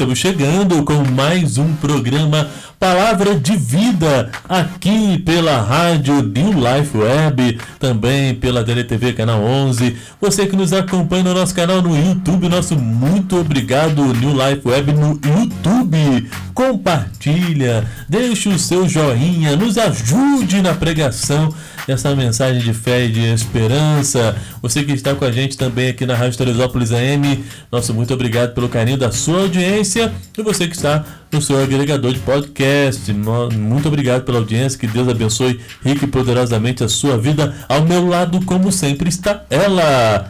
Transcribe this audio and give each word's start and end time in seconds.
Estamos 0.00 0.18
chegando 0.18 0.82
com 0.82 1.04
mais 1.12 1.58
um 1.58 1.74
programa 1.74 2.48
Palavra 2.78 3.38
de 3.38 3.54
Vida 3.54 4.30
aqui 4.48 5.18
pela 5.18 5.60
rádio 5.60 6.22
New 6.22 6.52
Life 6.54 6.96
Web, 6.96 7.60
também 7.78 8.34
pela 8.34 8.64
DLTV 8.64 9.12
Canal 9.12 9.42
11. 9.42 9.94
Você 10.18 10.46
que 10.46 10.56
nos 10.56 10.72
acompanha 10.72 11.24
no 11.24 11.34
nosso 11.34 11.54
canal 11.54 11.82
no 11.82 11.94
YouTube, 11.94 12.48
nosso 12.48 12.76
muito 12.76 13.38
obrigado 13.38 14.02
New 14.14 14.32
Life 14.32 14.66
Web 14.66 14.92
no 14.92 15.20
YouTube. 15.22 16.30
Compartilha, 16.54 17.86
deixe 18.08 18.48
o 18.48 18.58
seu 18.58 18.88
joinha, 18.88 19.54
nos 19.54 19.76
ajude 19.76 20.62
na 20.62 20.72
pregação 20.72 21.54
dessa 21.86 22.14
mensagem 22.14 22.60
de 22.60 22.72
fé 22.72 23.04
e 23.04 23.08
de 23.08 23.32
esperança. 23.32 24.36
Você 24.62 24.82
que 24.84 24.92
está 24.92 25.14
com 25.14 25.24
a 25.24 25.32
gente 25.32 25.56
também 25.56 25.88
aqui 25.88 26.06
na 26.06 26.14
Rádio 26.14 26.38
Teresópolis 26.38 26.92
AM, 26.92 27.44
nosso 27.70 27.92
muito 27.94 28.12
obrigado 28.14 28.54
pelo 28.54 28.68
carinho 28.68 28.98
da 28.98 29.10
sua 29.10 29.40
audiência 29.40 30.12
e 30.36 30.42
você 30.42 30.66
que 30.66 30.76
está 30.76 31.04
no 31.32 31.40
seu 31.40 31.62
agregador 31.62 32.12
de 32.12 32.20
podcast. 32.20 33.12
Muito 33.12 33.88
obrigado 33.88 34.24
pela 34.24 34.38
audiência, 34.38 34.78
que 34.78 34.86
Deus 34.86 35.08
abençoe 35.08 35.60
rico 35.84 36.04
e 36.04 36.08
poderosamente 36.08 36.82
a 36.84 36.88
sua 36.88 37.16
vida. 37.18 37.54
Ao 37.68 37.82
meu 37.82 38.06
lado, 38.06 38.44
como 38.44 38.70
sempre, 38.72 39.08
está 39.08 39.44
ela. 39.50 40.28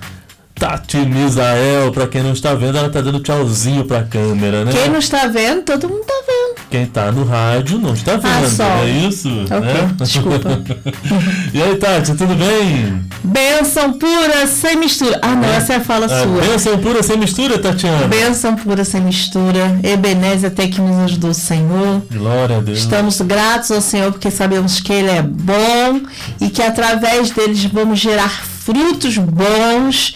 Tati 0.55 0.99
Misael, 0.99 1.91
para 1.91 2.07
quem 2.07 2.23
não 2.23 2.33
está 2.33 2.53
vendo, 2.55 2.77
ela 2.77 2.89
está 2.89 3.01
dando 3.01 3.21
tchauzinho 3.21 3.87
para 3.87 4.01
a 4.01 4.05
câmera, 4.05 4.63
né? 4.63 4.73
Quem 4.73 4.91
não 4.91 4.99
está 4.99 5.27
vendo, 5.27 5.63
todo 5.63 5.89
mundo 5.89 6.03
está 6.03 6.15
vendo. 6.27 6.40
Quem 6.71 6.87
tá 6.87 7.11
no 7.11 7.25
rádio 7.25 7.81
não 7.81 7.95
está 7.95 8.13
vendo, 8.13 8.47
ah, 8.47 8.49
só. 8.49 8.65
é 8.85 8.91
isso? 9.09 9.29
Ok, 9.29 9.61
né? 9.61 9.95
desculpa. 9.97 10.63
e 11.53 11.61
aí, 11.61 11.75
Tati, 11.75 12.15
tudo 12.15 12.37
bem? 12.37 13.03
Benção 13.25 13.95
pura 13.95 14.47
sem 14.47 14.77
mistura. 14.77 15.19
Ah, 15.21 15.35
não, 15.35 15.49
é. 15.49 15.57
essa 15.57 15.73
é 15.73 15.77
a 15.77 15.81
fala 15.81 16.07
é, 16.07 16.23
sua. 16.23 16.41
Benção 16.41 16.79
pura 16.79 17.03
sem 17.03 17.19
mistura, 17.19 17.59
Tatiana? 17.59 18.07
Benção 18.07 18.55
pura 18.55 18.85
sem 18.85 19.01
mistura. 19.01 19.81
Ebenezer 19.83 20.53
até 20.53 20.69
que 20.69 20.81
nos 20.81 20.97
ajudou 21.07 21.31
o 21.31 21.35
Senhor. 21.35 22.03
Glória 22.09 22.59
a 22.59 22.61
Deus. 22.61 22.79
Estamos 22.79 23.21
gratos 23.21 23.73
ao 23.73 23.81
Senhor 23.81 24.13
porque 24.13 24.31
sabemos 24.31 24.81
que 24.81 24.93
Ele 24.93 25.11
é 25.11 25.23
bom 25.23 26.03
e 26.41 26.51
que 26.51 26.63
através 26.63 27.33
deles 27.33 27.65
vamos 27.65 27.99
gerar 27.99 28.31
frutos 28.61 29.19
bons 29.19 30.15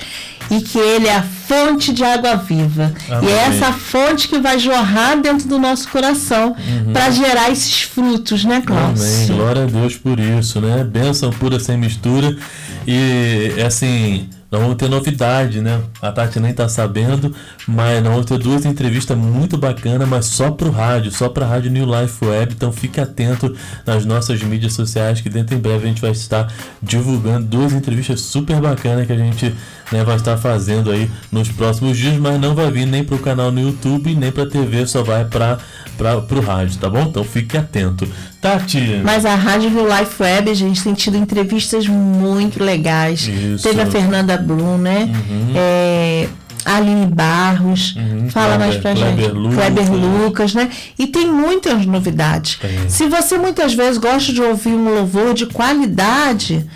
e 0.51 0.61
que 0.61 0.79
Ele 0.79 1.09
é 1.09 1.17
a 1.17 1.23
fonte 1.23 1.93
de 1.93 2.05
água 2.05 2.37
viva. 2.37 2.93
Amém. 3.09 3.29
E 3.29 3.33
é 3.33 3.47
essa 3.47 3.73
fonte 3.73 4.29
que 4.29 4.39
vai 4.39 4.59
jorrar 4.59 5.21
dentro 5.21 5.49
do 5.49 5.59
nosso 5.59 5.89
coração 5.89 6.57
uhum. 6.59 6.93
para 6.93 7.11
gerar 7.11 7.51
esses 7.51 7.83
frutos, 7.83 8.45
né, 8.45 8.63
Cláudio? 8.65 9.03
Amém. 9.03 9.27
Glória 9.27 9.63
a 9.65 9.67
Deus 9.67 9.97
por 9.97 10.19
isso, 10.19 10.61
né? 10.61 10.85
Bênção 10.85 11.31
pura 11.31 11.59
sem 11.61 11.77
mistura. 11.77 12.37
E 12.87 13.55
assim, 13.65 14.29
nós 14.55 14.63
vamos 14.63 14.77
ter 14.77 14.89
novidade, 14.89 15.61
né? 15.61 15.81
A 16.01 16.13
Tati 16.13 16.39
nem 16.39 16.55
tá 16.55 16.69
sabendo, 16.69 17.35
mas 17.67 18.01
nós 18.01 18.13
vamos 18.13 18.27
ter 18.27 18.39
duas 18.39 18.65
entrevistas 18.65 19.19
muito 19.19 19.59
bacanas, 19.59 20.09
mas 20.09 20.27
só 20.27 20.49
pro 20.49 20.71
rádio, 20.71 21.11
só 21.11 21.29
pra 21.29 21.45
Rádio 21.45 21.73
New 21.73 21.85
Life 21.85 22.25
Web. 22.25 22.55
Então 22.55 22.73
fique 22.73 23.01
atento 23.01 23.53
nas 23.85 24.05
nossas 24.05 24.41
mídias 24.45 24.73
sociais 24.73 25.21
que 25.21 25.29
dentro 25.29 25.57
em 25.57 25.59
breve 25.59 25.85
a 25.85 25.89
gente 25.89 26.01
vai 26.01 26.13
estar 26.13 26.53
divulgando 26.81 27.47
duas 27.47 27.73
entrevistas 27.73 28.21
super 28.21 28.61
bacanas 28.61 29.09
que 29.09 29.13
a 29.13 29.19
gente 29.19 29.53
né, 29.93 30.03
vai 30.05 30.17
estar 30.17 30.37
fazendo 30.37 30.91
aí 30.91 31.11
nos 31.31 31.49
próximos 31.49 31.97
dias, 31.97 32.17
mas 32.19 32.41
não 32.41 32.55
vai 32.55 32.71
vir 32.71 32.87
nem 32.87 33.05
pro 33.05 33.19
canal 33.19 33.51
no 33.51 33.61
YouTube, 33.61 34.15
nem 34.15 34.33
pra 34.33 34.47
TV, 34.47 34.87
só 34.87 35.03
vai 35.03 35.25
pra, 35.25 35.59
pra, 35.97 36.21
pro 36.21 36.41
rádio, 36.41 36.79
tá 36.79 36.89
bom? 36.89 37.03
Então 37.03 37.25
fique 37.25 37.57
atento. 37.57 38.09
Tati. 38.41 39.01
Mas 39.03 39.25
a 39.25 39.35
Rádio 39.35 39.71
Life 39.71 40.23
Web, 40.23 40.51
a 40.51 40.55
gente 40.55 40.83
tem 40.83 40.95
tido 40.95 41.17
entrevistas 41.17 41.87
muito 41.87 42.63
legais. 42.63 43.27
Isso. 43.27 43.67
Teve 43.67 43.81
a 43.81 43.87
Fernanda 43.87 44.37
Blum, 44.37 44.77
né? 44.77 45.11
Uhum. 45.31 45.53
É, 45.55 46.29
Aline 46.65 47.07
Barros, 47.07 47.95
uhum, 47.95 48.31
fala 48.31 48.57
Kleber, 48.57 48.67
mais 48.67 48.77
pra 48.81 48.95
Kleber 48.95 49.25
gente. 49.25 49.33
Lucas, 49.33 49.55
Kleber 49.55 49.93
Lucas, 49.93 50.55
né? 50.55 50.71
E 50.99 51.07
tem 51.07 51.31
muitas 51.31 51.85
novidades. 51.85 52.57
Tem. 52.57 52.89
Se 52.89 53.07
você 53.07 53.37
muitas 53.37 53.75
vezes 53.75 53.99
gosta 53.99 54.33
de 54.33 54.41
ouvir 54.41 54.71
um 54.71 54.95
louvor 54.95 55.35
de 55.35 55.47
qualidade, 55.47 56.67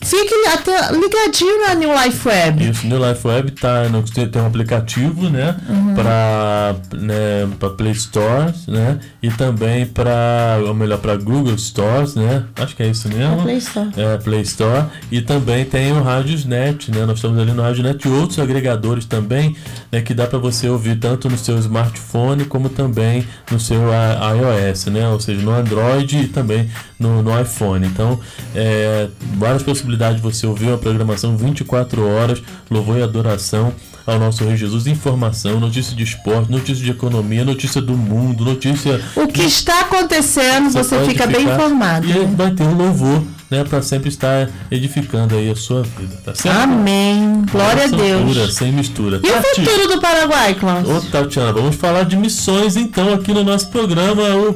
Fique 0.00 0.32
até 0.46 0.92
ligadinho 0.92 1.66
na 1.66 1.74
New 1.74 1.90
Life 1.92 2.26
Web. 2.26 2.70
Isso, 2.70 2.86
New 2.86 3.04
Life 3.04 3.26
Web 3.26 3.50
tá 3.50 3.88
no, 3.88 4.02
tem 4.02 4.40
um 4.40 4.46
aplicativo, 4.46 5.28
né, 5.28 5.56
uhum. 5.68 5.94
para 5.94 6.76
né, 6.94 7.48
para 7.58 7.70
Play 7.70 7.92
Store, 7.92 8.54
né, 8.68 9.00
e 9.20 9.28
também 9.28 9.86
para, 9.86 10.60
ou 10.64 10.72
melhor, 10.72 10.98
para 10.98 11.16
Google 11.16 11.58
Stores, 11.58 12.14
né? 12.14 12.44
Acho 12.56 12.76
que 12.76 12.82
é 12.84 12.86
isso 12.86 13.08
mesmo. 13.08 13.40
É 13.40 13.42
Play 13.42 13.58
Store. 13.58 13.88
É, 13.96 14.16
Play 14.18 14.40
Store 14.42 14.86
e 15.10 15.20
também 15.20 15.64
tem 15.64 15.92
o 15.92 16.00
Radiosnet, 16.00 16.92
né? 16.92 17.04
Nós 17.04 17.16
estamos 17.16 17.38
ali 17.38 17.52
no 17.52 17.62
Radiosnet 17.62 18.06
e 18.06 18.10
outros 18.10 18.38
agregadores 18.38 19.04
também, 19.04 19.56
né, 19.90 20.00
que 20.00 20.14
dá 20.14 20.28
para 20.28 20.38
você 20.38 20.68
ouvir 20.68 20.96
tanto 21.00 21.28
no 21.28 21.36
seu 21.36 21.58
smartphone 21.58 22.44
como 22.44 22.68
também 22.68 23.26
no 23.50 23.58
seu 23.58 23.80
iOS, 23.80 24.86
né? 24.86 25.08
Ou 25.08 25.18
seja, 25.18 25.42
no 25.42 25.50
Android 25.50 26.18
e 26.18 26.28
também 26.28 26.70
no, 26.98 27.20
no 27.20 27.38
iPhone. 27.40 27.84
Então, 27.84 28.20
é, 28.54 29.08
várias 29.36 29.62
possibilidades 29.62 29.97
de 29.98 30.22
você 30.22 30.46
ouvir 30.46 30.66
uma 30.66 30.78
programação 30.78 31.36
24 31.36 32.06
horas, 32.06 32.42
louvor 32.70 32.98
e 32.98 33.02
adoração 33.02 33.74
ao 34.06 34.18
nosso 34.18 34.42
Rei 34.42 34.56
Jesus, 34.56 34.86
informação, 34.86 35.60
notícia 35.60 35.94
de 35.94 36.02
esporte, 36.02 36.50
notícia 36.50 36.82
de 36.82 36.90
economia, 36.90 37.44
notícia 37.44 37.80
do 37.82 37.94
mundo, 37.94 38.42
notícia. 38.42 39.00
O 39.14 39.26
que 39.26 39.42
está 39.42 39.80
acontecendo, 39.82 40.70
você, 40.70 40.96
você 40.96 41.10
fica 41.10 41.26
bem 41.26 41.42
informado. 41.42 42.08
E 42.08 42.12
né? 42.12 42.34
vai 42.34 42.50
ter 42.52 42.62
um 42.62 42.74
louvor, 42.74 43.22
né, 43.50 43.64
para 43.64 43.82
sempre 43.82 44.08
estar 44.08 44.48
edificando 44.70 45.34
aí 45.34 45.50
a 45.50 45.56
sua 45.56 45.82
vida, 45.82 46.16
tá 46.24 46.34
certo? 46.34 46.58
Amém. 46.58 47.44
Glória 47.52 47.84
a 47.84 47.88
Deus. 47.88 48.34
Pura, 48.34 48.50
sem 48.50 48.72
mistura. 48.72 49.20
E 49.22 49.28
Tati... 49.28 49.60
o 49.60 49.64
futuro 49.66 49.88
do 49.88 50.00
Paraguai, 50.00 50.54
Cláudio? 50.54 50.96
Ô, 50.96 51.00
Tatiana, 51.02 51.52
vamos 51.52 51.76
falar 51.76 52.04
de 52.04 52.16
missões 52.16 52.76
então 52.76 53.12
aqui 53.12 53.32
no 53.34 53.44
nosso 53.44 53.68
programa, 53.68 54.22
o 54.36 54.54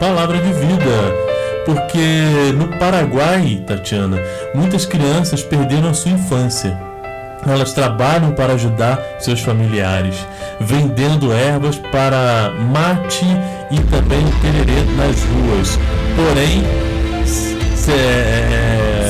Palavra 0.00 0.38
de 0.38 0.52
Vida 0.52 1.41
porque 1.64 2.52
no 2.56 2.68
Paraguai, 2.78 3.62
Tatiana, 3.66 4.18
muitas 4.54 4.84
crianças 4.86 5.42
perderam 5.42 5.90
a 5.90 5.94
sua 5.94 6.12
infância. 6.12 6.78
Elas 7.46 7.72
trabalham 7.72 8.32
para 8.32 8.52
ajudar 8.52 9.00
seus 9.18 9.40
familiares, 9.40 10.26
vendendo 10.60 11.32
ervas 11.32 11.76
para 11.76 12.52
mate 12.72 13.26
e 13.70 13.80
também 13.90 14.24
tererê 14.40 14.82
nas 14.96 15.22
ruas. 15.24 15.78
Porém, 16.14 16.62
é, 17.88 18.61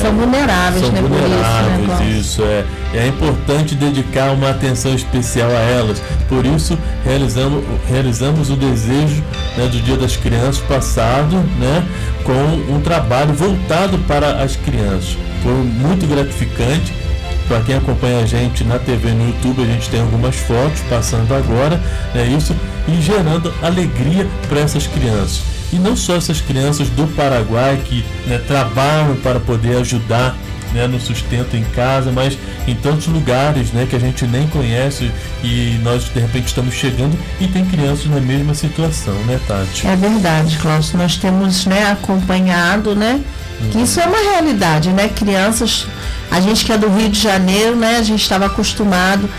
são 0.03 0.13
vulneráveis, 0.13 0.85
são 0.85 0.91
né? 0.91 1.01
Vulneráveis, 1.01 1.79
isso, 1.79 2.03
né, 2.03 2.19
isso 2.19 2.43
é. 2.43 2.65
É 2.93 3.07
importante 3.07 3.73
dedicar 3.73 4.31
uma 4.31 4.49
atenção 4.49 4.93
especial 4.93 5.49
a 5.49 5.59
elas. 5.59 6.01
Por 6.27 6.45
isso, 6.45 6.77
realizamos, 7.03 7.63
realizamos 7.89 8.49
o 8.49 8.55
desejo 8.55 9.23
né, 9.57 9.67
do 9.67 9.79
Dia 9.79 9.97
das 9.97 10.17
Crianças 10.17 10.59
passado, 10.59 11.37
né, 11.57 11.83
com 12.23 12.73
um 12.73 12.81
trabalho 12.81 13.33
voltado 13.33 13.97
para 13.99 14.43
as 14.43 14.55
crianças. 14.55 15.17
Foi 15.41 15.53
muito 15.53 16.05
gratificante. 16.07 16.93
Para 17.47 17.59
quem 17.59 17.75
acompanha 17.75 18.19
a 18.19 18.25
gente 18.25 18.63
na 18.63 18.79
TV 18.79 19.11
no 19.11 19.27
YouTube, 19.27 19.63
a 19.63 19.65
gente 19.65 19.89
tem 19.89 19.99
algumas 19.99 20.35
fotos 20.35 20.79
passando 20.89 21.33
agora, 21.33 21.81
né, 22.13 22.25
isso 22.25 22.55
e 22.87 23.01
gerando 23.01 23.53
alegria 23.61 24.27
para 24.47 24.61
essas 24.61 24.87
crianças. 24.87 25.52
E 25.71 25.77
não 25.77 25.95
só 25.95 26.15
essas 26.15 26.41
crianças 26.41 26.89
do 26.89 27.07
Paraguai 27.15 27.81
que 27.83 28.03
né, 28.27 28.39
trabalham 28.47 29.15
para 29.17 29.39
poder 29.39 29.77
ajudar 29.77 30.35
né, 30.73 30.87
no 30.87 30.99
sustento 30.99 31.55
em 31.55 31.63
casa, 31.63 32.11
mas 32.11 32.37
em 32.67 32.75
tantos 32.75 33.07
lugares 33.07 33.71
né, 33.71 33.85
que 33.89 33.95
a 33.95 33.99
gente 33.99 34.25
nem 34.25 34.47
conhece 34.47 35.11
e 35.43 35.79
nós 35.83 36.05
de 36.05 36.19
repente 36.19 36.47
estamos 36.47 36.73
chegando 36.73 37.17
e 37.39 37.47
tem 37.47 37.63
crianças 37.65 38.07
na 38.07 38.19
mesma 38.19 38.53
situação, 38.53 39.13
né, 39.25 39.39
Tati? 39.47 39.87
É 39.87 39.95
verdade, 39.95 40.57
Cláudio. 40.57 40.97
Nós 40.97 41.17
temos 41.17 41.65
né, 41.65 41.91
acompanhado, 41.91 42.95
né? 42.95 43.21
Que 43.71 43.81
isso 43.81 43.99
é 43.99 44.05
uma 44.05 44.17
realidade, 44.17 44.89
né? 44.89 45.07
Crianças, 45.07 45.87
a 46.29 46.41
gente 46.41 46.65
que 46.65 46.73
é 46.73 46.77
do 46.77 46.89
Rio 46.89 47.07
de 47.07 47.19
Janeiro, 47.19 47.75
né? 47.75 47.97
A 47.97 48.03
gente 48.03 48.21
estava 48.21 48.47
acostumado 48.47 49.29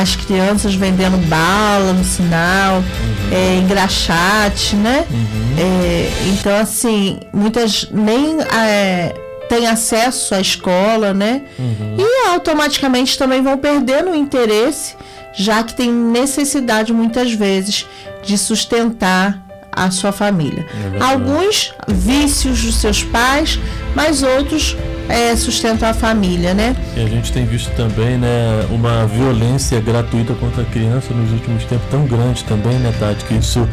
as 0.00 0.16
crianças 0.16 0.74
vendendo 0.74 1.18
bala 1.28 1.92
no 1.92 2.02
sinal, 2.02 2.76
uhum. 2.76 2.84
é, 3.30 3.56
engraxate, 3.56 4.74
né? 4.74 5.04
Uhum. 5.10 5.56
É, 5.58 6.10
então, 6.28 6.56
assim, 6.56 7.20
muitas 7.30 7.88
nem 7.92 8.40
é, 8.40 9.14
têm 9.50 9.66
acesso 9.66 10.34
à 10.34 10.40
escola, 10.40 11.12
né? 11.12 11.42
Uhum. 11.58 11.96
E 11.98 12.28
automaticamente 12.30 13.18
também 13.18 13.42
vão 13.42 13.58
perdendo 13.58 14.12
o 14.12 14.14
interesse, 14.14 14.96
já 15.34 15.62
que 15.62 15.74
tem 15.74 15.92
necessidade 15.92 16.90
muitas 16.90 17.32
vezes 17.32 17.86
de 18.22 18.38
sustentar 18.38 19.42
a 19.70 19.90
sua 19.90 20.12
família. 20.12 20.66
É 20.98 21.02
Alguns 21.02 21.74
vícios 21.86 22.62
dos 22.62 22.76
seus 22.76 23.04
pais, 23.04 23.58
mas 23.94 24.22
outros 24.22 24.74
é, 25.08 25.34
sustentam 25.36 25.88
a 25.88 25.94
família, 25.94 26.54
né? 26.54 26.76
E 26.96 27.00
a 27.00 27.06
gente 27.06 27.32
tem 27.32 27.44
visto 27.44 27.70
também, 27.74 28.16
né, 28.18 28.66
uma 28.70 29.06
violência 29.06 29.80
gratuita 29.80 30.34
contra 30.34 30.62
a 30.62 30.66
criança 30.66 31.12
nos 31.12 31.32
últimos 31.32 31.64
tempos 31.64 31.86
tão 31.90 32.06
grande 32.06 32.44
também, 32.44 32.78
né, 32.78 32.92
Tati, 32.98 33.24
que 33.24 33.34
isso 33.34 33.66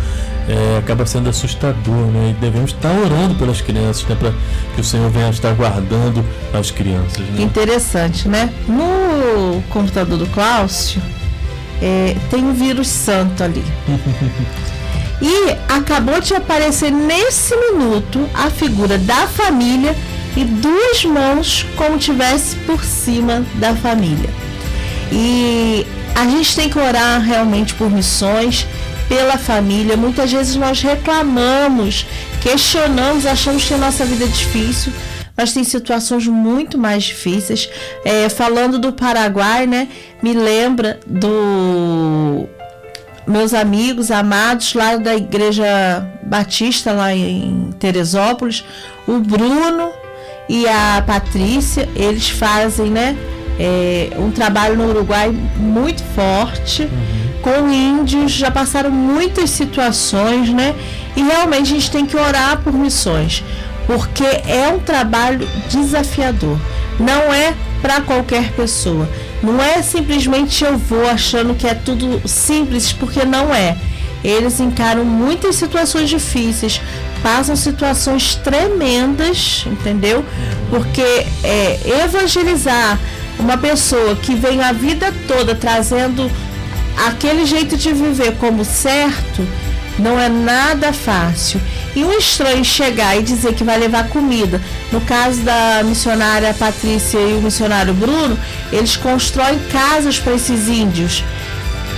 é, 0.50 0.80
acaba 0.80 1.06
sendo 1.06 1.30
assustador, 1.30 2.08
né? 2.08 2.36
E 2.36 2.42
devemos 2.42 2.72
estar 2.72 2.92
orando 2.92 3.36
pelas 3.36 3.62
crianças, 3.62 4.04
né? 4.08 4.16
Para 4.20 4.34
que 4.74 4.82
o 4.82 4.84
Senhor 4.84 5.10
venha 5.12 5.30
estar 5.30 5.54
guardando 5.54 6.26
as 6.54 6.72
crianças. 6.72 7.20
Né? 7.20 7.44
Interessante, 7.44 8.28
né? 8.28 8.50
No 8.68 9.62
computador 9.70 10.18
do 10.18 10.26
Cláudio, 10.28 11.02
é, 11.82 12.16
tem 12.32 12.44
um 12.44 12.54
vírus 12.54 12.88
santo 12.88 13.44
ali. 13.44 13.64
e 15.22 15.52
acabou 15.72 16.20
de 16.20 16.34
aparecer 16.34 16.92
nesse 16.92 17.56
minuto 17.56 18.28
a 18.34 18.50
figura 18.50 18.98
da 18.98 19.28
família 19.28 19.96
e 20.40 20.46
duas 20.46 21.04
mãos 21.04 21.66
como 21.76 21.98
tivesse 21.98 22.56
por 22.60 22.82
cima 22.82 23.46
da 23.56 23.76
família. 23.76 24.30
E 25.12 25.86
a 26.16 26.26
gente 26.26 26.56
tem 26.56 26.70
que 26.70 26.80
orar 26.80 27.22
realmente 27.22 27.74
por 27.74 27.92
missões, 27.92 28.66
pela 29.10 29.38
família. 29.38 29.98
Muitas 29.98 30.32
vezes 30.32 30.56
nós 30.56 30.82
reclamamos, 30.82 32.06
questionamos, 32.42 33.26
achamos 33.26 33.66
que 33.66 33.74
a 33.74 33.78
nossa 33.78 34.06
vida 34.06 34.24
é 34.24 34.28
difícil, 34.28 34.94
mas 35.36 35.52
tem 35.52 35.66
situações 35.66 36.26
muito 36.26 36.78
mais 36.78 37.04
difíceis. 37.04 37.70
É, 38.06 38.30
falando 38.30 38.80
do 38.80 38.94
Paraguai, 38.94 39.68
né? 39.68 39.90
Me 40.24 40.32
lembra 40.32 41.02
do 41.06 42.48
meus 43.28 43.54
amigos 43.54 44.10
amados 44.10 44.74
lá 44.74 44.96
da 44.96 45.16
Igreja 45.16 46.08
Batista, 46.24 46.94
lá 46.94 47.14
em 47.14 47.72
Teresópolis, 47.78 48.64
o 49.06 49.20
Bruno 49.20 49.92
e 50.50 50.68
a 50.68 51.02
Patrícia, 51.06 51.88
eles 51.96 52.30
fazem, 52.30 52.90
né? 52.90 53.16
É, 53.58 54.10
um 54.18 54.32
trabalho 54.32 54.76
no 54.76 54.90
Uruguai 54.90 55.32
muito 55.58 56.04
forte. 56.16 56.84
Uhum 56.84 57.20
com 57.42 57.70
índios, 57.72 58.32
já 58.32 58.52
passaram 58.52 58.92
muitas 58.92 59.50
situações, 59.50 60.50
né? 60.50 60.76
E 61.16 61.22
realmente 61.22 61.72
a 61.72 61.76
gente 61.76 61.92
tem 61.92 62.06
que 62.06 62.16
orar 62.16 62.62
por 62.62 62.74
missões, 62.74 63.44
porque 63.88 64.24
é 64.24 64.72
um 64.74 64.80
trabalho 64.80 65.48
desafiador. 65.70 66.58
Não 67.00 67.34
é 67.34 67.54
para 67.82 68.02
qualquer 68.02 68.52
pessoa. 68.52 69.08
Não 69.42 69.62
é 69.62 69.82
simplesmente 69.82 70.64
eu 70.64 70.78
vou 70.78 71.10
achando 71.10 71.56
que 71.56 71.66
é 71.66 71.74
tudo 71.74 72.22
simples, 72.28 72.92
porque 72.92 73.24
não 73.24 73.54
é. 73.54 73.78
Eles 74.24 74.60
encaram 74.60 75.06
muitas 75.06 75.56
situações 75.56 76.10
difíceis, 76.10 76.82
passam 77.24 77.56
situações 77.56 78.36
tremendas, 78.36 79.64
entendeu? 79.66 80.26
Porque 80.70 81.26
é, 81.44 81.80
evangelizar 82.04 83.00
uma 83.40 83.58
pessoa 83.58 84.16
que 84.16 84.36
vem 84.36 84.62
a 84.62 84.74
vida 84.74 85.14
toda 85.28 85.56
trazendo 85.56 86.30
aquele 87.08 87.46
jeito 87.46 87.78
de 87.78 87.94
viver 87.94 88.36
como 88.38 88.66
certo 88.66 89.48
não 90.00 90.20
é 90.20 90.30
nada 90.30 90.94
fácil. 90.94 91.60
E 91.96 92.04
um 92.04 92.12
estranho 92.14 92.64
chegar 92.64 93.18
e 93.18 93.24
dizer 93.24 93.54
que 93.54 93.64
vai 93.64 93.78
levar 93.78 94.08
comida, 94.08 94.62
no 94.92 95.02
caso 95.02 95.42
da 95.42 95.82
missionária 95.84 96.54
Patrícia 96.54 97.20
e 97.20 97.34
o 97.34 97.42
missionário 97.42 97.94
Bruno, 97.94 98.40
eles 98.72 98.96
constroem 98.96 99.60
casas 99.72 100.18
para 100.18 100.36
esses 100.36 100.68
índios. 100.68 101.24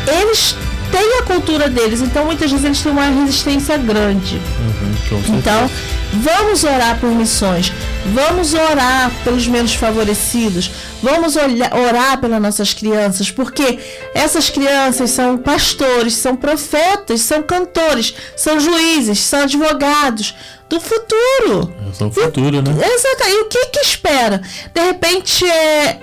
Eles 0.07 0.55
têm 0.91 1.19
a 1.19 1.23
cultura 1.23 1.69
deles, 1.69 2.01
então 2.01 2.25
muitas 2.25 2.51
vezes 2.51 2.65
eles 2.65 2.81
têm 2.81 2.91
uma 2.91 3.05
resistência 3.05 3.77
grande. 3.77 4.35
Uhum, 4.35 5.37
então, 5.37 5.69
vamos 6.13 6.63
orar 6.63 6.99
por 6.99 7.09
missões, 7.09 7.71
vamos 8.13 8.53
orar 8.53 9.11
pelos 9.23 9.47
menos 9.47 9.73
favorecidos, 9.73 10.71
Vamos 11.01 11.35
orar 11.35 12.19
pelas 12.19 12.39
nossas 12.39 12.73
crianças, 12.73 13.31
porque 13.31 13.79
essas 14.13 14.49
crianças 14.49 15.09
são 15.09 15.35
pastores, 15.35 16.15
são 16.15 16.35
profetas, 16.35 17.21
são 17.21 17.41
cantores, 17.41 18.13
são 18.35 18.59
juízes, 18.59 19.19
são 19.19 19.41
advogados 19.41 20.35
do 20.69 20.79
futuro. 20.79 21.73
São 21.93 22.07
o 22.07 22.11
futuro, 22.11 22.61
né? 22.61 22.71
Exato. 22.71 23.23
E 23.27 23.41
o 23.41 23.45
que 23.45 23.65
que 23.67 23.79
espera? 23.79 24.41
De 24.73 24.81
repente 24.81 25.43
é 25.43 25.99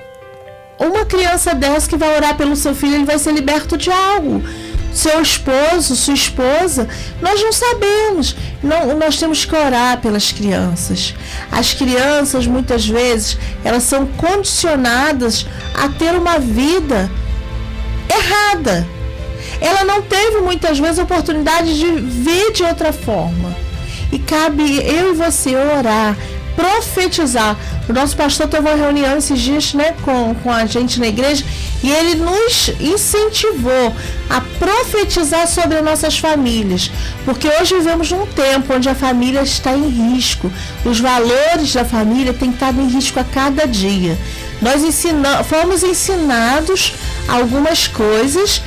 uma 0.81 1.05
criança 1.05 1.55
dessa 1.55 1.89
que 1.89 1.97
vai 1.97 2.17
orar 2.17 2.37
pelo 2.37 2.57
seu 2.57 2.75
filho, 2.75 2.97
ele 2.97 3.05
vai 3.05 3.19
ser 3.21 3.33
liberto 3.33 3.77
de 3.77 3.91
algo 3.91 4.43
seu 4.93 5.21
esposo, 5.21 5.95
sua 5.95 6.15
esposa, 6.15 6.89
nós 7.21 7.43
não 7.43 7.53
sabemos. 7.53 8.35
Não, 8.63 8.97
nós 8.97 9.17
temos 9.17 9.45
que 9.45 9.55
orar 9.55 10.01
pelas 10.01 10.33
crianças. 10.33 11.15
As 11.51 11.73
crianças, 11.75 12.47
muitas 12.47 12.87
vezes, 12.87 13.39
elas 13.65 13.85
são 13.85 14.07
condicionadas 14.07 15.47
a 15.75 15.89
ter 15.89 16.15
uma 16.15 16.39
vida 16.39 17.11
errada. 18.13 18.87
Ela 19.61 19.85
não 19.85 20.03
teve 20.03 20.41
muitas 20.41 20.79
vezes 20.79 20.99
oportunidade 20.99 21.79
de 21.79 21.87
ver 22.01 22.53
de 22.53 22.63
outra 22.63 22.93
forma. 22.93 23.57
E 24.11 24.19
cabe 24.19 24.79
eu 24.79 25.13
e 25.13 25.17
você 25.17 25.55
orar, 25.55 26.17
profetizar. 26.59 27.57
O 27.89 27.93
nosso 27.93 28.17
pastor 28.17 28.49
teve 28.49 28.69
uma 28.69 28.75
reunião 28.75 29.17
esses 29.17 29.39
dias 29.39 29.75
né, 29.75 29.95
com, 30.03 30.35
com 30.35 30.51
a 30.51 30.67
gente 30.67 30.99
na 30.99 31.07
igreja 31.07 31.45
e 31.85 31.89
ele 31.89 32.17
nos 32.17 32.69
incentivou 32.81 33.95
a 34.29 34.41
profetizar 34.59 35.47
sobre 35.47 35.81
nossas 35.81 36.19
famílias, 36.19 36.91
porque 37.25 37.47
hoje 37.47 37.77
vivemos 37.77 38.11
num 38.11 38.27
tempo 38.27 38.75
onde 38.75 38.89
a 38.89 38.95
família 38.95 39.41
está 39.43 39.73
em 39.73 39.89
risco, 39.89 40.51
os 40.85 40.99
valores 40.99 41.73
da 41.73 41.85
família 41.85 42.35
têm 42.35 42.51
estado 42.51 42.81
em 42.81 42.89
risco 42.89 43.21
a 43.21 43.25
cada 43.25 43.65
dia. 43.65 44.19
Nós 44.61 44.83
fomos 45.49 45.85
ensinados 45.85 46.95
algumas 47.29 47.87
coisas, 47.87 48.61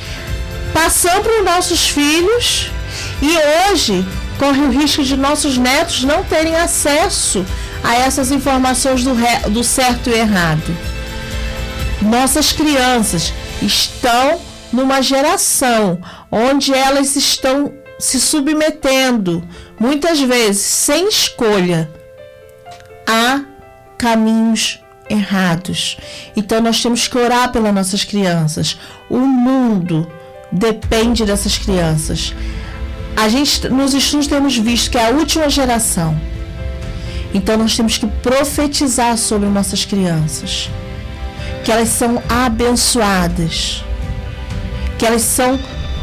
passando 0.72 1.24
para 1.24 1.40
os 1.40 1.44
nossos 1.44 1.88
filhos 1.90 2.70
e 3.20 3.70
hoje 3.70 4.02
corre 4.38 4.60
o 4.60 4.70
risco 4.70 5.04
de 5.04 5.16
nossos 5.16 5.58
netos 5.58 6.02
não 6.04 6.24
terem 6.24 6.56
acesso 6.56 7.44
a 7.82 7.96
essas 7.96 8.30
informações 8.30 9.04
do, 9.04 9.14
re, 9.14 9.50
do 9.50 9.64
certo 9.64 10.10
e 10.10 10.14
errado. 10.14 10.76
Nossas 12.00 12.52
crianças 12.52 13.32
estão 13.60 14.40
numa 14.72 15.02
geração 15.02 15.98
onde 16.30 16.72
elas 16.72 17.14
estão 17.16 17.72
se 17.98 18.20
submetendo, 18.20 19.42
muitas 19.78 20.20
vezes 20.20 20.62
sem 20.62 21.08
escolha, 21.08 21.88
a 23.06 23.42
caminhos 23.98 24.80
errados. 25.08 25.96
Então 26.34 26.60
nós 26.60 26.82
temos 26.82 27.06
que 27.06 27.18
orar 27.18 27.52
pelas 27.52 27.74
nossas 27.74 28.02
crianças. 28.02 28.78
O 29.08 29.18
mundo 29.18 30.10
depende 30.50 31.24
dessas 31.24 31.58
crianças. 31.58 32.34
A 33.16 33.28
gente 33.28 33.68
nos 33.68 33.94
estudos 33.94 34.26
temos 34.26 34.56
visto 34.56 34.90
que 34.90 34.98
é 34.98 35.06
a 35.06 35.10
última 35.10 35.48
geração 35.48 36.18
então 37.34 37.56
nós 37.56 37.76
temos 37.76 37.98
que 37.98 38.06
profetizar 38.06 39.16
sobre 39.16 39.48
nossas 39.48 39.84
crianças, 39.84 40.70
que 41.64 41.72
elas 41.72 41.88
são 41.88 42.22
abençoadas, 42.28 43.84
que 44.98 45.06
elas 45.06 45.22
são 45.22 45.58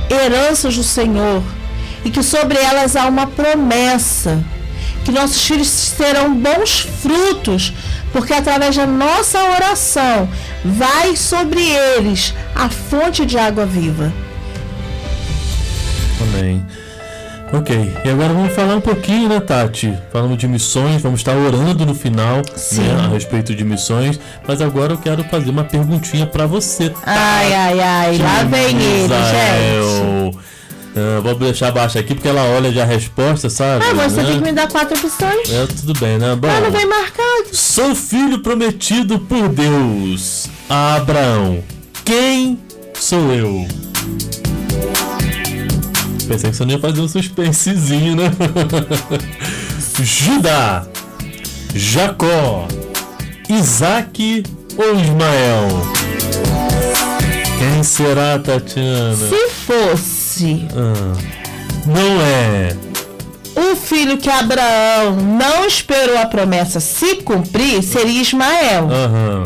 heranças 0.10 0.76
do 0.76 0.84
Senhor. 0.84 1.44
E 2.04 2.10
que 2.10 2.24
sobre 2.24 2.58
elas 2.58 2.96
há 2.96 3.08
uma 3.08 3.28
promessa, 3.28 4.42
que 5.04 5.12
nossos 5.12 5.46
filhos 5.46 5.68
serão 5.68 6.34
bons 6.34 6.80
frutos, 7.02 7.74
porque 8.14 8.34
através 8.34 8.76
da 8.76 8.88
nossa 8.88 9.38
oração 9.52 10.30
vai 10.64 11.16
sobre 11.16 11.62
eles 11.62 12.34
a 12.56 12.70
fonte 12.70 13.26
de 13.26 13.38
água 13.38 13.66
viva. 13.66 14.14
Amém. 16.22 16.66
Ok, 17.52 17.94
e 18.06 18.10
agora 18.10 18.32
vamos 18.32 18.54
falar 18.54 18.76
um 18.76 18.82
pouquinho, 18.82 19.28
né, 19.28 19.40
Tati? 19.40 19.98
Falamos 20.14 20.38
de 20.38 20.48
missões, 20.48 21.02
vamos 21.02 21.22
estar 21.22 21.36
orando 21.36 21.84
no 21.84 21.96
final 21.96 22.38
né, 22.38 23.06
a 23.06 23.08
respeito 23.08 23.56
de 23.56 23.64
missões, 23.64 24.20
mas 24.48 24.62
agora 24.62 24.94
eu 24.94 24.98
quero 24.98 25.24
fazer 25.24 25.50
uma 25.50 25.64
perguntinha 25.64 26.28
para 26.28 26.46
você. 26.46 26.90
Tati. 26.90 27.04
Ai, 27.08 27.54
ai, 27.54 27.80
ai, 27.80 28.18
lá 28.20 28.44
vem 28.44 28.78
ele, 28.78 29.08
gente. 29.08 30.38
Uh, 30.90 31.22
vou 31.22 31.36
deixar 31.36 31.70
abaixo 31.70 31.98
aqui 31.98 32.14
porque 32.14 32.28
ela 32.28 32.44
olha 32.44 32.72
já 32.72 32.84
a 32.84 32.86
resposta, 32.86 33.50
sabe? 33.50 33.86
Ah, 33.86 33.94
você 33.94 34.22
né? 34.22 34.28
tem 34.28 34.38
que 34.40 34.44
me 34.44 34.52
dar 34.52 34.68
quatro 34.68 34.98
opções. 34.98 35.52
É, 35.52 35.66
tudo 35.68 35.94
bem, 36.00 36.18
né? 36.18 36.36
Bom, 36.36 36.48
ah, 36.50 36.62
não 36.62 36.72
vem 36.72 36.86
marcado. 36.86 37.50
Sou 37.54 37.96
filho 37.96 38.40
prometido 38.40 39.20
por 39.20 39.50
Deus 39.50 40.48
a 40.70 40.96
Abraão. 40.96 41.64
Quem 42.04 42.60
sou 42.94 43.32
eu? 43.32 43.68
Pensei 46.30 46.52
que 46.52 46.58
você 46.58 46.64
não 46.64 46.74
ia 46.74 46.80
fazer 46.80 47.02
um 47.02 47.08
suspensezinho, 47.08 48.16
né? 48.16 48.32
Judá, 50.00 50.86
Jacó, 51.74 52.68
Isaac 53.50 54.44
ou 54.78 54.96
Ismael? 54.96 55.68
Quem 57.58 57.84
será, 57.84 58.38
Tatiana? 58.38 59.16
Se 59.16 59.50
fosse. 59.66 60.68
Ah, 60.76 61.18
não 61.88 62.22
é. 62.22 62.78
O 63.56 63.76
filho 63.76 64.20
que 64.20 64.30
Abraão 64.30 65.16
não 65.16 65.66
esperou 65.66 66.16
a 66.20 66.28
promessa 66.28 66.80
se 66.80 67.16
cumprir 67.24 67.82
seria 67.82 68.22
Ismael. 68.22 68.88
Aham. 68.92 69.44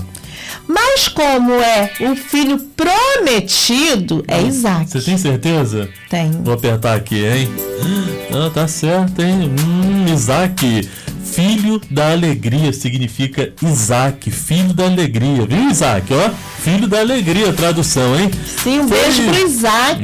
Mas 0.74 1.08
como 1.08 1.54
é 1.54 1.92
o 2.02 2.16
filho 2.16 2.58
prometido, 2.76 4.24
é 4.28 4.42
Isaac. 4.42 4.90
Você 4.90 5.02
tem 5.02 5.18
certeza? 5.18 5.88
Tenho. 6.10 6.42
Vou 6.44 6.56
apertar 6.56 6.96
aqui, 6.96 7.24
hein? 7.24 7.48
Ah, 8.34 8.50
tá 8.50 8.68
certo, 8.68 9.22
hein? 9.22 9.52
Hum, 9.60 10.12
Isaac, 10.12 10.90
Filho 11.34 11.82
da 11.90 12.12
alegria 12.12 12.72
significa 12.72 13.52
Isaac, 13.60 14.30
filho 14.30 14.72
da 14.72 14.86
alegria. 14.86 15.48
Viu, 15.48 15.68
Isaac? 15.72 16.14
Ó, 16.14 16.30
filho 16.62 16.88
da 16.88 17.00
alegria, 17.00 17.52
tradução, 17.52 18.20
hein? 18.20 18.30
Sim, 18.46 18.82
um 18.82 18.88
Foi... 18.88 19.00
beijo 19.00 19.24
pro 19.24 19.48
Isaac. 19.48 20.04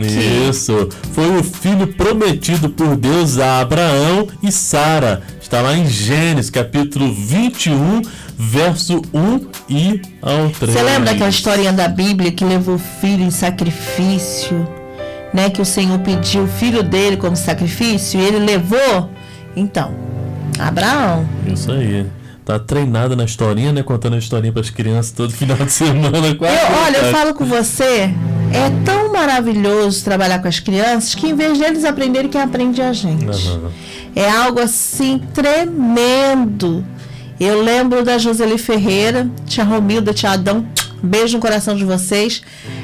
Isso. 0.50 0.90
Foi 1.14 1.38
o 1.38 1.44
filho 1.44 1.86
prometido 1.86 2.68
por 2.70 2.96
Deus 2.96 3.38
a 3.38 3.60
Abraão 3.60 4.28
e 4.42 4.52
Sara. 4.52 5.22
Está 5.40 5.62
lá 5.62 5.78
em 5.78 5.88
Gênesis, 5.88 6.50
capítulo 6.50 7.14
21, 7.14 8.02
verso 8.40 9.02
1 9.14 9.48
e 9.68 10.02
ao 10.22 10.50
3. 10.50 10.72
Você 10.72 10.82
lembra 10.82 11.12
daquela 11.12 11.30
historinha 11.30 11.74
da 11.74 11.90
Bíblia 11.90 12.32
que 12.32 12.46
levou 12.46 12.76
o 12.76 12.80
filho 12.80 13.24
em 13.24 13.30
sacrifício? 13.30 14.66
Né, 15.32 15.48
que 15.52 15.62
o 15.62 15.66
Senhor 15.66 16.00
pediu 16.00 16.46
o 16.46 16.48
filho 16.48 16.82
dele 16.82 17.16
como 17.16 17.36
sacrifício 17.36 18.20
e 18.20 18.24
ele 18.24 18.40
levou? 18.40 19.12
Então, 19.56 19.94
Abraão. 20.58 21.28
Isso 21.46 21.72
aí. 21.72 22.08
Tá 22.44 22.58
treinada 22.58 23.16
na 23.16 23.26
historinha, 23.26 23.72
né? 23.72 23.84
Contando 23.84 24.16
a 24.16 24.18
historinha 24.18 24.52
para 24.52 24.64
as 24.64 24.72
crianças 24.72 25.12
todo 25.12 25.32
final 25.32 25.58
de 25.58 25.70
semana. 25.72 26.30
Eu, 26.30 26.38
olha, 26.84 26.98
eu 26.98 27.12
falo 27.12 27.36
com 27.36 27.46
você, 27.46 28.12
é 28.52 28.72
tão 28.84 29.14
maravilhoso 29.14 30.04
trabalhar 30.04 30.40
com 30.40 30.48
as 30.48 30.60
crianças 30.60 31.14
que 31.14 31.28
em 31.28 31.36
vez 31.36 31.60
deles 31.60 31.86
aprenderem, 31.86 32.28
quem 32.28 32.42
aprende 32.42 32.82
é 32.82 32.88
a 32.88 32.94
gente. 32.94 33.50
Uhum. 33.50 33.70
É 34.16 34.28
algo 34.32 34.60
assim 34.60 35.22
tremendo. 35.32 36.84
Eu 37.40 37.62
lembro 37.62 38.04
da 38.04 38.18
Joseli 38.18 38.58
Ferreira, 38.58 39.30
tia 39.46 39.64
Romilda, 39.64 40.14
tia 40.14 40.32
Adão, 40.32 40.68
beijo 41.02 41.38
no 41.38 41.42
coração 41.42 41.76
de 41.76 41.86
vocês. 41.86 42.42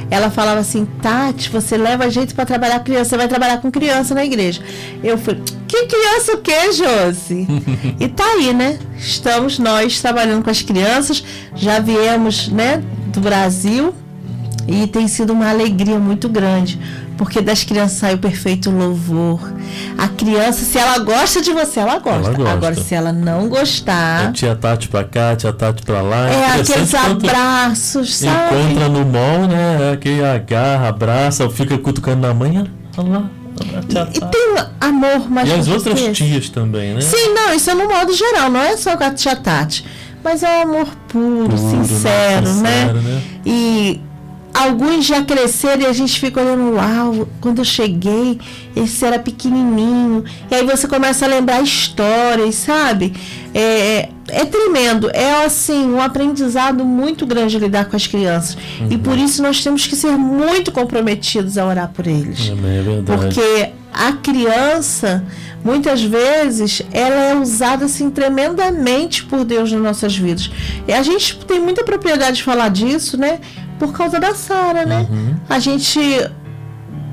Ela 0.10 0.30
falava 0.30 0.60
assim, 0.62 0.86
Tati, 1.02 1.50
você 1.50 1.76
leva 1.76 2.10
gente 2.10 2.34
para 2.34 2.46
trabalhar 2.46 2.80
criança, 2.80 3.10
você 3.10 3.18
vai 3.18 3.28
trabalhar 3.28 3.58
com 3.58 3.70
criança 3.70 4.16
na 4.16 4.24
igreja. 4.24 4.62
Eu 5.04 5.18
fui, 5.18 5.42
que 5.68 5.88
criança 5.88 6.34
o 6.36 6.38
quê, 6.38 6.72
Josi? 6.72 7.48
e 8.00 8.08
tá 8.08 8.26
aí, 8.26 8.54
né? 8.54 8.80
Estamos 8.98 9.60
nós 9.60 10.00
trabalhando 10.00 10.44
com 10.44 10.50
as 10.50 10.62
crianças, 10.62 11.24
já 11.54 11.80
viemos, 11.80 12.48
né, 12.48 12.82
do 13.08 13.20
Brasil 13.20 13.94
e 14.68 14.88
tem 14.88 15.08
sido 15.08 15.34
uma 15.34 15.50
alegria 15.50 16.00
muito 16.00 16.28
grande, 16.28 16.80
porque 17.18 17.42
das 17.42 17.64
crianças 17.64 18.00
sai 18.00 18.16
o 18.16 18.18
perfeito 18.18 18.72
louvor. 18.72 19.54
A 19.98 20.08
criança, 20.08 20.66
se 20.66 20.78
ela 20.78 20.98
gosta 21.00 21.42
de 21.42 21.52
você, 21.52 21.80
ela 21.80 22.00
gosta. 22.00 22.28
Ela 22.30 22.34
gosta. 22.34 22.52
Agora, 22.52 22.76
se 22.76 22.96
ela 22.96 23.12
não 23.12 23.48
gostar. 23.48 24.30
É 24.30 24.32
tia 24.32 24.56
Tati 24.56 24.88
pra 24.88 25.04
cá, 25.04 25.36
tia 25.36 25.54
Tati 25.54 25.84
pra 25.84 26.02
lá. 26.02 26.30
É, 26.30 26.34
é 26.34 26.62
aqueles 26.62 26.94
abraços, 26.94 28.16
sabe? 28.18 28.56
Encontra 28.56 28.90
no 28.90 29.06
mall, 29.06 29.48
né? 29.48 29.94
É 29.94 29.98
que 29.98 30.24
agarra, 30.24 30.90
abraça, 30.90 31.50
fica 31.50 31.78
cutucando 31.78 32.28
na 32.28 32.34
manhã. 32.34 32.66
Olha 32.98 33.10
lá. 33.10 33.30
E, 33.88 34.18
e 34.18 34.20
tem 34.20 34.56
amor 34.82 35.30
mais 35.30 35.48
E 35.48 35.54
as 35.54 35.68
outras 35.68 36.02
tias 36.18 36.50
também, 36.50 36.94
né? 36.94 37.02
Sim, 37.02 37.34
não, 37.34 37.54
isso 37.54 37.70
é 37.70 37.74
no 37.74 37.88
modo 37.88 38.14
geral, 38.14 38.50
não 38.50 38.60
é 38.60 38.76
só 38.76 38.98
com 38.98 39.04
a 39.04 39.12
tia 39.12 39.36
Tati. 39.36 39.86
Mas 40.24 40.42
é 40.42 40.58
um 40.58 40.62
amor 40.64 40.88
puro, 41.08 41.50
puro 41.50 41.58
sincero, 41.58 42.48
né? 42.56 42.82
sincero 42.82 43.02
né? 43.02 43.12
né? 43.12 43.22
E 43.46 44.02
Alguns 44.56 45.06
já 45.06 45.22
cresceram 45.22 45.82
e 45.82 45.86
a 45.86 45.92
gente 45.92 46.18
fica 46.18 46.40
olhando, 46.40 46.76
uau, 46.76 47.28
quando 47.42 47.60
eu 47.60 47.66
cheguei, 47.66 48.40
esse 48.74 49.04
era 49.04 49.20
pequenininho. 49.20 50.24
E 50.50 50.56
aí 50.56 50.66
você 50.66 50.88
começa 50.88 51.26
a 51.26 51.28
lembrar 51.28 51.62
histórias, 51.62 52.56
sabe? 52.56 53.12
É, 53.54 54.08
é 54.30 54.46
tremendo. 54.46 55.10
É 55.14 55.44
assim, 55.44 55.86
um 55.92 56.02
aprendizado 56.02 56.86
muito 56.86 57.26
grande 57.26 57.60
lidar 57.60 57.86
com 57.86 57.98
as 57.98 58.08
crianças. 58.08 58.58
Uhum. 58.80 58.88
E 58.92 58.98
por 58.98 59.18
isso 59.18 59.44
nós 59.44 59.62
temos 59.62 59.86
que 59.86 59.96
ser 59.96 60.12
muito 60.18 60.72
comprometidos 60.72 61.58
a 61.58 61.66
orar 61.66 61.90
por 61.90 62.08
eles. 62.08 62.50
É 62.50 62.56
verdade. 62.56 63.04
Porque 63.06 63.72
a 63.94 64.12
criança, 64.14 65.26
muitas 65.64 66.02
vezes, 66.02 66.82
ela 66.92 67.16
é 67.16 67.36
usada 67.36 67.86
assim 67.86 68.10
tremendamente 68.10 69.24
por 69.24 69.44
Deus 69.44 69.72
nas 69.72 69.82
nossas 69.82 70.16
vidas. 70.16 70.50
E 70.88 70.94
a 70.94 71.02
gente 71.04 71.38
tem 71.46 71.60
muita 71.60 71.84
propriedade 71.84 72.38
de 72.38 72.44
falar 72.44 72.70
disso, 72.70 73.18
né? 73.18 73.40
Por 73.80 73.92
causa 73.92 74.20
da 74.20 74.34
Sara, 74.34 74.86
né? 74.86 75.08
Uhum. 75.10 75.36
A 75.50 75.60
gente 75.60 76.00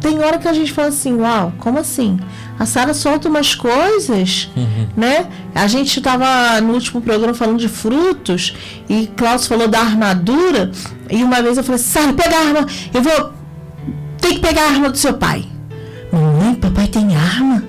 tem 0.01 0.19
hora 0.19 0.39
que 0.39 0.49
a 0.49 0.53
gente 0.53 0.73
fala 0.73 0.89
assim, 0.89 1.15
uau, 1.15 1.53
como 1.59 1.79
assim? 1.79 2.19
A 2.59 2.67
Sara 2.67 2.93
solta 2.93 3.29
umas 3.29 3.55
coisas, 3.55 4.51
uhum. 4.57 4.89
né? 4.97 5.29
A 5.55 5.67
gente 5.67 5.99
estava 5.99 6.61
no 6.61 6.75
último 6.75 7.01
programa 7.01 7.35
falando 7.35 7.59
de 7.59 7.69
frutos 7.69 8.55
e 8.89 9.07
Klaus 9.17 9.47
falou 9.47 9.69
da 9.69 9.81
armadura 9.81 10.71
e 11.11 11.23
uma 11.23 11.41
vez 11.41 11.57
eu 11.57 11.65
falei, 11.65 11.79
Sara, 11.79 12.13
pega 12.13 12.37
a 12.37 12.41
arma, 12.41 12.67
eu 12.93 13.03
vou 13.03 13.33
tem 14.21 14.35
que 14.35 14.41
pegar 14.41 14.63
a 14.63 14.69
arma 14.69 14.91
do 14.91 14.99
seu 14.99 15.15
pai. 15.15 15.45
Mamãe, 16.13 16.55
papai 16.55 16.87
tem 16.87 17.17
arma? 17.17 17.65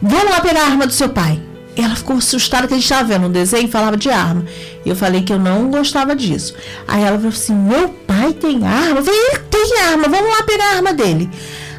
Vamos 0.00 0.30
lá 0.30 0.40
pegar 0.40 0.62
a 0.62 0.66
arma 0.66 0.86
do 0.86 0.92
seu 0.92 1.08
pai 1.08 1.40
ela 1.76 1.96
ficou 1.96 2.16
assustada 2.16 2.66
que 2.66 2.74
a 2.74 2.76
gente 2.76 2.84
estava 2.84 3.08
vendo 3.08 3.26
um 3.26 3.30
desenho 3.30 3.66
e 3.66 3.70
falava 3.70 3.96
de 3.96 4.08
arma. 4.10 4.44
Eu 4.84 4.94
falei 4.94 5.22
que 5.22 5.32
eu 5.32 5.38
não 5.38 5.70
gostava 5.70 6.14
disso. 6.14 6.54
Aí 6.86 7.02
ela 7.02 7.16
falou 7.16 7.32
assim: 7.32 7.54
meu 7.54 7.88
pai 7.88 8.32
tem 8.32 8.64
arma? 8.66 9.00
Eu 9.00 9.04
falei, 9.04 9.20
ele 9.20 9.38
tem 9.50 9.80
arma, 9.80 10.08
vamos 10.08 10.30
lá 10.30 10.42
pegar 10.42 10.64
a 10.64 10.76
arma 10.76 10.92
dele. 10.92 11.30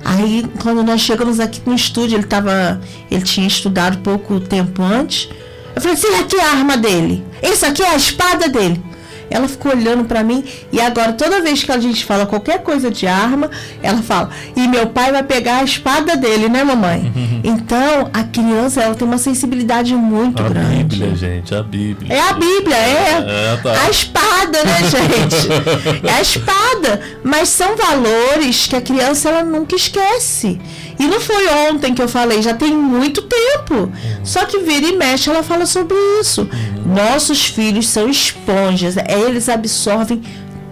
Aí, 0.04 0.46
quando 0.62 0.84
nós 0.84 1.02
chegamos 1.02 1.40
aqui 1.40 1.62
no 1.66 1.74
estúdio, 1.74 2.18
ele 2.18 2.28
tava. 2.28 2.80
Ele 3.10 3.24
tinha 3.24 3.48
estudado 3.48 3.98
pouco 4.00 4.40
tempo 4.40 4.84
antes. 4.84 5.30
Eu 5.76 5.82
falei, 5.82 5.98
assim, 5.98 6.16
aqui 6.16 6.36
é 6.36 6.44
a 6.44 6.52
arma 6.52 6.78
dele. 6.78 7.26
Esse 7.42 7.66
aqui 7.66 7.82
é 7.82 7.90
a 7.90 7.96
espada 7.96 8.48
dele. 8.48 8.82
Ela 9.30 9.48
ficou 9.48 9.72
olhando 9.72 10.06
para 10.06 10.24
mim 10.24 10.44
e 10.72 10.80
agora 10.80 11.14
toda 11.14 11.42
vez 11.42 11.64
que 11.64 11.72
a 11.72 11.80
gente 11.80 12.06
fala 12.06 12.26
qualquer 12.26 12.60
coisa 12.60 12.90
de 12.92 13.08
arma, 13.08 13.50
ela 13.82 14.02
fala: 14.02 14.30
"E 14.56 14.68
meu 14.68 14.88
pai 14.88 15.12
vai 15.12 15.24
pegar 15.24 15.58
a 15.58 15.64
espada 15.64 16.16
dele, 16.16 16.48
né, 16.50 16.64
mamãe?" 16.64 17.12
então, 17.44 18.10
a 18.14 18.24
criança 18.24 18.82
ela 18.82 18.96
tem 18.96 19.08
uma 19.08 19.18
sensibilidade 19.18 19.94
muito 19.96 20.42
a 20.42 20.50
grande. 20.50 20.70
A 20.70 20.84
Bíblia, 20.84 21.16
gente, 21.16 21.56
a 21.56 21.64
Bíblia. 21.64 22.14
É 22.14 22.20
a 22.22 22.34
Bíblia, 22.34 22.76
é. 22.76 23.54
é 23.54 23.60
tá. 23.62 23.82
A 23.86 23.90
espada, 23.90 24.64
né, 24.64 24.80
gente? 24.90 26.08
é 26.08 26.12
a 26.12 26.22
espada, 26.22 27.02
mas 27.24 27.50
são 27.50 27.76
valores 27.76 28.68
que 28.68 28.76
a 28.76 28.82
criança 28.82 29.30
ela 29.30 29.44
nunca 29.44 29.76
esquece. 29.76 30.60
E 31.00 31.08
não 31.08 31.20
foi 31.20 31.48
ontem 31.70 31.94
que 31.94 32.02
eu 32.02 32.08
falei, 32.08 32.42
já 32.42 32.54
tem 32.54 32.76
muito 32.76 33.22
tempo. 33.22 33.76
Uhum. 33.76 33.92
Só 34.24 34.46
que 34.46 34.60
vira 34.60 34.88
e 34.88 34.96
mexe, 34.96 35.30
ela 35.30 35.44
fala 35.44 35.66
sobre 35.66 35.96
isso. 36.20 36.42
Uhum. 36.42 36.94
Nossos 36.94 37.46
filhos 37.46 37.88
são 37.88 38.10
esponjas, 38.10 38.96
eles 38.98 39.50
absorvem 39.50 40.22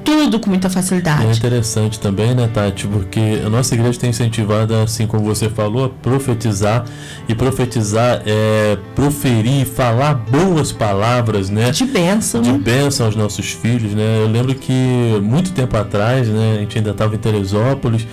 tudo 0.03 0.39
com 0.39 0.50
muita 0.50 0.70
facilidade. 0.70 1.25
É 1.25 1.32
interessante 1.32 2.00
também, 2.00 2.36
né, 2.36 2.50
Tati? 2.53 2.88
Porque 2.88 3.42
a 3.46 3.50
nossa 3.50 3.74
igreja 3.74 4.00
tem 4.00 4.10
incentivado, 4.10 4.75
assim 4.75 5.08
como 5.08 5.24
você 5.24 5.50
falou, 5.50 5.86
a 5.86 5.89
profetizar. 5.89 6.86
E 7.27 7.34
profetizar 7.34 8.22
é 8.25 8.77
proferir, 8.96 9.65
falar 9.65 10.13
boas 10.13 10.72
palavras, 10.72 11.50
né? 11.50 11.72
De 11.72 11.86
bênção. 11.86 12.42
De 12.42 12.51
né? 12.51 12.58
bênção 12.58 13.06
aos 13.06 13.15
nossos 13.15 13.51
filhos, 13.51 13.94
né? 13.94 14.22
Eu 14.22 14.27
lembro 14.27 14.53
que 14.53 14.74
muito 15.22 15.51
tempo 15.51 15.75
atrás, 15.77 16.27
né, 16.27 16.56
a 16.58 16.60
gente 16.60 16.77
ainda 16.77 16.92
estava 16.92 17.15
em 17.15 17.18
Teresópolis 17.18 18.06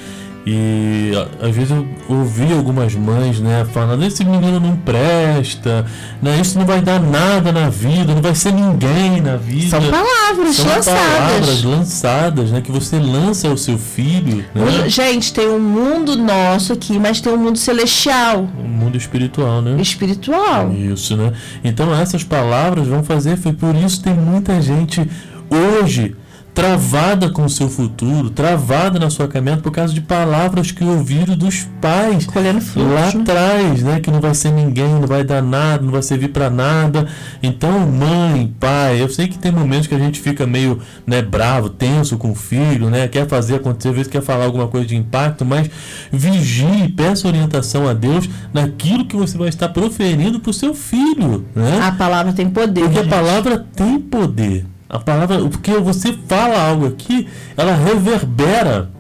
e 0.47 1.13
às 1.41 1.55
vezes 1.55 1.71
eu 1.71 1.87
ouvi 2.09 2.51
algumas 2.53 2.95
mães, 2.95 3.39
né, 3.39 3.67
falando: 3.73 4.05
esse 4.05 4.25
menino 4.25 4.59
não 4.59 4.75
presta, 4.77 5.85
né, 6.23 6.41
isso 6.41 6.59
não 6.59 6.65
vai 6.65 6.81
dar 6.81 6.99
nada 6.99 7.53
na 7.53 7.69
vida, 7.69 8.15
não 8.15 8.23
vai 8.23 8.35
ser 8.35 8.53
ninguém 8.53 9.21
na 9.21 9.37
vida. 9.37 9.69
São 9.69 9.81
palavras 9.91 10.57
São 10.57 10.67
lançadas. 10.67 11.01
palavras 11.01 11.63
lançadas, 11.63 12.51
né, 12.51 12.61
que 12.63 12.73
você 12.73 12.99
lança 12.99 13.49
ao 13.49 13.57
seu 13.57 13.77
filho. 13.77 14.45
Né? 14.55 14.89
Gente, 14.89 15.33
tem 15.33 15.47
um 15.47 15.61
mundo 15.61 16.17
nosso 16.17 16.73
aqui, 16.73 16.99
mas 16.99 17.21
tem 17.21 17.33
um 17.33 17.39
mundo 17.39 17.59
celestial. 17.59 18.49
Um 18.59 18.69
mundo 18.69 18.97
espiritual, 18.97 19.61
né? 19.61 19.81
Espiritual. 19.81 20.73
Isso, 20.73 21.17
né? 21.17 21.33
Então 21.63 21.95
essas 21.95 22.25
palavras 22.25 22.87
vão 22.87 23.03
fazer, 23.03 23.37
foi 23.37 23.53
por 23.53 23.75
isso 23.75 24.03
tem 24.03 24.15
muita 24.15 24.61
gente 24.63 25.07
hoje 25.51 26.17
travada 26.61 27.31
com 27.31 27.47
o 27.47 27.49
seu 27.49 27.71
futuro, 27.71 28.29
travada 28.29 28.99
na 28.99 29.09
sua 29.09 29.26
caminhada 29.26 29.62
por 29.62 29.73
causa 29.73 29.95
de 29.95 30.02
palavras 30.02 30.71
que 30.71 30.85
ouviram 30.85 31.35
dos 31.35 31.67
pais 31.81 32.26
frutos, 32.26 32.76
lá 32.76 33.09
atrás, 33.09 33.83
né? 33.83 33.99
Que 33.99 34.11
não 34.11 34.21
vai 34.21 34.35
ser 34.35 34.50
ninguém, 34.50 34.88
não 34.88 35.07
vai 35.07 35.25
dar 35.25 35.43
nada, 35.43 35.83
não 35.83 35.90
vai 35.90 36.02
servir 36.02 36.29
para 36.29 36.50
nada. 36.50 37.09
Então, 37.43 37.81
mãe, 37.81 38.55
pai, 38.61 39.00
eu 39.00 39.09
sei 39.09 39.26
que 39.26 39.38
tem 39.38 39.50
momentos 39.50 39.87
que 39.87 39.95
a 39.95 39.99
gente 39.99 40.21
fica 40.21 40.47
meio, 40.47 40.79
né, 41.07 41.23
bravo, 41.23 41.71
tenso 41.71 42.19
com 42.19 42.33
o 42.33 42.35
filho, 42.35 42.90
né? 42.90 43.09
Quer 43.09 43.26
fazer 43.26 43.55
acontecer, 43.55 43.88
às 43.88 43.95
vezes 43.95 44.12
quer 44.12 44.23
falar 44.23 44.45
alguma 44.45 44.69
coisa 44.69 44.87
de 44.87 44.97
impacto, 44.97 45.47
mas 45.47 45.71
vigie, 46.12 46.88
peça 46.95 47.26
orientação 47.26 47.88
a 47.88 47.95
Deus 47.95 48.29
naquilo 48.52 49.07
que 49.07 49.17
você 49.17 49.38
vai 49.38 49.49
estar 49.49 49.71
proferindo 49.71 50.38
para 50.38 50.50
o 50.50 50.55
seu 50.55 50.75
filho, 50.75 51.47
né? 51.55 51.81
A 51.83 51.93
palavra 51.93 52.35
tem 52.35 52.50
poder. 52.50 52.83
Porque 52.83 53.02
gente. 53.02 53.14
a 53.14 53.17
palavra 53.17 53.67
tem 53.75 53.99
poder. 53.99 54.67
A 54.91 54.99
palavra, 54.99 55.39
porque 55.49 55.73
você 55.75 56.13
fala 56.27 56.69
algo 56.69 56.85
aqui, 56.89 57.29
ela 57.57 57.77
reverbera. 57.77 58.91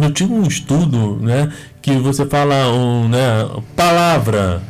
Eu 0.00 0.10
tinha 0.12 0.28
um 0.28 0.42
estudo, 0.42 1.18
né, 1.20 1.52
que 1.80 1.92
você 1.98 2.26
fala, 2.26 2.72
um, 2.72 3.08
né, 3.08 3.48
palavra, 3.76 4.60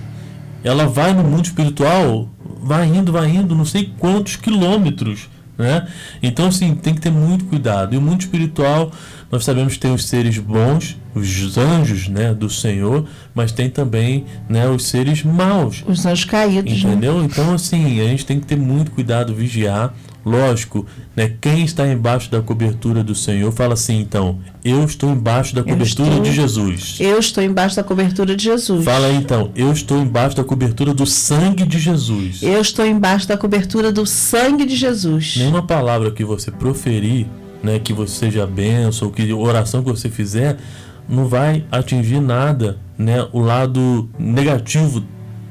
ela 0.62 0.87
vai 0.87 1.14
no 1.14 1.25
mundo 1.25 1.47
espiritual, 1.47 2.29
vai 2.62 2.87
indo, 2.87 3.11
vai 3.11 3.31
indo, 3.31 3.55
não 3.55 3.64
sei 3.64 3.93
quantos 3.99 4.37
quilômetros, 4.37 5.31
Né? 5.57 5.87
Então, 6.23 6.47
assim, 6.47 6.75
tem 6.75 6.95
que 6.95 7.02
ter 7.02 7.11
muito 7.11 7.45
cuidado. 7.45 7.95
E 7.95 7.99
o 7.99 8.00
mundo 8.00 8.21
espiritual, 8.21 8.90
nós 9.31 9.45
sabemos 9.45 9.75
que 9.75 9.79
tem 9.81 9.93
os 9.93 10.07
seres 10.07 10.38
bons, 10.38 10.97
os 11.14 11.59
anjos 11.59 12.09
né, 12.09 12.33
do 12.33 12.49
Senhor, 12.49 13.07
mas 13.35 13.52
tem 13.52 13.69
também 13.69 14.25
né, 14.49 14.69
os 14.69 14.87
seres 14.87 15.23
maus. 15.23 15.85
Os 15.87 16.05
anjos 16.07 16.25
caídos. 16.25 16.83
Né? 16.83 16.93
Entendeu? 16.93 17.19
Né? 17.19 17.29
Então, 17.31 17.52
assim, 17.52 18.00
a 18.00 18.05
gente 18.05 18.25
tem 18.25 18.40
que 18.40 18.47
ter 18.47 18.57
muito 18.57 18.90
cuidado, 18.90 19.35
vigiar. 19.35 19.95
Lógico, 20.24 20.86
né, 21.16 21.32
quem 21.40 21.64
está 21.64 21.88
embaixo 21.88 22.30
da 22.30 22.42
cobertura 22.42 23.02
do 23.02 23.14
Senhor 23.14 23.50
fala 23.52 23.72
assim, 23.72 24.00
então, 24.00 24.38
eu 24.62 24.84
estou 24.84 25.10
embaixo 25.10 25.54
da 25.54 25.62
cobertura 25.62 26.08
estou, 26.08 26.22
de 26.22 26.32
Jesus. 26.32 26.98
Eu 27.00 27.18
estou 27.18 27.42
embaixo 27.42 27.76
da 27.76 27.82
cobertura 27.82 28.36
de 28.36 28.44
Jesus. 28.44 28.84
Fala 28.84 29.06
aí, 29.06 29.16
então, 29.16 29.50
eu 29.56 29.72
estou 29.72 29.98
embaixo 29.98 30.36
da 30.36 30.44
cobertura 30.44 30.92
do 30.92 31.06
sangue 31.06 31.64
de 31.64 31.78
Jesus. 31.78 32.42
Eu 32.42 32.60
estou 32.60 32.84
embaixo 32.84 33.26
da 33.26 33.38
cobertura 33.38 33.90
do 33.90 34.04
sangue 34.04 34.66
de 34.66 34.76
Jesus. 34.76 35.36
Nenhuma 35.38 35.62
palavra 35.62 36.10
que 36.10 36.24
você 36.24 36.50
proferir, 36.50 37.26
né, 37.62 37.78
que 37.78 37.94
você 37.94 38.26
seja 38.26 38.46
benção, 38.46 39.08
ou 39.08 39.14
que 39.14 39.32
oração 39.32 39.82
que 39.82 39.90
você 39.90 40.10
fizer, 40.10 40.58
não 41.08 41.26
vai 41.28 41.64
atingir 41.72 42.20
nada, 42.20 42.78
né, 42.98 43.26
o 43.32 43.40
lado 43.40 44.08
negativo 44.18 45.02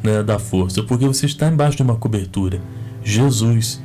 né, 0.04 0.22
da 0.22 0.38
força, 0.38 0.84
porque 0.84 1.08
você 1.08 1.26
está 1.26 1.48
embaixo 1.48 1.78
de 1.78 1.84
uma 1.84 1.96
cobertura. 1.96 2.62
Jesus. 3.04 3.82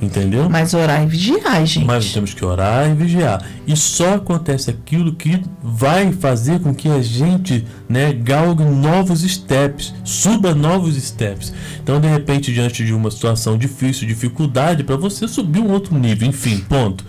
Entendeu? 0.00 0.48
Mas 0.50 0.74
orar 0.74 1.02
e 1.02 1.06
vigiar, 1.06 1.64
gente. 1.64 1.86
Mas 1.86 2.12
temos 2.12 2.34
que 2.34 2.44
orar 2.44 2.90
e 2.90 2.94
vigiar. 2.94 3.42
E 3.66 3.74
só 3.74 4.16
acontece 4.16 4.68
aquilo 4.68 5.14
que 5.14 5.40
vai 5.62 6.12
fazer 6.12 6.60
com 6.60 6.74
que 6.74 6.86
a 6.88 7.00
gente 7.00 7.64
né, 7.88 8.12
galgue 8.12 8.62
novos 8.62 9.22
steps, 9.22 9.94
suba 10.04 10.54
novos 10.54 11.02
steps. 11.02 11.52
Então, 11.82 11.98
de 11.98 12.08
repente, 12.08 12.52
diante 12.52 12.84
de 12.84 12.92
uma 12.92 13.10
situação 13.10 13.56
difícil, 13.56 14.06
dificuldade, 14.06 14.84
para 14.84 14.96
você 14.96 15.26
subir 15.26 15.60
um 15.60 15.70
outro 15.70 15.98
nível, 15.98 16.28
enfim, 16.28 16.58
ponto. 16.58 17.02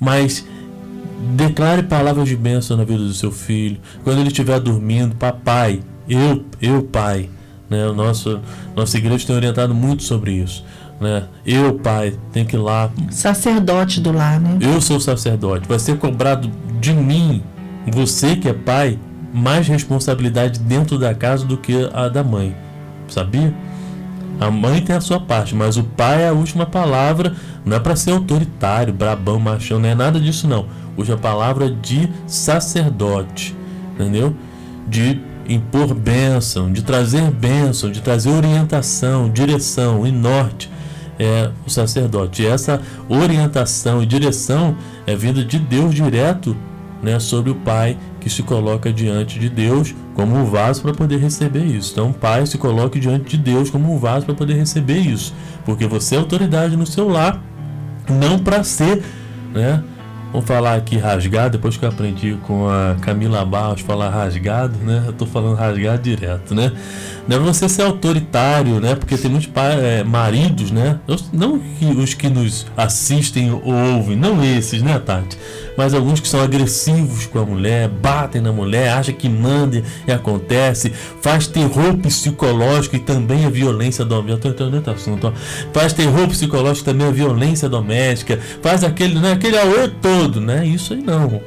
Mas 0.00 0.44
declare 1.36 1.84
palavras 1.84 2.28
de 2.28 2.36
bênção 2.36 2.76
na 2.76 2.82
vida 2.82 3.04
do 3.04 3.14
seu 3.14 3.30
filho. 3.30 3.78
Quando 4.02 4.18
ele 4.18 4.28
estiver 4.28 4.58
dormindo, 4.58 5.14
papai, 5.14 5.80
eu, 6.08 6.44
eu, 6.60 6.82
pai. 6.82 7.30
Né, 7.70 7.86
o 7.86 7.94
nosso, 7.94 8.40
nossa 8.76 8.98
igreja 8.98 9.26
tem 9.26 9.36
orientado 9.36 9.72
muito 9.72 10.02
sobre 10.02 10.32
isso 10.32 10.62
né? 11.02 11.24
Eu, 11.44 11.74
pai, 11.74 12.14
tenho 12.32 12.46
que 12.46 12.56
ir 12.56 12.60
lá. 12.60 12.90
Sacerdote 13.10 14.00
do 14.00 14.12
lar, 14.12 14.40
né? 14.40 14.56
Eu 14.60 14.80
sou 14.80 15.00
sacerdote. 15.00 15.68
Vai 15.68 15.78
ser 15.78 15.98
cobrado 15.98 16.48
de 16.80 16.92
mim, 16.92 17.42
você 17.92 18.36
que 18.36 18.48
é 18.48 18.52
pai, 18.52 18.98
mais 19.34 19.66
responsabilidade 19.66 20.60
dentro 20.60 20.98
da 20.98 21.14
casa 21.14 21.44
do 21.44 21.56
que 21.56 21.90
a 21.92 22.08
da 22.08 22.22
mãe. 22.22 22.54
Sabia? 23.08 23.52
A 24.40 24.50
mãe 24.50 24.80
tem 24.80 24.96
a 24.96 25.00
sua 25.00 25.20
parte, 25.20 25.54
mas 25.54 25.76
o 25.76 25.84
pai 25.84 26.22
é 26.22 26.28
a 26.28 26.32
última 26.32 26.64
palavra. 26.64 27.34
Não 27.64 27.76
é 27.76 27.80
para 27.80 27.96
ser 27.96 28.12
autoritário, 28.12 28.92
brabão, 28.92 29.38
machão, 29.38 29.78
não 29.78 29.88
é 29.88 29.94
nada 29.94 30.20
disso 30.20 30.48
não. 30.48 30.66
Usa 30.96 31.14
a 31.14 31.18
palavra 31.18 31.70
de 31.70 32.08
sacerdote, 32.26 33.54
entendeu? 33.94 34.34
De 34.88 35.20
impor 35.48 35.94
bênção, 35.94 36.72
de 36.72 36.82
trazer 36.82 37.30
bênção, 37.30 37.90
de 37.90 38.00
trazer 38.00 38.30
orientação, 38.30 39.30
direção 39.30 40.06
e 40.06 40.12
norte 40.12 40.71
é 41.22 41.50
o 41.66 41.70
sacerdote. 41.70 42.42
E 42.42 42.46
essa 42.46 42.80
orientação 43.08 44.02
e 44.02 44.06
direção 44.06 44.76
é 45.06 45.14
vinda 45.14 45.44
de 45.44 45.58
Deus 45.58 45.94
direto 45.94 46.56
né, 47.02 47.18
sobre 47.18 47.50
o 47.50 47.54
pai 47.56 47.98
que 48.20 48.30
se 48.30 48.42
coloca 48.42 48.92
diante 48.92 49.38
de 49.38 49.48
Deus 49.48 49.92
como 50.14 50.36
um 50.36 50.44
vaso 50.44 50.82
para 50.82 50.94
poder 50.94 51.18
receber 51.18 51.64
isso. 51.64 51.92
Então, 51.92 52.10
o 52.10 52.14
pai 52.14 52.46
se 52.46 52.56
coloque 52.56 53.00
diante 53.00 53.36
de 53.36 53.42
Deus 53.42 53.68
como 53.68 53.92
um 53.92 53.98
vaso 53.98 54.24
para 54.24 54.34
poder 54.34 54.54
receber 54.54 54.98
isso, 54.98 55.34
porque 55.64 55.86
você 55.86 56.14
é 56.14 56.18
autoridade 56.18 56.76
no 56.76 56.86
seu 56.86 57.08
lar, 57.08 57.42
não 58.08 58.38
para 58.38 58.62
ser, 58.62 59.02
né, 59.52 59.82
Vamos 60.32 60.46
falar 60.46 60.76
aqui 60.76 60.96
rasgado, 60.96 61.58
depois 61.58 61.76
que 61.76 61.84
eu 61.84 61.90
aprendi 61.90 62.38
com 62.46 62.66
a 62.66 62.96
Camila 63.02 63.44
Barros 63.44 63.82
falar 63.82 64.08
rasgado, 64.08 64.78
né? 64.78 65.04
Eu 65.06 65.12
tô 65.12 65.26
falando 65.26 65.56
rasgado 65.56 66.02
direto, 66.02 66.54
né? 66.54 66.72
Não 67.28 67.36
é 67.36 67.38
você 67.38 67.68
ser 67.68 67.82
autoritário, 67.82 68.80
né? 68.80 68.94
Porque 68.94 69.18
tem 69.18 69.30
muitos 69.30 69.50
é, 69.54 70.02
maridos, 70.02 70.70
né? 70.70 70.98
Não 71.34 71.60
os 71.98 72.14
que 72.14 72.30
nos 72.30 72.66
assistem 72.74 73.52
ou 73.52 73.74
ouvem, 73.74 74.16
não 74.16 74.42
esses, 74.42 74.80
né, 74.80 74.98
Tati? 74.98 75.36
Mas 75.76 75.94
alguns 75.94 76.20
que 76.20 76.28
são 76.28 76.40
agressivos 76.40 77.26
com 77.26 77.38
a 77.38 77.44
mulher, 77.44 77.88
batem 77.88 78.40
na 78.40 78.52
mulher, 78.52 78.92
acha 78.92 79.12
que 79.12 79.28
manda 79.28 79.82
e 80.06 80.12
acontece, 80.12 80.92
faz 81.20 81.46
terror 81.46 81.96
psicológico 81.96 82.96
e 82.96 82.98
também 82.98 83.44
a 83.44 83.50
violência 83.50 84.04
doméstica. 84.04 84.48
Estou 84.48 84.50
entrando 84.50 84.76
nesse 84.76 84.90
assunto. 84.90 85.32
Faz 85.72 85.92
terror 85.92 86.28
psicológico 86.28 86.84
também 86.84 87.06
a 87.06 87.10
violência 87.10 87.68
doméstica, 87.68 88.38
faz 88.60 88.84
aquele, 88.84 89.18
né, 89.18 89.32
aquele 89.32 89.58
aô 89.58 89.88
todo, 90.00 90.40
né? 90.40 90.66
Isso 90.66 90.92
aí 90.92 91.02
não. 91.02 91.40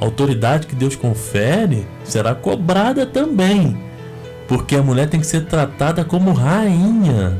A 0.00 0.04
autoridade 0.04 0.66
que 0.66 0.74
Deus 0.74 0.96
confere 0.96 1.86
será 2.04 2.34
cobrada 2.34 3.06
também. 3.06 3.76
Porque 4.46 4.76
a 4.76 4.82
mulher 4.82 5.08
tem 5.08 5.20
que 5.20 5.26
ser 5.26 5.46
tratada 5.46 6.04
como 6.04 6.32
rainha. 6.32 7.38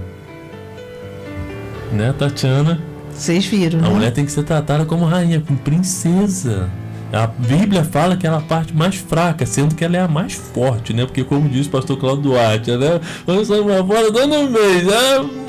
Né, 1.92 2.14
Tatiana? 2.18 2.93
Vocês 3.14 3.46
viram, 3.46 3.80
né? 3.80 3.86
A 3.86 3.90
mulher 3.90 4.12
tem 4.12 4.24
que 4.24 4.32
ser 4.32 4.42
tratada 4.42 4.84
como 4.84 5.04
rainha, 5.04 5.40
como 5.40 5.58
princesa. 5.58 6.68
A 7.12 7.28
Bíblia 7.28 7.84
fala 7.84 8.16
que 8.16 8.26
ela 8.26 8.38
é 8.38 8.40
a 8.40 8.42
parte 8.42 8.74
mais 8.74 8.96
fraca, 8.96 9.46
sendo 9.46 9.74
que 9.76 9.84
ela 9.84 9.96
é 9.96 10.00
a 10.00 10.08
mais 10.08 10.32
forte, 10.32 10.92
né? 10.92 11.06
Porque 11.06 11.22
como 11.22 11.48
diz 11.48 11.66
o 11.66 11.70
pastor 11.70 11.96
Claudio 11.96 12.24
Duarte, 12.24 12.72
né? 12.72 13.00
Vamos 13.24 13.46
sair 13.46 13.60
uma 13.60 13.86
fora 13.86 14.10
dando 14.10 14.34
um 14.34 14.50
mês, 14.50 14.84
né? 14.84 14.94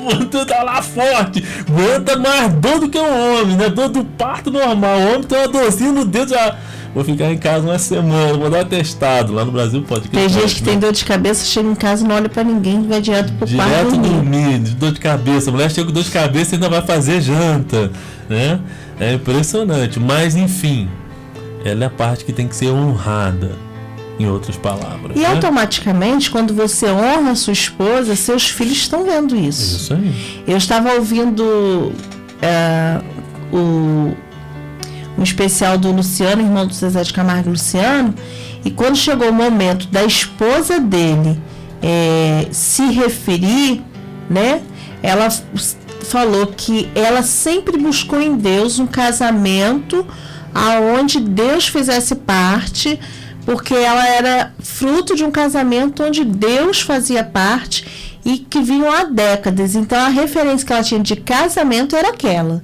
Tu 0.30 0.46
tá 0.46 0.62
lá 0.62 0.80
forte, 0.80 1.44
aguenta 1.68 2.16
mais 2.16 2.52
dor 2.52 2.78
do 2.78 2.88
que 2.88 2.96
um 2.96 3.40
homem, 3.40 3.56
né? 3.56 3.68
Dor 3.68 3.88
do 3.88 4.04
parto 4.04 4.52
normal. 4.52 4.96
O 4.96 5.08
homem 5.08 5.22
tem 5.24 5.38
uma 5.38 5.48
dorzinha 5.48 5.90
no 5.90 6.04
dedo 6.04 6.30
já 6.30 6.56
Vou 6.96 7.04
ficar 7.04 7.30
em 7.30 7.36
casa 7.36 7.68
uma 7.68 7.78
semana, 7.78 8.38
vou 8.38 8.48
dar 8.48 8.56
um 8.56 8.60
atestado. 8.62 9.34
Lá 9.34 9.44
no 9.44 9.52
Brasil 9.52 9.82
pode. 9.82 10.08
Tem 10.08 10.30
gente 10.30 10.54
que 10.54 10.62
né? 10.62 10.70
tem 10.70 10.78
dor 10.78 10.92
de 10.92 11.04
cabeça, 11.04 11.44
chega 11.44 11.68
em 11.68 11.74
casa 11.74 12.02
e 12.02 12.08
não 12.08 12.16
olha 12.16 12.26
pra 12.26 12.42
ninguém, 12.42 12.88
vai 12.88 13.02
direto 13.02 13.34
pro 13.34 13.46
direto 13.46 13.68
quarto. 13.68 13.90
Direto 13.90 14.14
dormir, 14.14 14.58
dor 14.60 14.92
de 14.92 15.00
cabeça. 15.00 15.50
A 15.50 15.52
mulher 15.52 15.70
chega 15.70 15.88
com 15.88 15.92
dor 15.92 16.04
de 16.04 16.10
cabeça 16.10 16.52
e 16.52 16.54
ainda 16.54 16.70
vai 16.70 16.80
fazer 16.80 17.20
janta, 17.20 17.92
né? 18.30 18.58
É 18.98 19.12
impressionante. 19.12 20.00
Mas 20.00 20.36
enfim, 20.36 20.88
ela 21.66 21.84
é 21.84 21.86
a 21.86 21.90
parte 21.90 22.24
que 22.24 22.32
tem 22.32 22.48
que 22.48 22.56
ser 22.56 22.70
honrada 22.70 23.52
em 24.18 24.26
outras 24.26 24.56
palavras. 24.56 25.14
E 25.14 25.20
né? 25.20 25.26
automaticamente, 25.26 26.30
quando 26.30 26.54
você 26.54 26.86
honra 26.86 27.34
sua 27.34 27.52
esposa, 27.52 28.16
seus 28.16 28.48
filhos 28.48 28.78
estão 28.78 29.04
vendo 29.04 29.36
isso. 29.36 29.76
Isso 29.76 29.92
aí. 29.92 30.42
Eu 30.48 30.56
estava 30.56 30.94
ouvindo 30.94 31.42
uh, 31.42 33.04
o, 33.54 34.16
um 35.18 35.22
especial 35.22 35.78
do 35.78 35.90
Luciano, 35.92 36.42
irmão 36.42 36.66
do 36.66 36.74
Zezé 36.74 37.02
de 37.02 37.12
Camargo 37.12 37.50
Luciano, 37.50 38.14
e 38.64 38.70
quando 38.70 38.96
chegou 38.96 39.30
o 39.30 39.32
momento 39.32 39.86
da 39.88 40.04
esposa 40.04 40.78
dele 40.78 41.40
é, 41.82 42.48
se 42.50 42.82
referir, 42.86 43.82
né, 44.28 44.60
ela 45.02 45.28
falou 46.02 46.46
que 46.48 46.88
ela 46.94 47.22
sempre 47.22 47.78
buscou 47.78 48.20
em 48.20 48.36
Deus 48.36 48.78
um 48.78 48.86
casamento 48.86 50.06
aonde 50.54 51.20
Deus 51.20 51.68
fizesse 51.68 52.14
parte, 52.14 52.98
porque 53.44 53.74
ela 53.74 54.06
era 54.06 54.52
fruto 54.58 55.14
de 55.14 55.24
um 55.24 55.30
casamento 55.30 56.02
onde 56.02 56.24
Deus 56.24 56.80
fazia 56.80 57.22
parte 57.22 58.18
e 58.24 58.38
que 58.38 58.60
vinham 58.60 58.90
há 58.90 59.04
décadas. 59.04 59.74
Então 59.74 59.98
a 59.98 60.08
referência 60.08 60.66
que 60.66 60.72
ela 60.72 60.82
tinha 60.82 61.00
de 61.00 61.16
casamento 61.16 61.94
era 61.94 62.08
aquela 62.08 62.62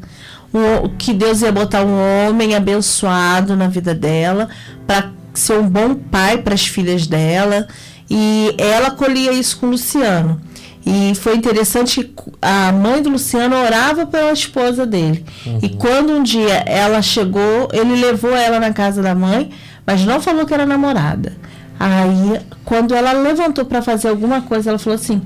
um, 0.52 0.88
que 0.96 1.12
Deus 1.12 1.42
ia 1.42 1.52
botar 1.52 1.84
um 1.84 2.28
homem 2.28 2.54
abençoado 2.54 3.56
na 3.56 3.68
vida 3.68 3.94
dela 3.94 4.48
para 4.86 5.10
ser 5.34 5.58
um 5.58 5.68
bom 5.68 5.94
pai 5.94 6.38
para 6.38 6.54
as 6.54 6.66
filhas 6.66 7.06
dela 7.06 7.66
e 8.10 8.54
ela 8.58 8.90
colhia 8.90 9.32
isso 9.32 9.58
com 9.58 9.66
o 9.66 9.70
Luciano. 9.70 10.40
E 10.84 11.14
foi 11.14 11.36
interessante 11.36 12.02
que 12.02 12.32
a 12.42 12.72
mãe 12.72 13.00
do 13.00 13.08
Luciano 13.08 13.56
orava 13.56 14.04
pela 14.04 14.32
esposa 14.32 14.84
dele. 14.84 15.24
Uhum. 15.46 15.58
E 15.62 15.68
quando 15.70 16.12
um 16.12 16.22
dia 16.22 16.64
ela 16.66 17.00
chegou, 17.00 17.68
ele 17.72 18.00
levou 18.00 18.34
ela 18.34 18.58
na 18.58 18.72
casa 18.72 19.00
da 19.00 19.14
mãe, 19.14 19.50
mas 19.86 20.04
não 20.04 20.20
falou 20.20 20.44
que 20.44 20.52
era 20.52 20.66
namorada. 20.66 21.32
Aí, 21.78 22.40
quando 22.64 22.94
ela 22.94 23.12
levantou 23.12 23.64
para 23.64 23.80
fazer 23.80 24.08
alguma 24.08 24.42
coisa, 24.42 24.70
ela 24.70 24.78
falou 24.78 24.96
assim: 24.96 25.22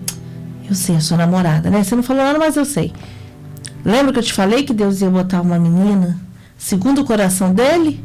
Eu 0.68 0.74
sei, 0.74 0.96
eu 0.96 1.00
sou 1.00 1.16
namorada, 1.16 1.70
né? 1.70 1.82
Você 1.82 1.94
não 1.94 2.02
falou 2.02 2.22
nada, 2.22 2.38
mas 2.38 2.56
eu 2.56 2.64
sei. 2.64 2.92
Lembra 3.86 4.12
que 4.12 4.18
eu 4.18 4.22
te 4.24 4.32
falei 4.32 4.64
que 4.64 4.74
Deus 4.74 5.00
ia 5.00 5.08
botar 5.08 5.40
uma 5.40 5.60
menina 5.60 6.18
segundo 6.58 7.02
o 7.02 7.04
coração 7.04 7.54
dele? 7.54 8.04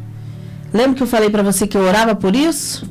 Lembra 0.71 0.93
que 0.95 1.01
eu 1.01 1.07
falei 1.07 1.27
para 1.27 1.41
você 1.41 1.65
que 1.65 1.75
eu 1.75 1.81
orava 1.81 2.13
por 2.13 2.35
isso? 2.35 2.87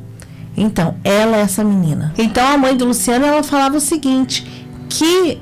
Então, 0.57 0.97
ela 1.05 1.37
é 1.37 1.41
essa 1.43 1.63
menina. 1.63 2.13
Então, 2.19 2.45
a 2.45 2.59
mãe 2.59 2.77
do 2.77 2.85
Luciano, 2.85 3.25
ela 3.25 3.45
falava 3.45 3.77
o 3.77 3.81
seguinte, 3.81 4.45
que 4.89 5.41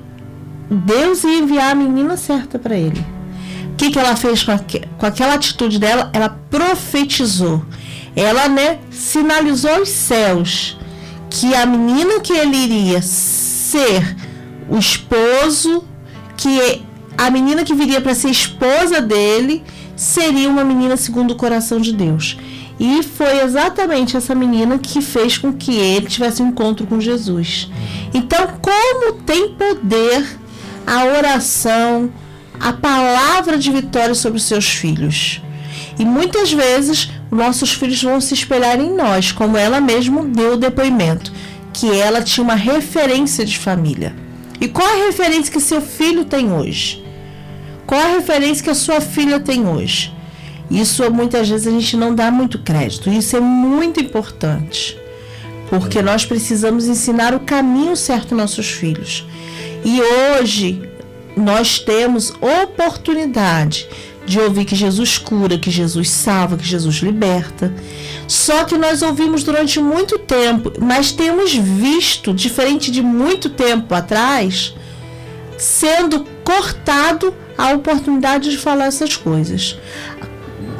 Deus 0.70 1.24
ia 1.24 1.38
enviar 1.38 1.72
a 1.72 1.74
menina 1.74 2.18
certa 2.18 2.58
para 2.58 2.76
ele. 2.76 3.00
O 3.72 3.76
que, 3.78 3.92
que 3.92 3.98
ela 3.98 4.14
fez 4.14 4.42
com, 4.42 4.52
com 4.98 5.06
aquela 5.06 5.32
atitude 5.32 5.78
dela? 5.78 6.11
Ela 6.12 6.28
profetizou. 6.50 7.64
Ela, 8.14 8.46
né, 8.46 8.78
sinalizou 8.90 9.70
aos 9.70 9.88
céus 9.88 10.76
que 11.30 11.54
a 11.54 11.64
menina 11.64 12.20
que 12.20 12.34
ele 12.34 12.58
iria 12.58 13.00
ser 13.00 14.16
o 14.68 14.76
esposo, 14.76 15.82
que 16.37 16.87
a 17.18 17.28
menina 17.31 17.64
que 17.64 17.74
viria 17.74 18.00
para 18.00 18.14
ser 18.14 18.31
esposa 18.31 19.00
dele 19.00 19.64
seria 19.96 20.48
uma 20.48 20.62
menina 20.62 20.96
segundo 20.96 21.33
o 21.33 21.37
coração 21.37 21.81
de 21.81 21.92
Deus. 21.92 22.38
E 22.78 23.02
foi 23.02 23.42
exatamente 23.42 24.16
essa 24.16 24.37
menina 24.37 24.78
que 24.78 25.02
fez 25.02 25.37
com 25.37 25.52
que 25.52 25.74
ele 25.74 26.07
tivesse 26.07 26.40
um 26.40 26.50
encontro 26.50 26.87
com 26.87 27.00
Jesus. 27.00 27.68
Então, 28.14 28.46
como 28.62 29.14
tem 29.14 29.52
poder 29.54 30.24
a 30.87 31.07
oração, 31.07 32.09
a 32.61 32.72
palavra 32.72 33.59
de 33.59 33.72
vitória 33.72 34.14
sobre 34.14 34.38
os 34.38 34.44
seus 34.44 34.68
filhos? 34.68 35.42
E 35.98 36.04
muitas 36.04 36.52
vezes 36.52 37.11
nossos 37.33 37.72
filhos 37.72 38.00
vão 38.00 38.20
se 38.20 38.33
espelhar 38.33 38.78
em 38.78 38.94
nós, 38.94 39.33
como 39.33 39.57
ela 39.57 39.81
mesma 39.81 40.24
deu 40.24 40.52
o 40.52 40.57
depoimento, 40.57 41.33
que 41.72 41.90
ela 41.90 42.22
tinha 42.22 42.44
uma 42.44 42.54
referência 42.54 43.44
de 43.44 43.59
família. 43.59 44.14
E 44.61 44.68
qual 44.68 44.87
a 44.87 45.07
referência 45.07 45.52
que 45.52 45.61
seu 45.61 45.81
filho 45.81 46.24
tem 46.24 46.52
hoje? 46.52 47.08
Qual 47.88 47.98
a 48.03 48.16
referência 48.16 48.62
que 48.62 48.68
a 48.68 48.74
sua 48.74 49.01
filha 49.01 49.40
tem 49.40 49.66
hoje? 49.66 50.12
Isso 50.70 51.11
muitas 51.11 51.48
vezes 51.48 51.66
a 51.66 51.70
gente 51.70 51.96
não 51.96 52.14
dá 52.14 52.31
muito 52.31 52.59
crédito. 52.59 53.09
Isso 53.09 53.35
é 53.35 53.40
muito 53.40 53.98
importante. 53.98 54.94
Porque 55.70 56.03
nós 56.03 56.27
precisamos 56.27 56.87
ensinar 56.87 57.35
o 57.35 57.40
caminho 57.40 57.96
certo 57.96 58.33
aos 58.33 58.42
nossos 58.42 58.66
filhos. 58.66 59.27
E 59.83 60.03
hoje 60.03 60.83
nós 61.35 61.79
temos 61.79 62.35
oportunidade 62.62 63.88
de 64.27 64.38
ouvir 64.38 64.66
que 64.66 64.77
Jesus 64.77 65.16
cura, 65.16 65.57
que 65.57 65.70
Jesus 65.70 66.11
salva, 66.11 66.59
que 66.59 66.66
Jesus 66.66 66.96
liberta. 66.96 67.72
Só 68.27 68.64
que 68.64 68.77
nós 68.77 69.01
ouvimos 69.01 69.42
durante 69.42 69.81
muito 69.81 70.18
tempo, 70.18 70.74
mas 70.79 71.11
temos 71.11 71.55
visto, 71.55 72.35
diferente 72.35 72.90
de 72.90 73.01
muito 73.01 73.48
tempo 73.48 73.94
atrás, 73.94 74.74
sendo 75.57 76.37
cortado 76.48 77.34
a 77.58 77.74
oportunidade 77.74 78.48
de 78.48 78.56
falar 78.56 78.87
essas 78.87 79.14
coisas. 79.14 79.78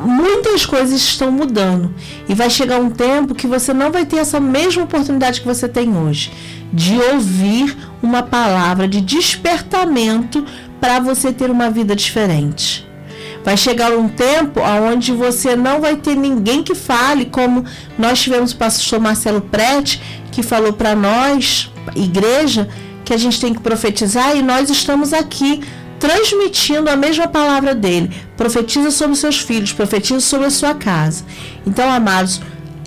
Muitas 0.01 0.65
coisas 0.65 0.99
estão 0.99 1.31
mudando 1.31 1.95
e 2.27 2.33
vai 2.33 2.49
chegar 2.49 2.81
um 2.81 2.89
tempo 2.89 3.35
que 3.35 3.47
você 3.47 3.75
não 3.75 3.93
vai 3.93 4.07
ter 4.07 4.17
essa 4.17 4.41
mesma 4.41 4.85
oportunidade 4.85 5.43
que 5.43 5.47
você 5.47 5.69
tem 5.69 5.95
hoje 5.95 6.33
de 6.73 6.99
ouvir 7.13 7.77
uma 8.03 8.23
palavra 8.23 8.89
de 8.89 9.03
despertamento 9.03 10.43
para 10.81 11.01
você 11.01 11.35
ter 11.35 11.51
uma 11.51 11.69
vida 11.69 11.95
diferente. 11.95 12.89
Vai 13.45 13.57
chegar 13.57 13.93
um 13.93 14.09
tempo 14.09 14.61
onde 14.91 15.13
você 15.13 15.55
não 15.55 15.83
vai 15.83 15.97
ter 15.97 16.17
ninguém 16.17 16.63
que 16.63 16.75
fale, 16.75 17.27
como 17.27 17.63
nós 17.99 18.21
tivemos 18.21 18.53
o 18.53 18.57
pastor 18.57 19.01
Marcelo 19.01 19.43
Prete, 19.43 20.01
que 20.33 20.43
falou 20.43 20.73
para 20.73 20.95
nós, 20.95 21.71
igreja, 21.95 22.69
que 23.09 23.15
a 23.15 23.17
gente 23.17 23.41
tem 23.41 23.55
que 23.55 23.61
profetizar 23.61 24.37
e 24.37 24.43
nós 24.43 24.69
estamos 24.69 25.15
aqui 25.15 25.63
transmitindo 25.99 26.91
a 26.91 26.97
mesma 26.97 27.27
palavra 27.27 27.75
dele. 27.75 28.11
Profetiza 28.37 28.91
sobre 28.91 29.15
os 29.15 29.19
seus 29.19 29.41
filhos, 29.41 29.73
profetiza 29.73 30.21
sobre 30.21 30.47
a 30.47 30.51
sua 30.51 30.75
casa. 30.75 31.25
Então, 31.67 31.91
amados, 31.91 32.43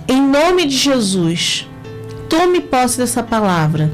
em 0.07 0.21
nome 0.21 0.67
de 0.67 0.77
Jesus, 0.77 1.67
tome 2.29 2.61
posse 2.61 2.99
dessa 2.99 3.23
palavra. 3.23 3.91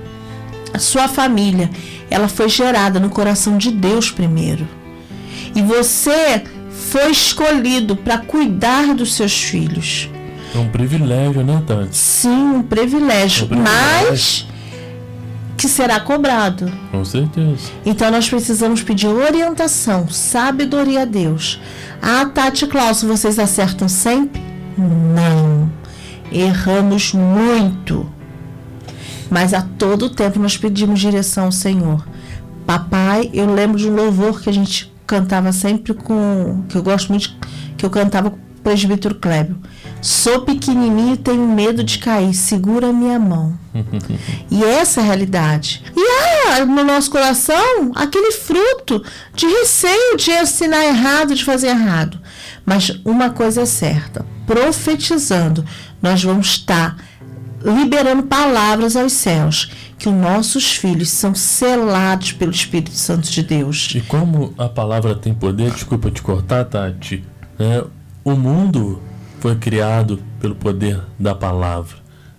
A 0.74 0.80
sua 0.80 1.08
família, 1.08 1.70
ela 2.10 2.28
foi 2.28 2.50
gerada 2.50 3.00
no 3.00 3.10
coração 3.10 3.58
de 3.58 3.72
Deus 3.72 4.12
primeiro. 4.12 4.68
E 5.56 5.62
você 5.62 6.44
foi 6.92 7.10
escolhido 7.10 7.96
para 7.96 8.18
cuidar 8.18 8.94
dos 8.94 9.14
seus 9.14 9.32
filhos. 9.32 10.10
É 10.54 10.58
um 10.58 10.68
privilégio, 10.68 11.42
né, 11.42 11.64
Tati? 11.66 11.96
Sim, 11.96 12.30
um 12.30 12.64
privilégio. 12.64 13.46
Um 13.46 13.48
privilégio. 13.48 14.10
Mas 14.10 14.57
que 15.58 15.68
será 15.68 16.00
cobrado. 16.00 16.72
Com 16.92 17.04
certeza. 17.04 17.72
Então 17.84 18.12
nós 18.12 18.30
precisamos 18.30 18.84
pedir 18.84 19.08
orientação, 19.08 20.08
sabedoria 20.08 21.02
a 21.02 21.06
Deus. 21.06 21.60
Ah, 22.02 22.26
Tati 22.28 22.68
Cláudio, 22.68 23.08
vocês 23.08 23.40
acertam 23.40 23.90
sempre? 23.90 24.40
Não. 24.78 25.70
Erramos 26.32 27.14
muito. 27.14 28.08
Mas 29.30 29.54
a 29.54 29.62
todo 29.62 30.10
tempo 30.12 30.40
nós 30.40 30.56
pedimos 30.56 31.00
direção 31.00 31.46
ao 31.46 31.52
Senhor. 31.52 32.08
Papai, 32.66 33.30
eu 33.34 33.52
lembro 33.52 33.78
de 33.78 33.90
um 33.90 33.96
louvor 33.96 34.42
que 34.42 34.50
a 34.50 34.54
gente 34.54 34.94
cantava 35.08 35.52
sempre 35.52 35.94
com. 35.94 36.64
que 36.70 36.78
eu 36.78 36.84
gosto 36.84 37.10
muito, 37.10 37.34
que 37.76 37.86
eu 37.86 37.90
cantava 37.90 38.30
com 38.30 38.38
o 38.38 38.62
presbítero 38.64 39.16
Clébio. 39.16 39.58
Sou 40.02 40.42
pequenininho 40.42 41.16
e 41.16 41.18
tenho 41.18 41.48
medo 41.48 41.84
de 41.84 41.98
cair. 41.98 42.34
Segura 42.34 42.94
minha 42.94 43.20
mão. 43.20 43.58
e 44.50 44.64
essa 44.64 45.02
é 45.02 45.04
a 45.04 45.08
realidade. 45.08 45.84
E 45.96 46.50
há 46.50 46.66
no 46.66 46.84
nosso 46.84 47.10
coração 47.10 47.92
aquele 47.96 48.32
fruto 48.32 49.04
de 49.34 49.46
receio 49.46 50.18
de 50.18 50.32
ensinar 50.32 50.86
errado, 50.86 51.36
de 51.36 51.44
fazer 51.44 51.68
errado. 51.68 52.20
Mas 52.66 53.00
uma 53.04 53.30
coisa 53.30 53.62
é 53.62 53.66
certa: 53.66 54.26
profetizando, 54.46 55.66
nós 56.02 56.24
vamos 56.24 56.48
estar 56.48 56.98
liberando 57.64 58.24
palavras 58.24 58.96
aos 58.96 59.14
céus 59.14 59.72
que 59.98 60.08
os 60.08 60.16
nossos 60.16 60.76
filhos 60.76 61.10
são 61.10 61.34
selados 61.34 62.32
pelo 62.32 62.52
Espírito 62.52 62.92
Santo 62.92 63.32
de 63.32 63.42
Deus. 63.42 63.90
E 63.96 64.02
como 64.02 64.54
a 64.58 64.70
palavra 64.70 65.16
tem 65.16 65.34
poder, 65.34 65.72
desculpa 65.72 66.12
te 66.12 66.22
cortar, 66.22 66.66
Tati, 66.66 67.24
né? 67.58 67.84
o 68.24 68.36
mundo 68.36 69.02
foi 69.40 69.56
criado 69.56 70.20
pelo 70.40 70.56
poder 70.56 71.02
da 71.20 71.36
palavra. 71.36 71.98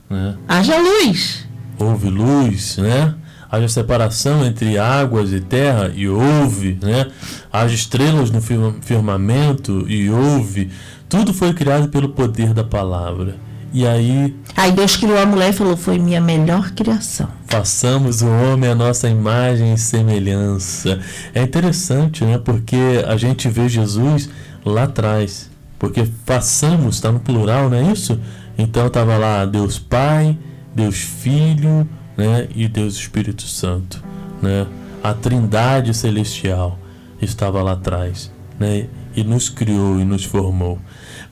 Né? 0.08 0.36
Haja 0.46 0.76
luz. 0.78 1.46
Houve 1.78 2.08
luz, 2.08 2.76
né? 2.78 3.14
Haja 3.50 3.68
separação 3.68 4.44
entre 4.44 4.76
águas 4.76 5.32
e 5.32 5.40
terra 5.40 5.90
e 5.94 6.08
houve, 6.08 6.78
né? 6.82 7.06
Haja 7.50 7.74
estrelas 7.74 8.30
no 8.30 8.40
firmamento 8.40 9.86
e 9.88 10.10
houve. 10.10 10.70
Tudo 11.08 11.32
foi 11.32 11.54
criado 11.54 11.88
pelo 11.88 12.10
poder 12.10 12.52
da 12.52 12.62
palavra. 12.62 13.36
E 13.72 13.86
aí. 13.86 14.34
Aí 14.56 14.72
Deus 14.72 14.96
criou 14.96 15.18
a 15.18 15.26
mulher 15.26 15.50
e 15.50 15.52
falou: 15.52 15.76
Foi 15.76 15.98
minha 15.98 16.20
melhor 16.20 16.70
criação. 16.72 17.28
Façamos 17.46 18.22
o 18.22 18.28
homem 18.28 18.70
a 18.70 18.74
nossa 18.74 19.08
imagem 19.08 19.72
e 19.72 19.78
semelhança. 19.78 20.98
É 21.34 21.42
interessante, 21.42 22.24
né? 22.24 22.38
Porque 22.38 23.02
a 23.06 23.16
gente 23.16 23.48
vê 23.48 23.68
Jesus 23.68 24.28
lá 24.64 24.84
atrás. 24.84 25.47
Porque 25.78 26.06
façamos, 26.24 26.96
está 26.96 27.12
no 27.12 27.20
plural, 27.20 27.70
não 27.70 27.76
é 27.76 27.92
isso? 27.92 28.20
Então 28.56 28.86
estava 28.86 29.16
lá 29.16 29.44
Deus 29.44 29.78
Pai, 29.78 30.36
Deus 30.74 30.96
Filho 30.96 31.88
né? 32.16 32.48
e 32.54 32.66
Deus 32.66 32.94
Espírito 32.94 33.42
Santo. 33.42 34.02
Né? 34.42 34.66
A 35.02 35.14
trindade 35.14 35.94
celestial 35.94 36.78
estava 37.22 37.62
lá 37.62 37.72
atrás. 37.72 38.32
Né? 38.58 38.88
E 39.14 39.22
nos 39.22 39.48
criou 39.48 40.00
e 40.00 40.04
nos 40.04 40.24
formou. 40.24 40.78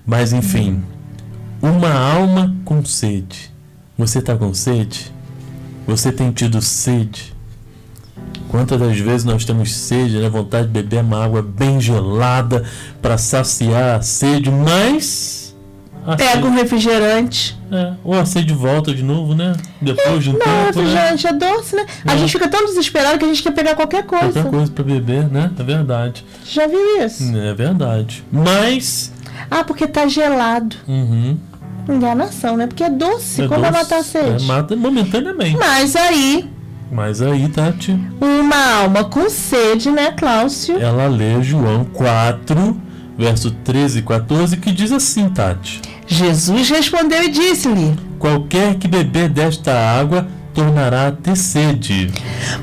Mas 0.07 0.33
enfim, 0.33 0.83
uma 1.61 1.93
alma 1.93 2.55
com 2.65 2.85
sede. 2.85 3.51
Você 3.99 4.21
está 4.21 4.37
com 4.37 4.55
sede? 4.55 5.13
Você 5.87 6.13
tem 6.13 6.31
tido 6.31 6.63
sede? 6.63 7.36
Quantas 8.49 8.79
das 8.79 8.99
vezes 8.99 9.25
nós 9.25 9.45
temos 9.45 9.75
sede, 9.75 10.19
né? 10.19 10.29
vontade 10.29 10.69
de 10.69 10.73
beber 10.73 11.01
uma 11.01 11.25
água 11.25 11.43
bem 11.43 11.81
gelada 11.81 12.65
para 13.03 13.19
saciar 13.19 13.97
a 13.97 14.03
sede, 14.03 14.51
mas. 14.51 15.55
A 16.07 16.15
Pega 16.15 16.35
sede... 16.35 16.47
um 16.47 16.55
refrigerante. 16.55 17.59
É, 17.71 17.95
ou 18.05 18.15
a 18.15 18.25
sede 18.25 18.55
volta 18.55 18.95
de 18.95 19.03
novo, 19.03 19.35
né? 19.35 19.57
Depois 19.83 20.23
de 20.23 20.31
um 20.31 20.35
não, 20.35 20.39
tempo. 20.39 20.49
Não, 20.49 20.61
né? 20.61 20.67
refrigerante 20.67 21.25
né? 21.25 21.31
é 21.31 21.35
doce, 21.35 21.77
né? 21.77 21.87
A 22.07 22.15
é. 22.15 22.19
gente 22.19 22.33
fica 22.33 22.49
tão 22.49 22.65
desesperado 22.65 23.19
que 23.19 23.25
a 23.25 23.29
gente 23.29 23.43
quer 23.43 23.51
pegar 23.51 23.75
qualquer 23.75 24.05
coisa. 24.05 24.33
Qualquer 24.33 24.51
coisa 24.51 24.71
para 24.73 24.85
beber, 24.85 25.29
né? 25.29 25.51
É 25.59 25.63
verdade. 25.65 26.25
Já 26.45 26.69
viu 26.69 27.05
isso? 27.05 27.37
É 27.37 27.53
verdade. 27.55 28.23
Mas. 28.31 29.13
Ah, 29.51 29.65
porque 29.65 29.89
tá 29.89 30.07
gelado. 30.07 30.77
Uhum. 30.87 31.37
Enganação, 31.89 32.57
né? 32.57 32.69
Porque 32.69 32.85
é 32.85 32.91
doce. 32.91 33.43
É 33.43 33.49
Como 33.49 33.61
doce, 33.61 33.73
vai 33.73 33.83
matar 33.83 33.99
a 33.99 34.03
sede? 34.05 34.45
É, 34.45 34.47
mata 34.47 34.77
momentaneamente. 34.77 35.57
Mas 35.57 35.97
aí 35.97 36.56
mas 36.91 37.21
aí, 37.21 37.49
Tati. 37.49 37.99
Uma 38.21 38.83
alma 38.83 39.05
com 39.05 39.29
sede, 39.29 39.91
né, 39.91 40.13
Cláudio? 40.13 40.79
Ela 40.79 41.07
lê 41.09 41.43
João 41.43 41.85
4, 41.85 42.81
verso 43.19 43.51
13 43.51 43.99
e 43.99 44.03
14, 44.03 44.57
que 44.57 44.73
diz 44.73 44.93
assim, 44.93 45.29
Tati. 45.29 45.83
Jesus 46.07 46.71
respondeu 46.71 47.25
e 47.25 47.31
disse-lhe: 47.31 47.99
Qualquer 48.19 48.77
que 48.77 48.87
beber 48.87 49.29
desta 49.29 49.73
água 49.73 50.27
tornará 50.55 51.09
a 51.09 51.13
ter 51.13 51.37
sede. 51.37 52.11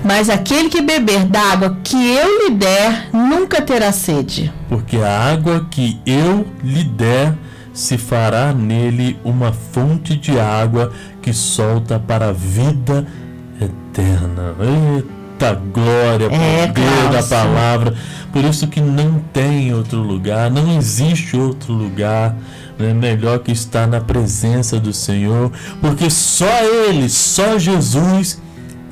Mas 0.04 0.28
aquele 0.28 0.68
que 0.68 0.82
beber 0.82 1.26
da 1.26 1.42
água 1.52 1.78
que 1.84 1.96
eu 1.96 2.50
lhe 2.50 2.56
der, 2.56 3.10
nunca 3.14 3.62
terá 3.62 3.92
sede. 3.92 4.52
Porque 4.68 4.98
a 4.98 5.32
água 5.32 5.68
que 5.70 6.00
eu 6.06 6.48
lhe 6.64 6.84
der 6.84 7.36
se 7.72 7.98
fará 7.98 8.52
nele 8.52 9.18
uma 9.24 9.52
fonte 9.52 10.16
de 10.16 10.40
água 10.40 10.92
que 11.22 11.32
solta 11.34 12.00
para 12.00 12.30
a 12.30 12.32
vida 12.32 13.06
eterna. 13.06 13.23
Eita 13.60 15.54
glória, 15.74 16.26
é, 16.32 16.68
poder 16.68 17.10
da 17.12 17.24
palavra. 17.24 17.94
Por 18.32 18.44
isso 18.44 18.68
que 18.68 18.82
não 18.82 19.20
tem 19.32 19.74
outro 19.74 20.00
lugar, 20.00 20.50
não 20.50 20.78
existe 20.78 21.38
outro 21.38 21.74
lugar 21.74 22.36
né, 22.80 22.94
melhor 22.94 23.40
que 23.40 23.52
estar 23.52 23.88
na 23.88 24.02
presença 24.02 24.80
do 24.80 24.92
Senhor, 24.94 25.52
porque 25.80 26.10
só 26.10 26.64
Ele, 26.88 27.10
só 27.10 27.60
Jesus 27.60 28.42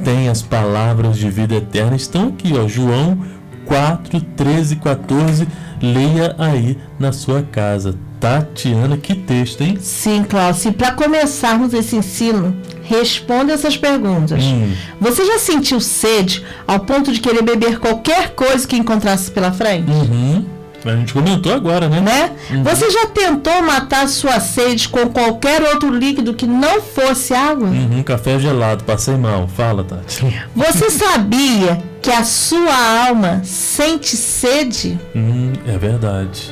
tem 0.03 0.29
as 0.29 0.41
palavras 0.41 1.17
de 1.17 1.29
vida 1.29 1.55
eterna. 1.55 1.95
Estão 1.95 2.29
aqui, 2.29 2.53
ó, 2.55 2.67
João 2.67 3.17
4, 3.65 4.21
13 4.21 4.73
e 4.73 4.77
14. 4.77 5.47
Leia 5.81 6.35
aí 6.37 6.77
na 6.99 7.11
sua 7.11 7.41
casa. 7.41 7.95
Tatiana, 8.19 8.97
que 8.97 9.15
texto, 9.15 9.61
hein? 9.61 9.77
Sim, 9.81 10.23
Cláudio. 10.23 10.69
E 10.69 10.71
para 10.71 10.91
começarmos 10.91 11.73
esse 11.73 11.95
ensino, 11.95 12.55
responda 12.83 13.51
essas 13.51 13.75
perguntas. 13.75 14.43
Hum. 14.43 14.73
Você 14.99 15.25
já 15.25 15.39
sentiu 15.39 15.79
sede 15.79 16.45
ao 16.67 16.81
ponto 16.81 17.11
de 17.11 17.19
querer 17.19 17.41
beber 17.41 17.79
qualquer 17.79 18.35
coisa 18.35 18.67
que 18.67 18.75
encontrasse 18.77 19.31
pela 19.31 19.51
frente? 19.51 19.89
Uhum. 19.89 20.45
A 20.83 20.95
gente 20.95 21.13
comentou 21.13 21.53
agora, 21.53 21.87
né? 21.87 22.01
né? 22.01 22.31
Uhum. 22.49 22.63
Você 22.63 22.89
já 22.89 23.05
tentou 23.07 23.61
matar 23.61 24.07
sua 24.07 24.39
sede 24.39 24.89
com 24.89 25.07
qualquer 25.09 25.61
outro 25.61 25.89
líquido 25.89 26.33
que 26.33 26.47
não 26.47 26.81
fosse 26.81 27.33
água? 27.33 27.67
Uhum, 27.67 28.01
café 28.03 28.39
gelado, 28.39 28.83
passei 28.83 29.15
mal. 29.15 29.47
Fala, 29.47 29.83
Tati. 29.83 30.25
Você 30.55 30.89
sabia 30.89 31.81
que 32.01 32.09
a 32.09 32.23
sua 32.23 33.05
alma 33.07 33.41
sente 33.43 34.17
sede? 34.17 34.99
Uhum, 35.13 35.53
é 35.67 35.77
verdade. 35.77 36.49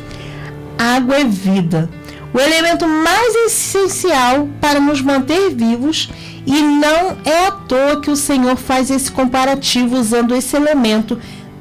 Água 0.77 1.17
é 1.17 1.23
vida. 1.23 1.89
O 2.31 2.39
elemento 2.39 2.87
mais 2.87 3.33
essencial 3.47 4.47
para 4.61 4.79
nos 4.79 5.01
manter 5.01 5.49
vivos 5.49 6.11
e 6.45 6.61
não 6.61 7.17
é 7.25 7.47
à 7.47 7.51
toa 7.51 7.99
que 8.01 8.11
o 8.11 8.15
Senhor 8.15 8.55
faz 8.55 8.91
esse 8.91 9.11
comparativo 9.11 9.97
usando 9.97 10.35
esse 10.35 10.55
elemento 10.55 11.19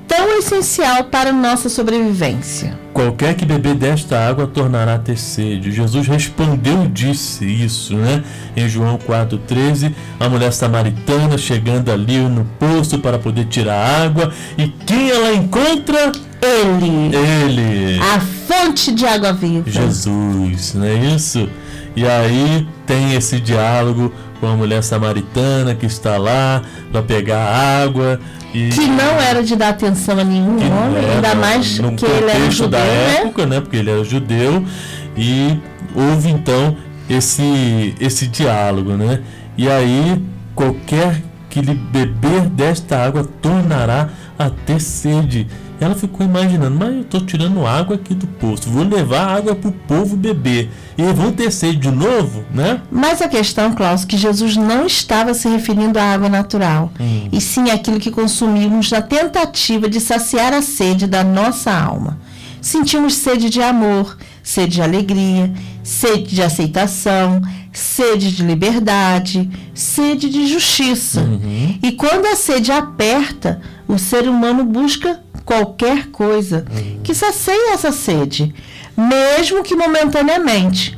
tão 0.09 0.39
essencial 0.39 1.05
para 1.05 1.31
nossa 1.31 1.69
sobrevivência. 1.69 2.77
Qualquer 2.95 3.37
que 3.37 3.45
beber 3.45 3.75
desta 3.75 4.19
água 4.19 4.47
tornará 4.47 4.95
a 4.95 4.99
ter 4.99 5.17
sede. 5.17 5.71
Jesus 5.71 6.09
respondeu 6.09 6.85
e 6.85 6.89
disse 6.89 7.45
isso, 7.45 7.95
né? 7.95 8.25
Em 8.57 8.69
João 8.69 8.99
4,13, 8.99 9.93
a 10.19 10.29
mulher 10.29 10.53
samaritana 10.53 11.37
chegando 11.39 11.93
ali 11.93 12.19
no 12.19 12.45
poço 12.59 12.99
para 12.99 13.19
poder 13.19 13.45
tirar 13.45 14.03
água. 14.03 14.33
E 14.57 14.67
quem 14.87 15.11
ela 15.11 15.35
encontra? 15.35 16.11
Ele. 16.41 17.15
Ele. 17.15 18.01
A 18.01 18.19
fonte 18.19 18.93
de 18.93 19.07
água 19.07 19.33
viva. 19.33 19.71
Jesus, 19.71 20.75
não 20.75 20.85
é 20.85 20.95
isso? 20.95 21.49
E 21.95 22.07
aí 22.07 22.67
tem 22.87 23.15
esse 23.15 23.39
diálogo 23.39 24.13
com 24.41 24.47
a 24.47 24.57
mulher 24.57 24.83
samaritana 24.83 25.75
que 25.75 25.87
está 25.87 26.17
lá 26.17 26.63
para 26.91 27.03
pegar 27.03 27.45
água. 27.83 28.21
E... 28.55 28.71
Que 28.71 28.87
não 28.87 29.21
era 29.21 29.43
de 29.43 29.55
dar 29.57 29.71
atenção 29.71 30.19
a 30.19 30.25
nenhum 30.25 30.57
homem, 30.57 31.05
era, 31.05 31.15
ainda 31.15 31.35
mais 31.35 31.79
que 31.79 32.05
ele 32.05 32.31
era 32.31 32.51
judeu, 32.51 32.69
da 32.71 32.79
né? 32.79 33.17
época, 33.23 33.47
né? 33.47 33.61
Porque 33.61 33.77
ele 33.77 33.91
era 33.91 34.05
judeu 34.05 34.65
e 35.17 35.59
houve 35.95 36.31
então 36.31 36.77
esse 37.09 37.95
esse 38.01 38.27
diálogo, 38.27 38.93
né? 38.93 39.21
E 39.57 39.69
aí 39.69 40.23
qualquer 40.55 41.23
que 41.51 41.61
lhe 41.61 41.75
beber 41.75 42.43
desta 42.43 43.05
água 43.05 43.25
tornará 43.41 44.09
a 44.39 44.51
ter 44.51 44.81
sede. 44.81 45.47
Ela 45.81 45.95
ficou 45.95 46.27
imaginando, 46.27 46.77
mas 46.77 46.95
eu 46.95 47.01
estou 47.03 47.21
tirando 47.21 47.67
água 47.67 47.97
aqui 47.97 48.13
do 48.13 48.27
poço, 48.27 48.69
vou 48.69 48.83
levar 48.83 49.37
água 49.37 49.55
para 49.55 49.69
o 49.69 49.73
povo 49.73 50.17
beber. 50.17 50.71
E 50.97 51.03
vão 51.13 51.31
ter 51.31 51.53
sede 51.53 51.77
de 51.77 51.91
novo, 51.91 52.45
né? 52.53 52.81
Mas 52.91 53.23
a 53.23 53.29
questão, 53.29 53.73
Klaus, 53.73 54.05
que 54.05 54.17
Jesus 54.17 54.57
não 54.57 54.87
estava 54.87 55.35
se 55.35 55.49
referindo 55.49 55.99
à 55.99 56.03
água 56.03 56.29
natural, 56.29 56.93
hum. 56.99 57.29
e 57.31 57.41
sim 57.41 57.71
àquilo 57.71 58.01
que 58.01 58.11
consumimos 58.11 58.91
na 58.91 59.01
tentativa 59.01 59.89
de 59.89 60.01
saciar 60.01 60.53
a 60.53 60.63
sede 60.63 61.07
da 61.07 61.23
nossa 61.23 61.73
alma. 61.73 62.19
Sentimos 62.61 63.15
sede 63.15 63.49
de 63.49 63.63
amor, 63.63 64.17
sede 64.43 64.75
de 64.75 64.83
alegria, 64.83 65.53
sede 65.85 66.35
de 66.35 66.43
aceitação, 66.43 67.41
sede 67.73 68.35
de 68.35 68.43
liberdade, 68.43 69.49
sede 69.73 70.29
de 70.29 70.47
justiça. 70.47 71.21
Uhum. 71.21 71.79
E 71.83 71.93
quando 71.93 72.27
a 72.27 72.35
sede 72.35 72.73
aperta, 72.73 73.61
o 73.89 73.99
ser 73.99 74.29
humano 74.29 74.65
busca 74.65 75.21
qualquer 75.45 76.09
coisa 76.09 76.67
uhum. 76.71 77.01
que 77.03 77.15
sacie 77.15 77.73
essa 77.73 77.91
sede, 77.91 78.55
mesmo 78.95 79.65
que 79.65 79.75
momentaneamente. 79.75 80.97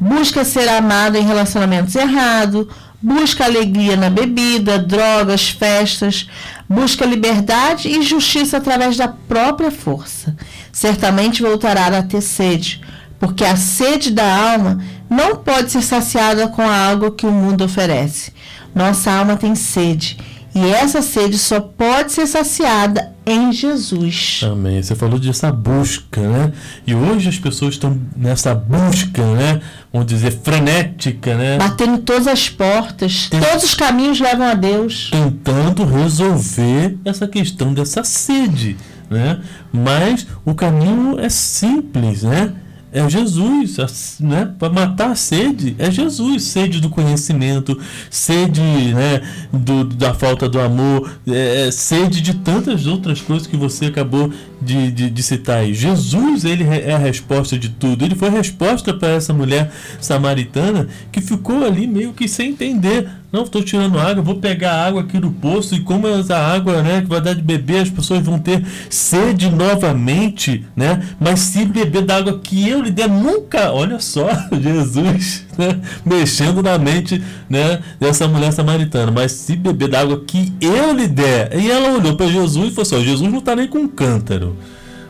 Busca 0.00 0.44
ser 0.44 0.68
amado 0.68 1.16
em 1.16 1.26
relacionamentos 1.26 1.96
errados, 1.96 2.68
busca 3.02 3.44
alegria 3.44 3.96
na 3.96 4.08
bebida, 4.08 4.78
drogas, 4.78 5.48
festas, 5.48 6.28
busca 6.68 7.04
liberdade 7.04 7.88
e 7.88 8.00
justiça 8.02 8.58
através 8.58 8.96
da 8.96 9.08
própria 9.08 9.72
força. 9.72 10.36
Certamente 10.70 11.42
voltará 11.42 11.88
a 11.88 12.02
ter 12.04 12.20
sede, 12.20 12.80
porque 13.18 13.44
a 13.44 13.56
sede 13.56 14.12
da 14.12 14.52
alma 14.52 14.80
não 15.10 15.34
pode 15.34 15.72
ser 15.72 15.82
saciada 15.82 16.46
com 16.46 16.62
a 16.62 16.72
água 16.72 17.10
que 17.10 17.26
o 17.26 17.32
mundo 17.32 17.64
oferece. 17.64 18.32
Nossa 18.72 19.10
alma 19.10 19.36
tem 19.36 19.56
sede 19.56 20.16
e 20.54 20.70
essa 20.70 21.02
sede 21.02 21.38
só 21.38 21.60
pode 21.60 22.12
ser 22.12 22.26
saciada 22.26 23.12
em 23.24 23.52
Jesus. 23.52 24.40
Amém. 24.42 24.82
Você 24.82 24.94
falou 24.94 25.18
dessa 25.18 25.52
busca, 25.52 26.20
né? 26.20 26.52
E 26.86 26.94
hoje 26.94 27.28
as 27.28 27.38
pessoas 27.38 27.74
estão 27.74 28.00
nessa 28.16 28.54
busca, 28.54 29.22
né? 29.34 29.60
Vamos 29.92 30.08
dizer, 30.08 30.32
frenética, 30.42 31.36
né? 31.36 31.58
Batendo 31.58 31.98
todas 31.98 32.26
as 32.26 32.48
portas, 32.48 33.28
Tent... 33.28 33.42
todos 33.42 33.64
os 33.64 33.74
caminhos 33.74 34.18
levam 34.18 34.46
a 34.46 34.54
Deus. 34.54 35.10
Tentando 35.12 35.84
resolver 35.84 36.96
essa 37.04 37.28
questão 37.28 37.74
dessa 37.74 38.02
sede, 38.02 38.76
né? 39.10 39.40
Mas 39.70 40.26
o 40.44 40.54
caminho 40.54 41.20
é 41.20 41.28
simples, 41.28 42.22
né? 42.22 42.52
É 42.92 43.08
Jesus, 43.08 44.18
né? 44.20 44.52
Para 44.58 44.72
matar 44.72 45.10
a 45.10 45.14
sede 45.14 45.76
é 45.78 45.90
Jesus, 45.90 46.44
sede 46.44 46.80
do 46.80 46.88
conhecimento, 46.88 47.78
sede, 48.10 48.60
né? 48.60 49.22
Do, 49.52 49.84
da 49.84 50.14
falta 50.14 50.48
do 50.48 50.60
amor, 50.60 51.18
é, 51.26 51.66
é, 51.66 51.70
sede 51.70 52.20
de 52.20 52.34
tantas 52.34 52.86
outras 52.86 53.20
coisas 53.20 53.46
que 53.46 53.56
você 53.56 53.86
acabou 53.86 54.32
de, 54.60 54.90
de, 54.90 55.10
de, 55.10 55.22
citar 55.22 55.58
aí. 55.58 55.72
Jesus, 55.72 56.44
ele 56.44 56.64
é 56.64 56.92
a 56.92 56.98
resposta 56.98 57.58
de 57.58 57.68
tudo. 57.68 58.04
Ele 58.04 58.14
foi 58.14 58.28
a 58.28 58.32
resposta 58.32 58.92
para 58.92 59.08
essa 59.08 59.32
mulher 59.32 59.70
samaritana 60.00 60.88
que 61.12 61.20
ficou 61.20 61.64
ali 61.64 61.86
meio 61.86 62.12
que 62.12 62.28
sem 62.28 62.50
entender 62.50 63.08
não, 63.30 63.42
estou 63.42 63.62
tirando 63.62 63.98
água, 63.98 64.22
vou 64.22 64.36
pegar 64.36 64.86
água 64.86 65.02
aqui 65.02 65.18
do 65.18 65.30
poço 65.30 65.74
e 65.74 65.80
como 65.80 66.08
essa 66.08 66.34
água, 66.34 66.82
né, 66.82 67.02
que 67.02 67.08
vai 67.08 67.20
dar 67.20 67.34
de 67.34 67.42
beber, 67.42 67.82
as 67.82 67.90
pessoas 67.90 68.24
vão 68.24 68.38
ter 68.38 68.64
sede 68.88 69.50
novamente, 69.50 70.64
né? 70.74 71.06
Mas 71.20 71.40
se 71.40 71.66
beber 71.66 72.06
da 72.06 72.16
água 72.16 72.38
que 72.38 72.66
eu 72.66 72.80
lhe 72.80 72.90
der, 72.90 73.08
nunca, 73.08 73.70
olha 73.70 74.00
só, 74.00 74.28
Jesus, 74.58 75.44
né, 75.58 75.80
mexendo 76.06 76.62
na 76.62 76.78
mente, 76.78 77.22
né, 77.50 77.80
dessa 77.98 78.28
mulher 78.28 78.52
samaritana. 78.52 79.10
Mas 79.10 79.32
se 79.32 79.56
beber 79.56 79.88
da 79.88 80.00
água 80.00 80.22
que 80.26 80.52
eu 80.60 80.94
lhe 80.94 81.08
der, 81.08 81.58
e 81.58 81.70
ela 81.70 81.90
olhou 81.90 82.16
para 82.16 82.28
Jesus 82.28 82.68
e 82.68 82.74
falou 82.74 82.82
assim: 82.82 83.04
Jesus 83.04 83.30
não 83.30 83.40
está 83.40 83.56
nem 83.56 83.66
com 83.66 83.78
um 83.78 83.88
cântaro. 83.88 84.56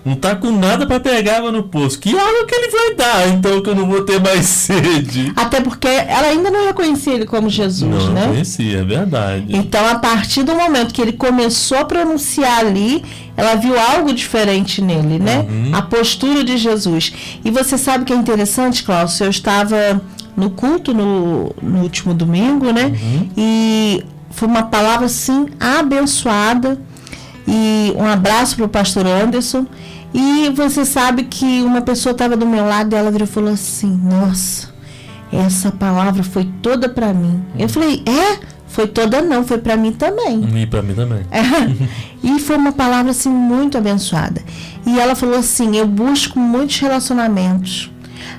Não 0.09 0.15
tá 0.15 0.35
com 0.35 0.51
nada 0.51 0.87
para 0.87 1.01
pegar 1.01 1.43
no 1.43 1.65
poço. 1.65 1.99
Que 1.99 2.17
água 2.17 2.47
que 2.47 2.55
ele 2.55 2.71
vai 2.71 2.95
dar, 2.95 3.29
então, 3.29 3.61
que 3.61 3.69
eu 3.69 3.75
não 3.75 3.87
vou 3.87 4.03
ter 4.03 4.19
mais 4.19 4.47
sede? 4.49 5.33
Até 5.37 5.61
porque 5.61 5.87
ela 5.87 6.29
ainda 6.29 6.51
não 6.51 6.67
reconhecia 6.67 7.13
ele 7.13 7.27
como 7.27 7.51
Jesus, 7.51 8.05
não, 8.05 8.13
né? 8.15 8.23
Não 8.23 8.29
conhecia, 8.33 8.79
é 8.79 8.85
verdade. 8.85 9.45
Então, 9.51 9.87
a 9.87 9.97
partir 9.97 10.45
do 10.45 10.55
momento 10.55 10.95
que 10.95 11.03
ele 11.03 11.13
começou 11.13 11.79
a 11.79 11.85
pronunciar 11.85 12.61
ali, 12.61 13.05
ela 13.37 13.55
viu 13.57 13.79
algo 13.79 14.15
diferente 14.15 14.81
nele, 14.81 15.19
né? 15.19 15.47
Uhum. 15.49 15.75
A 15.75 15.83
postura 15.83 16.43
de 16.43 16.57
Jesus. 16.57 17.13
E 17.45 17.51
você 17.51 17.77
sabe 17.77 18.05
que 18.05 18.13
é 18.13 18.17
interessante, 18.17 18.83
Cláudio? 18.83 19.25
Eu 19.25 19.31
estava 19.31 20.01
no 20.39 20.51
culto 20.51 20.95
no, 20.95 21.53
no 21.61 21.83
último 21.83 22.15
domingo, 22.15 22.73
né? 22.73 22.87
Uhum. 22.87 23.29
E 23.37 24.05
foi 24.31 24.47
uma 24.47 24.63
palavra 24.63 25.07
assim 25.07 25.49
abençoada. 25.59 26.81
E 27.47 27.93
um 27.97 28.07
abraço 28.07 28.55
para 28.57 28.67
o 28.67 28.69
pastor 28.69 29.05
Anderson. 29.07 29.67
E 30.15 30.51
você 30.51 30.85
sabe 30.85 31.25
que 31.25 31.63
uma 31.63 31.83
pessoa 31.83 32.13
estava 32.13 32.37
do 32.37 32.47
meu 32.47 32.65
lado 32.65 32.95
e 32.95 32.97
ela 32.97 33.11
virou 33.11 33.27
e 33.27 33.31
falou 33.31 33.53
assim: 33.53 33.91
Nossa, 34.03 34.69
essa 35.33 35.73
palavra 35.73 36.23
foi 36.23 36.49
toda 36.63 36.89
para 36.89 37.13
mim. 37.13 37.43
Eu 37.59 37.69
falei: 37.69 38.03
É? 38.07 38.39
Foi 38.69 38.87
toda 38.87 39.21
não, 39.23 39.45
foi 39.45 39.59
para 39.59 39.77
mim 39.77 39.93
também. 39.93 40.47
E 40.63 40.67
para 40.67 40.83
mim 40.83 40.95
também. 40.95 41.23
É. 41.31 41.43
e 42.23 42.39
foi 42.39 42.57
uma 42.57 42.71
palavra 42.71 43.11
assim 43.11 43.31
muito 43.31 43.77
abençoada. 43.77 44.41
E 44.87 45.01
ela 45.01 45.17
falou 45.17 45.39
assim: 45.39 45.77
Eu 45.77 45.87
busco 45.87 46.39
muitos 46.39 46.79
relacionamentos. 46.79 47.91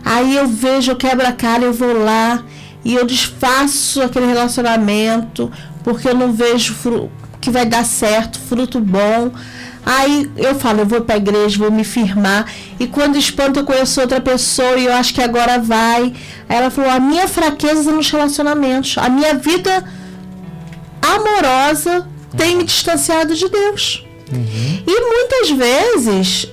Aí 0.04 0.36
eu 0.36 0.48
vejo, 0.48 0.92
eu 0.92 0.96
quebro 0.96 1.26
a 1.26 1.32
cara, 1.32 1.64
eu 1.64 1.74
vou 1.74 2.04
lá 2.04 2.44
e 2.84 2.96
eu 2.96 3.06
desfaço 3.06 4.02
aquele 4.02 4.26
relacionamento 4.26 5.52
porque 5.84 6.08
eu 6.08 6.16
não 6.16 6.32
vejo 6.32 6.76
que 7.40 7.50
vai 7.50 7.66
dar 7.66 7.86
certo, 7.86 8.40
fruto 8.40 8.80
bom. 8.80 9.32
Aí 9.86 10.30
eu 10.38 10.56
falo, 10.56 10.82
eu 10.82 10.86
vou 10.86 11.02
para 11.02 11.16
a 11.16 11.18
igreja, 11.18 11.58
vou 11.58 11.72
me 11.72 11.84
firmar. 11.84 12.52
E 12.80 12.86
quando 12.86 13.18
espanto, 13.18 13.60
eu 13.60 13.66
conheço 13.66 14.00
outra 14.02 14.22
pessoa 14.22 14.78
e 14.78 14.86
eu 14.86 14.94
acho 14.94 15.14
que 15.14 15.22
agora 15.22 15.58
vai. 15.58 16.14
Aí 16.48 16.58
ela 16.58 16.70
falou: 16.70 16.92
a 16.92 17.00
minha 17.00 17.28
fraqueza 17.28 17.92
nos 17.92 18.10
relacionamentos, 18.12 18.98
a 18.98 19.10
minha 19.10 19.34
vida 19.36 19.84
amorosa 21.02 22.08
tem 22.38 22.58
me 22.58 22.64
distanciado 22.64 23.34
de 23.34 23.48
Deus. 23.50 24.06
Uhum. 24.32 24.84
E 24.86 25.02
muitas 25.02 25.50
vezes 25.50 26.48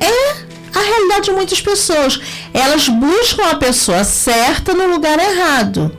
é 0.00 0.47
a 0.74 0.80
realidade 0.80 1.26
de 1.26 1.32
muitas 1.32 1.60
pessoas. 1.60 2.20
Elas 2.52 2.88
buscam 2.88 3.44
a 3.50 3.56
pessoa 3.56 4.04
certa 4.04 4.74
no 4.74 4.88
lugar 4.88 5.18
errado. 5.18 5.96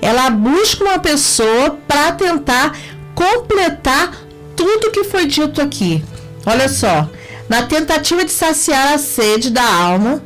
Ela 0.00 0.30
busca 0.30 0.84
uma 0.84 0.98
pessoa 0.98 1.78
para 1.86 2.12
tentar 2.12 2.76
completar 3.14 4.12
tudo 4.56 4.90
que 4.90 5.04
foi 5.04 5.26
dito 5.26 5.60
aqui. 5.60 6.04
Olha 6.46 6.68
só, 6.68 7.08
na 7.48 7.62
tentativa 7.62 8.24
de 8.24 8.30
saciar 8.30 8.92
a 8.92 8.98
sede 8.98 9.50
da 9.50 9.64
alma, 9.64 10.22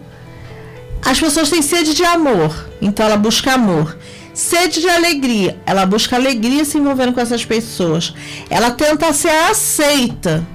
as 1.04 1.18
pessoas 1.20 1.50
têm 1.50 1.62
sede 1.62 1.94
de 1.94 2.04
amor, 2.04 2.68
então 2.80 3.06
ela 3.06 3.16
busca 3.16 3.52
amor. 3.52 3.96
Sede 4.34 4.80
de 4.80 4.88
alegria, 4.88 5.58
ela 5.66 5.84
busca 5.84 6.16
alegria 6.16 6.64
se 6.64 6.78
envolvendo 6.78 7.12
com 7.12 7.20
essas 7.20 7.44
pessoas. 7.44 8.14
Ela 8.48 8.70
tenta 8.70 9.12
ser 9.12 9.30
aceita, 9.30 10.46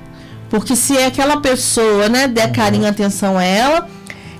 porque 0.54 0.76
se 0.76 0.96
é 0.96 1.08
aquela 1.08 1.38
pessoa, 1.38 2.08
né, 2.08 2.28
der 2.28 2.46
uhum. 2.46 2.54
carinho, 2.54 2.88
atenção 2.88 3.39
a 3.39 3.44
ela, 3.44 3.89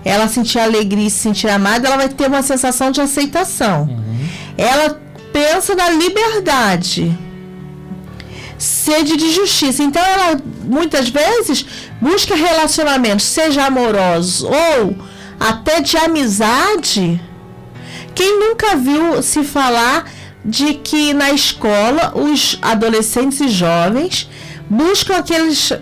ela 0.06 0.28
sentir 0.28 0.60
alegria 0.60 1.08
e 1.08 1.10
se 1.10 1.18
sentir 1.18 1.50
amada, 1.50 1.88
ela 1.88 1.98
vai 1.98 2.08
ter 2.08 2.28
uma 2.28 2.44
sensação 2.44 2.92
de 2.92 3.02
aceitação. 3.02 3.86
Uhum. 3.86 4.28
Ela 4.56 5.02
pensa 5.34 5.74
na 5.74 5.90
liberdade, 5.90 7.18
sede 8.60 9.18
de 9.18 9.32
justiça. 9.32 9.82
Então 9.82 10.04
ela 10.06 10.40
muitas 10.64 11.10
vezes 11.10 11.66
busca 12.00 12.36
relacionamentos, 12.36 13.26
seja 13.26 13.66
amorosos 13.66 14.44
ou 14.44 14.96
até 15.40 15.82
de 15.82 15.98
amizade. 15.98 17.20
Quem 18.14 18.40
nunca 18.40 18.76
viu 18.76 19.24
se 19.24 19.44
falar 19.44 20.06
de 20.46 20.76
que 20.76 21.12
na 21.12 21.32
escola 21.32 22.14
os 22.16 22.60
adolescentes 22.62 23.42
e 23.42 23.48
jovens 23.48 24.30
buscam 24.70 25.18
aqueles 25.18 25.74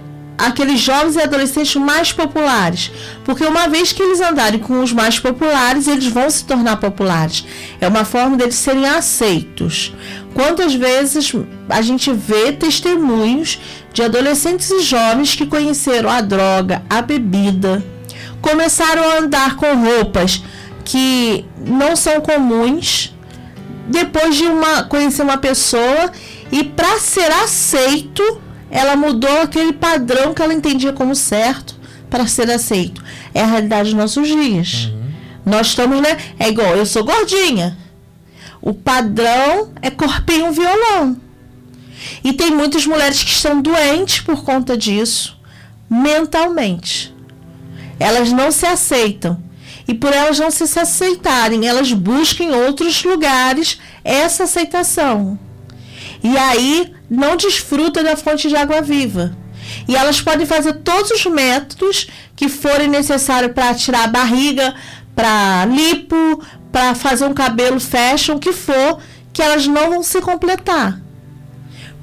aqueles 0.42 0.80
jovens 0.80 1.16
e 1.16 1.22
adolescentes 1.22 1.76
mais 1.76 2.12
populares. 2.12 2.92
Porque 3.24 3.46
uma 3.46 3.68
vez 3.68 3.94
que 3.94 4.02
eles 4.02 4.20
andarem 4.20 4.60
com 4.60 4.82
os 4.82 4.92
mais 4.92 5.20
populares, 5.20 5.88
eles 5.88 6.08
vão 6.08 6.30
se 6.30 6.46
tornar 6.46 6.78
populares. 6.78 7.46
É 7.80 7.88
uma 7.88 8.04
forma 8.04 8.36
deles 8.36 8.56
serem 8.56 8.86
aceitos. 8.86 9.94
Quantas 10.34 10.74
vezes 10.74 11.34
a 11.70 11.82
gente 11.82 12.12
vê 12.12 12.52
testemunhos 12.54 13.60
de 13.94 14.02
adolescentes 14.02 14.70
e 14.72 14.82
jovens 14.82 15.36
que 15.36 15.46
conheceram 15.46 16.10
a 16.10 16.22
droga, 16.22 16.82
a 16.90 17.02
bebida, 17.02 17.84
começaram 18.42 19.04
a 19.04 19.20
andar 19.20 19.56
com 19.56 19.76
roupas 19.76 20.44
que 20.84 21.46
não 21.58 21.96
são 21.96 22.20
comuns, 22.22 23.14
depois 23.88 24.36
de 24.36 24.44
uma, 24.46 24.84
conhecer 24.84 25.22
uma 25.22 25.38
pessoa 25.38 26.12
e 26.52 26.64
para 26.64 26.98
ser 26.98 27.32
aceito 27.32 28.42
ela 28.72 28.96
mudou 28.96 29.42
aquele 29.42 29.74
padrão 29.74 30.34
que 30.34 30.42
ela 30.42 30.54
entendia 30.54 30.94
como 30.94 31.14
certo 31.14 31.76
para 32.10 32.26
ser 32.26 32.50
aceito. 32.50 33.04
É 33.34 33.42
a 33.42 33.46
realidade 33.46 33.90
dos 33.90 34.00
nossos 34.00 34.28
dias. 34.28 34.86
Uhum. 34.86 35.12
Nós 35.46 35.68
estamos, 35.68 36.00
né? 36.02 36.18
É 36.40 36.48
igual, 36.48 36.76
eu 36.76 36.86
sou 36.86 37.04
gordinha. 37.04 37.78
O 38.62 38.74
padrão 38.74 39.72
é 39.82 39.90
corpinho 39.90 40.52
violão. 40.54 41.18
E 42.24 42.32
tem 42.32 42.52
muitas 42.52 42.86
mulheres 42.86 43.22
que 43.24 43.30
estão 43.30 43.62
doentes 43.62 44.22
por 44.22 44.44
conta 44.44 44.78
disso, 44.78 45.38
mentalmente. 45.90 47.14
Elas 48.00 48.32
não 48.32 48.52
se 48.52 48.66
aceitam. 48.66 49.38
E 49.88 49.94
por 49.94 50.14
elas 50.14 50.40
não 50.40 50.50
se 50.50 50.64
aceitarem, 50.80 51.68
elas 51.68 51.92
buscam 51.92 52.46
em 52.46 52.52
outros 52.52 53.04
lugares 53.04 53.80
essa 54.04 54.46
aceitação. 54.46 55.38
E 56.24 56.38
aí 56.38 56.94
não 57.10 57.36
desfruta 57.36 58.04
da 58.04 58.16
fonte 58.16 58.48
de 58.48 58.56
água 58.56 58.82
viva. 58.82 59.36
E 59.88 59.96
elas 59.96 60.22
podem 60.22 60.46
fazer 60.46 60.74
todos 60.74 61.12
os 61.12 61.26
métodos 61.26 62.08
que 62.36 62.50
forem 62.50 62.88
necessários 62.88 63.54
para 63.54 63.74
tirar 63.74 64.06
a 64.06 64.08
barriga, 64.08 64.74
para 65.16 65.66
lipo, 65.66 66.44
para 66.72 66.96
fazer 66.96 67.26
um 67.26 67.34
cabelo 67.34 67.80
fashion, 67.80 68.36
o 68.36 68.40
que 68.40 68.54
for, 68.54 69.00
que 69.34 69.42
elas 69.42 69.68
não 69.68 69.90
vão 69.90 70.04
se 70.04 70.22
completar. 70.22 71.00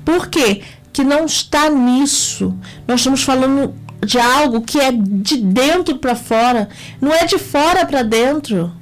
Por 0.05 0.29
quê? 0.29 0.63
Que 0.93 1.05
não 1.05 1.25
está 1.25 1.69
nisso. 1.69 2.57
Nós 2.87 3.01
estamos 3.01 3.23
falando 3.23 3.75
de 4.05 4.19
algo 4.19 4.63
que 4.63 4.79
é 4.79 4.93
de 4.93 5.37
dentro 5.37 5.99
para 5.99 6.15
fora, 6.15 6.69
não 7.01 7.13
é 7.13 7.25
de 7.25 7.39
fora 7.39 7.85
para 7.85 8.03
dentro. 8.03 8.73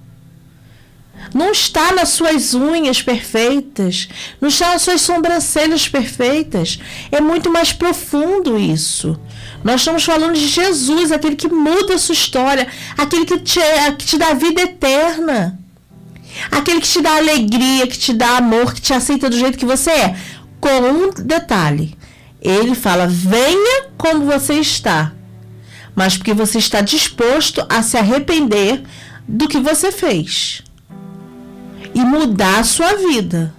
Não 1.37 1.53
está 1.53 1.93
nas 1.93 2.09
suas 2.09 2.55
unhas 2.55 3.03
perfeitas, 3.03 4.09
não 4.41 4.49
está 4.49 4.73
nas 4.73 4.81
suas 4.81 5.03
sobrancelhas 5.03 5.87
perfeitas. 5.87 6.81
É 7.13 7.21
muito 7.21 7.53
mais 7.53 7.75
profundo 7.75 8.59
isso. 8.59 9.21
Nós 9.63 9.83
estamos 9.83 10.03
falando 10.03 10.33
de 10.33 10.49
Jesus, 10.49 11.13
aquele 11.13 11.37
que 11.37 11.47
muda 11.47 11.97
a 11.97 11.99
sua 11.99 12.15
história, 12.15 12.67
aquele 12.97 13.27
que 13.27 13.39
te, 13.39 13.61
que 13.99 14.07
te 14.07 14.17
dá 14.17 14.33
vida 14.33 14.63
eterna, 14.63 15.61
aquele 16.51 16.81
que 16.81 16.89
te 16.89 17.03
dá 17.03 17.19
alegria, 17.19 17.87
que 17.87 17.99
te 17.99 18.15
dá 18.15 18.39
amor, 18.39 18.73
que 18.73 18.81
te 18.81 18.95
aceita 18.95 19.29
do 19.29 19.39
jeito 19.39 19.59
que 19.59 19.67
você 19.67 19.91
é. 19.91 20.17
Com 20.59 20.71
um 20.71 21.11
detalhe: 21.11 21.99
ele 22.41 22.75
fala, 22.75 23.07
venha 23.07 23.89
como 23.99 24.25
você 24.25 24.55
está, 24.55 25.13
mas 25.95 26.17
porque 26.17 26.33
você 26.33 26.57
está 26.57 26.81
disposto 26.81 27.63
a 27.69 27.83
se 27.83 27.99
arrepender 27.99 28.83
do 29.29 29.47
que 29.47 29.61
você 29.61 29.93
fez 29.93 30.65
e 31.97 32.01
mudar 32.05 32.61
a 32.61 32.65
sua 32.65 32.95
vida. 32.97 33.55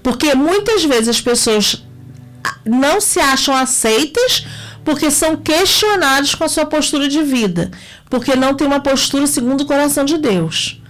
Porque 0.00 0.36
muitas 0.36 0.84
vezes 0.84 1.08
as 1.08 1.20
pessoas 1.20 1.84
não 2.64 3.00
se 3.00 3.18
acham 3.18 3.56
aceitas 3.56 4.46
porque 4.84 5.10
são 5.10 5.36
questionados 5.36 6.36
com 6.36 6.44
a 6.44 6.48
sua 6.48 6.64
postura 6.64 7.08
de 7.08 7.20
vida, 7.24 7.72
porque 8.08 8.36
não 8.36 8.54
tem 8.54 8.68
uma 8.68 8.78
postura 8.78 9.26
segundo 9.26 9.62
o 9.62 9.66
coração 9.66 10.04
de 10.04 10.16
Deus. 10.16 10.80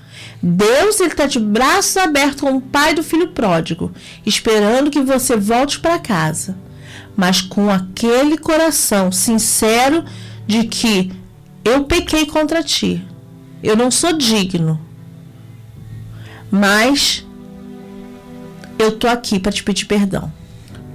Deus 0.42 1.00
ele 1.00 1.08
está 1.08 1.24
de 1.24 1.40
braços 1.40 1.96
abertos 1.96 2.42
com 2.42 2.56
o 2.56 2.60
pai 2.60 2.92
do 2.92 3.02
filho 3.02 3.28
pródigo, 3.28 3.90
esperando 4.26 4.90
que 4.90 5.00
você 5.00 5.34
volte 5.34 5.80
para 5.80 5.98
casa, 5.98 6.58
mas 7.16 7.40
com 7.40 7.70
aquele 7.70 8.36
coração 8.36 9.10
sincero 9.10 10.04
de 10.46 10.64
que 10.64 11.10
eu 11.64 11.84
pequei 11.84 12.26
contra 12.26 12.62
ti, 12.62 13.02
eu 13.62 13.74
não 13.74 13.90
sou 13.90 14.12
digno, 14.12 14.85
mas 16.56 17.24
eu 18.78 18.92
tô 18.92 19.06
aqui 19.06 19.38
para 19.38 19.52
te 19.52 19.62
pedir 19.62 19.84
perdão. 19.84 20.32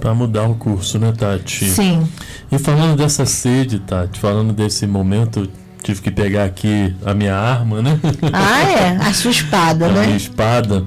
Para 0.00 0.14
mudar 0.14 0.48
o 0.48 0.54
curso, 0.56 0.98
né, 0.98 1.12
Tati? 1.16 1.70
Sim. 1.70 2.06
E 2.50 2.58
falando 2.58 2.96
dessa 2.96 3.24
sede, 3.24 3.78
Tati, 3.78 4.18
falando 4.18 4.52
desse 4.52 4.86
momento, 4.86 5.48
tive 5.82 6.00
que 6.00 6.10
pegar 6.10 6.44
aqui 6.44 6.94
a 7.04 7.14
minha 7.14 7.36
arma, 7.36 7.80
né? 7.80 8.00
Ah, 8.32 8.62
é? 8.62 8.96
A 8.96 9.12
sua 9.12 9.30
espada, 9.30 9.86
a 9.86 9.92
né? 9.92 10.00
A 10.00 10.04
minha 10.06 10.16
espada. 10.16 10.84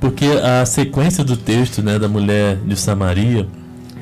Porque 0.00 0.26
a 0.26 0.66
sequência 0.66 1.24
do 1.24 1.36
texto, 1.36 1.82
né, 1.82 1.98
da 1.98 2.08
mulher 2.08 2.56
de 2.56 2.76
Samaria, 2.76 3.46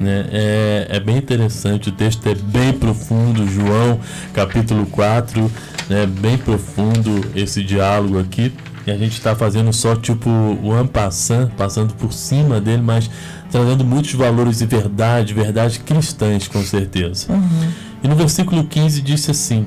né, 0.00 0.26
é, 0.32 0.86
é 0.90 1.00
bem 1.00 1.18
interessante. 1.18 1.90
O 1.90 1.92
texto 1.92 2.26
é 2.26 2.34
bem 2.34 2.72
profundo, 2.72 3.46
João, 3.46 4.00
capítulo 4.32 4.86
4, 4.86 5.50
né, 5.88 6.06
bem 6.06 6.36
profundo 6.36 7.20
esse 7.34 7.62
diálogo 7.62 8.18
aqui. 8.18 8.52
E 8.86 8.90
a 8.90 8.96
gente 8.96 9.12
está 9.12 9.34
fazendo 9.34 9.72
só 9.72 9.96
tipo 9.96 10.28
o 10.30 10.72
ampassan, 10.72 11.50
passando 11.56 11.94
por 11.94 12.12
cima 12.12 12.60
dele, 12.60 12.82
mas 12.82 13.10
trazendo 13.50 13.84
muitos 13.84 14.12
valores 14.14 14.58
de 14.58 14.66
verdade, 14.66 15.32
verdade 15.32 15.78
cristãs, 15.80 16.48
com 16.48 16.62
certeza. 16.62 17.32
Uhum. 17.32 17.70
E 18.02 18.08
no 18.08 18.14
versículo 18.14 18.64
15 18.64 19.00
disse 19.00 19.30
assim: 19.30 19.66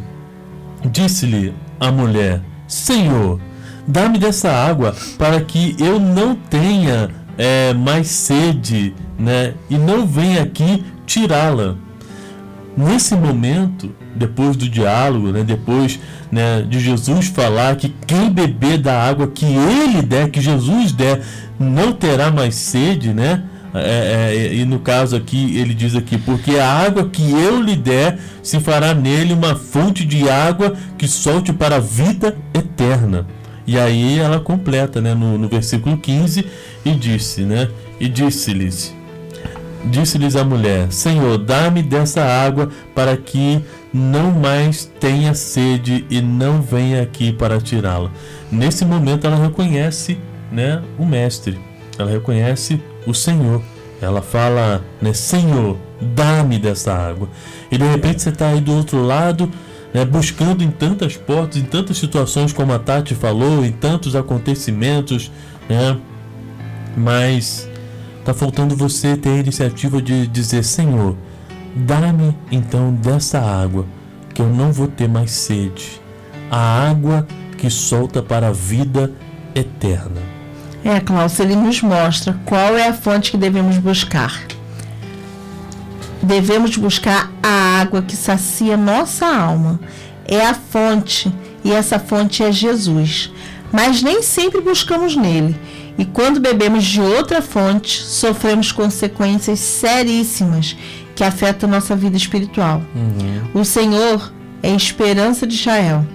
Disse-lhe 0.92 1.54
a 1.80 1.92
mulher: 1.92 2.42
Senhor, 2.68 3.40
dá-me 3.88 4.20
dessa 4.20 4.52
água 4.52 4.96
para 5.18 5.42
que 5.42 5.76
eu 5.80 6.00
não 6.00 6.36
tenha 6.36 7.10
é, 7.38 7.74
mais 7.74 8.08
sede, 8.08 8.94
né? 9.18 9.54
E 9.70 9.78
não 9.78 10.06
venha 10.06 10.44
aqui 10.44 10.84
tirá-la. 11.06 11.76
Nesse 12.78 13.16
momento, 13.16 13.90
depois 14.16 14.56
do 14.56 14.70
diálogo, 14.70 15.32
né, 15.32 15.44
depois 15.44 16.00
né, 16.32 16.62
de 16.62 16.80
Jesus 16.80 17.26
falar 17.28 17.76
que 17.76 17.92
quem 18.06 18.30
beber 18.30 18.78
da 18.78 19.02
água 19.02 19.28
que 19.28 19.46
ele 19.46 20.04
der, 20.04 20.30
que 20.30 20.40
Jesus 20.40 20.92
der, 20.92 21.22
não 21.60 21.92
terá 21.92 22.30
mais 22.30 22.54
sede, 22.54 23.14
né? 23.16 23.42
É, 23.74 24.36
é, 24.36 24.54
e 24.54 24.64
no 24.66 24.80
caso 24.80 25.16
aqui, 25.16 25.58
ele 25.58 25.74
diz 25.74 25.96
aqui: 25.96 26.18
porque 26.20 26.52
a 26.58 26.72
água 26.72 27.10
que 27.10 27.32
eu 27.32 27.62
lhe 27.62 27.76
der 27.76 28.20
se 28.44 28.60
fará 28.60 28.94
nele 28.94 29.34
uma 29.34 29.56
fonte 29.56 30.06
de 30.06 30.30
água 30.30 30.74
que 30.98 31.08
solte 31.08 31.52
para 31.52 31.78
a 31.78 31.80
vida 31.80 32.38
eterna. 32.54 33.26
E 33.66 33.78
aí 33.78 34.20
ela 34.20 34.40
completa 34.40 35.02
né, 35.02 35.14
no, 35.14 35.38
no 35.38 35.48
versículo 35.48 35.98
15 35.98 36.46
e 36.86 36.92
disse, 36.92 37.42
né? 37.42 37.70
E 38.00 38.08
disse-lhes: 38.08 38.96
Disse-lhes 39.86 40.36
a 40.36 40.44
mulher: 40.44 40.92
Senhor, 40.92 41.38
dá-me 41.38 41.82
dessa 41.82 42.24
água 42.24 42.70
para 42.94 43.16
que 43.16 43.64
não 43.94 44.32
mais 44.32 44.86
tenha 45.00 45.34
sede 45.34 46.06
e 46.10 46.22
não 46.22 46.62
venha 46.62 47.02
aqui 47.02 47.32
para 47.32 47.60
tirá-la. 47.60 48.12
Nesse 48.52 48.86
momento 48.86 49.26
ela 49.26 49.38
reconhece, 49.38 50.18
né, 50.52 50.82
o 50.98 51.06
mestre. 51.06 51.60
Ela 51.98 52.12
reconhece 52.12 52.82
o 53.06 53.14
Senhor. 53.14 53.62
Ela 54.02 54.22
fala, 54.22 54.84
né, 55.02 55.14
Senhor, 55.14 55.78
dá-me 56.00 56.60
dessa 56.60 56.94
água. 56.94 57.30
E 57.72 57.78
de 57.78 57.86
repente 57.86 58.22
você 58.22 58.30
está 58.30 58.50
aí 58.50 58.62
do 58.62 58.74
outro 58.74 59.02
lado, 59.02 59.50
né, 59.94 60.06
buscando 60.06 60.64
em 60.64 60.70
tantas 60.70 61.18
portas, 61.18 61.58
em 61.58 61.66
tantas 61.66 61.98
situações 61.98 62.54
como 62.54 62.74
a 62.74 62.80
Tati 62.80 63.16
falou, 63.16 63.66
em 63.66 63.72
tantos 63.72 64.16
acontecimentos, 64.16 65.32
né, 65.68 65.98
mas 66.96 67.67
Está 68.28 68.38
faltando 68.38 68.76
você 68.76 69.16
ter 69.16 69.30
a 69.30 69.38
iniciativa 69.38 70.02
de 70.02 70.28
dizer: 70.28 70.62
Senhor, 70.62 71.16
Dá-me 71.74 72.36
então 72.52 72.92
dessa 72.92 73.40
água, 73.40 73.86
que 74.34 74.42
eu 74.42 74.50
não 74.50 74.70
vou 74.70 74.90
ter 74.90 75.08
mais 75.08 75.32
sede, 75.32 76.02
a 76.52 76.90
água 76.90 77.26
que 77.58 77.70
solta 77.70 78.22
para 78.22 78.50
a 78.50 78.52
vida 78.52 79.14
eterna. 79.56 80.22
É, 80.84 81.00
Klaus, 81.00 81.40
ele 81.40 81.56
nos 81.56 81.82
mostra 81.82 82.38
qual 82.44 82.76
é 82.76 82.90
a 82.90 82.94
fonte 82.94 83.32
que 83.32 83.38
devemos 83.38 83.78
buscar. 83.78 84.44
Devemos 86.22 86.76
buscar 86.76 87.32
a 87.42 87.80
água 87.80 88.02
que 88.02 88.18
sacia 88.18 88.76
nossa 88.76 89.26
alma. 89.26 89.80
É 90.26 90.46
a 90.46 90.54
fonte, 90.54 91.34
e 91.64 91.72
essa 91.72 91.98
fonte 91.98 92.44
é 92.44 92.52
Jesus. 92.52 93.32
Mas 93.72 94.02
nem 94.02 94.22
sempre 94.22 94.60
buscamos 94.60 95.16
nele. 95.16 95.56
E 95.98 96.06
quando 96.06 96.40
bebemos 96.40 96.86
de 96.86 97.02
outra 97.02 97.42
fonte, 97.42 98.04
sofremos 98.04 98.72
consequências 98.72 99.60
seríssimas 99.60 100.78
que 101.16 101.24
afetam 101.24 101.70
nossa 101.70 101.96
vida 101.96 102.16
espiritual. 102.16 102.82
Uhum. 102.96 103.62
O 103.62 103.66
Senhor 103.66 104.32
é 104.62 104.72
a 104.72 104.76
esperança 104.76 105.48
de 105.48 105.56
Israel. 105.56 106.06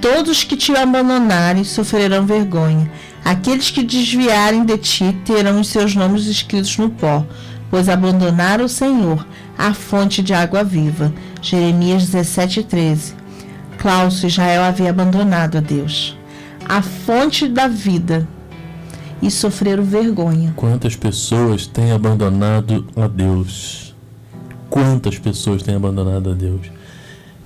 Todos 0.00 0.44
que 0.44 0.56
te 0.56 0.76
abandonarem 0.76 1.64
sofrerão 1.64 2.26
vergonha. 2.26 2.90
Aqueles 3.24 3.70
que 3.70 3.82
desviarem 3.82 4.64
de 4.64 4.76
ti 4.76 5.16
terão 5.24 5.60
os 5.60 5.68
seus 5.68 5.94
nomes 5.94 6.26
escritos 6.26 6.76
no 6.76 6.90
pó, 6.90 7.24
pois 7.70 7.88
abandonaram 7.88 8.66
o 8.66 8.68
Senhor, 8.68 9.26
a 9.56 9.72
fonte 9.72 10.22
de 10.22 10.34
água 10.34 10.62
viva. 10.62 11.12
Jeremias 11.40 12.04
17:13. 12.04 13.14
Cláudio 13.78 14.26
Israel 14.26 14.62
havia 14.62 14.90
abandonado 14.90 15.58
a 15.58 15.60
Deus, 15.60 16.16
a 16.68 16.82
fonte 16.82 17.48
da 17.48 17.68
vida, 17.68 18.28
e 19.22 19.30
sofreram 19.30 19.84
vergonha. 19.84 20.52
Quantas 20.56 20.96
pessoas 20.96 21.66
têm 21.66 21.92
abandonado 21.92 22.86
a 22.96 23.06
Deus? 23.06 23.94
Quantas 24.68 25.18
pessoas 25.18 25.62
têm 25.62 25.74
abandonado 25.74 26.30
a 26.30 26.34
Deus? 26.34 26.70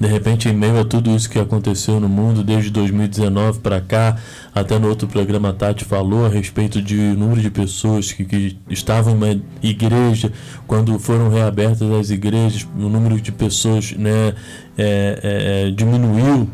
De 0.01 0.07
repente, 0.07 0.49
em 0.49 0.55
meio 0.55 0.81
a 0.81 0.85
tudo 0.85 1.15
isso 1.15 1.29
que 1.29 1.39
aconteceu 1.39 2.01
no 2.01 2.09
mundo 2.09 2.43
desde 2.43 2.71
2019 2.71 3.59
para 3.61 3.83
cá, 3.83 4.17
até 4.55 4.79
no 4.79 4.89
outro 4.89 5.07
programa 5.07 5.51
a 5.51 5.53
Tati 5.53 5.85
falou 5.85 6.25
a 6.25 6.29
respeito 6.31 6.81
de 6.81 6.97
número 6.97 7.43
de 7.43 7.51
pessoas 7.51 8.11
que, 8.11 8.25
que 8.25 8.57
estavam 8.71 9.13
em 9.13 9.17
uma 9.17 9.43
igreja, 9.63 10.33
quando 10.67 10.99
foram 10.99 11.29
reabertas 11.29 11.91
as 11.91 12.09
igrejas, 12.09 12.67
o 12.75 12.89
número 12.89 13.21
de 13.21 13.31
pessoas 13.31 13.93
né, 13.93 14.33
é, 14.79 15.21
é, 15.23 15.69
é, 15.69 15.71
diminuiu. 15.71 16.49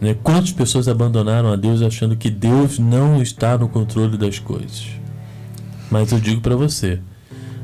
Né? 0.00 0.16
Quantas 0.22 0.52
pessoas 0.52 0.88
abandonaram 0.88 1.52
a 1.52 1.56
Deus 1.56 1.82
achando 1.82 2.16
que 2.16 2.30
Deus 2.30 2.78
não 2.78 3.22
está 3.22 3.56
no 3.56 3.68
controle 3.68 4.16
das 4.16 4.38
coisas? 4.38 4.86
Mas 5.90 6.12
eu 6.12 6.20
digo 6.20 6.40
para 6.40 6.56
você, 6.56 7.00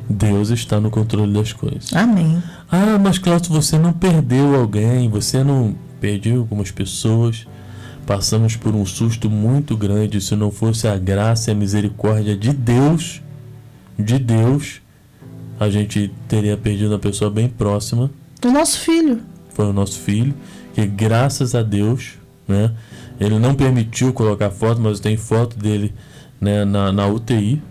Deus 0.09 0.51
está 0.51 0.81
no 0.81 0.91
controle 0.91 1.33
das 1.33 1.53
coisas. 1.53 1.93
Amém. 1.93 2.43
Ah, 2.71 2.99
mas 2.99 3.19
Cláudio, 3.19 3.53
você 3.53 3.79
não 3.79 3.93
perdeu 3.93 4.55
alguém, 4.55 5.09
você 5.09 5.43
não 5.43 5.75
perdeu 6.01 6.41
algumas 6.41 6.71
pessoas. 6.71 7.47
Passamos 8.07 8.57
por 8.57 8.75
um 8.75 8.85
susto 8.85 9.31
muito 9.31 9.77
grande. 9.77 10.21
Se 10.21 10.35
não 10.35 10.51
fosse 10.51 10.89
a 10.89 10.97
graça 10.97 11.51
e 11.51 11.53
a 11.53 11.55
misericórdia 11.55 12.37
de 12.37 12.53
Deus, 12.53 13.23
de 13.99 14.19
Deus, 14.19 14.81
a 15.59 15.71
gente 15.71 16.13
teria 16.29 16.57
perdido 16.57 16.91
uma 16.91 16.99
pessoa 16.99 17.31
bem 17.31 17.49
próxima. 17.49 18.11
Do 18.41 18.51
nosso 18.51 18.81
filho. 18.81 19.21
Foi 19.51 19.67
o 19.67 19.73
nosso 19.73 20.01
filho, 20.01 20.35
que 20.75 20.85
graças 20.87 21.55
a 21.55 21.63
Deus, 21.63 22.15
né? 22.47 22.73
Ele 23.21 23.39
não 23.39 23.55
permitiu 23.55 24.13
colocar 24.13 24.51
foto, 24.51 24.81
mas 24.81 25.01
tem 25.01 25.17
foto 25.17 25.57
dele 25.57 25.95
né, 26.41 26.65
na, 26.65 26.93
na 26.93 27.07
UTI. 27.07 27.63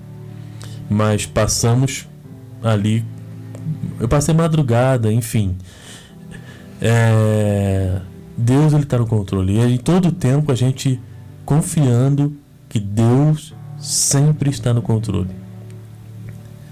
Mas 0.89 1.25
passamos 1.25 2.07
ali. 2.63 3.05
Eu 3.99 4.07
passei 4.07 4.33
madrugada, 4.33 5.11
enfim. 5.11 5.55
É, 6.81 7.99
Deus 8.37 8.73
ele 8.73 8.83
está 8.83 8.97
no 8.97 9.07
controle. 9.07 9.57
E 9.57 9.75
em 9.75 9.77
todo 9.77 10.11
tempo 10.11 10.51
a 10.51 10.55
gente 10.55 10.99
confiando 11.45 12.35
que 12.67 12.79
Deus 12.79 13.53
sempre 13.77 14.49
está 14.49 14.73
no 14.73 14.81
controle. 14.81 15.29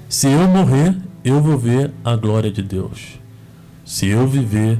Se 0.07 0.27
eu 0.27 0.47
morrer, 0.47 0.95
eu 1.23 1.41
vou 1.41 1.57
ver 1.57 1.91
a 2.03 2.15
glória 2.15 2.51
de 2.51 2.63
Deus. 2.63 3.19
Se 3.85 4.07
eu 4.07 4.27
viver, 4.27 4.79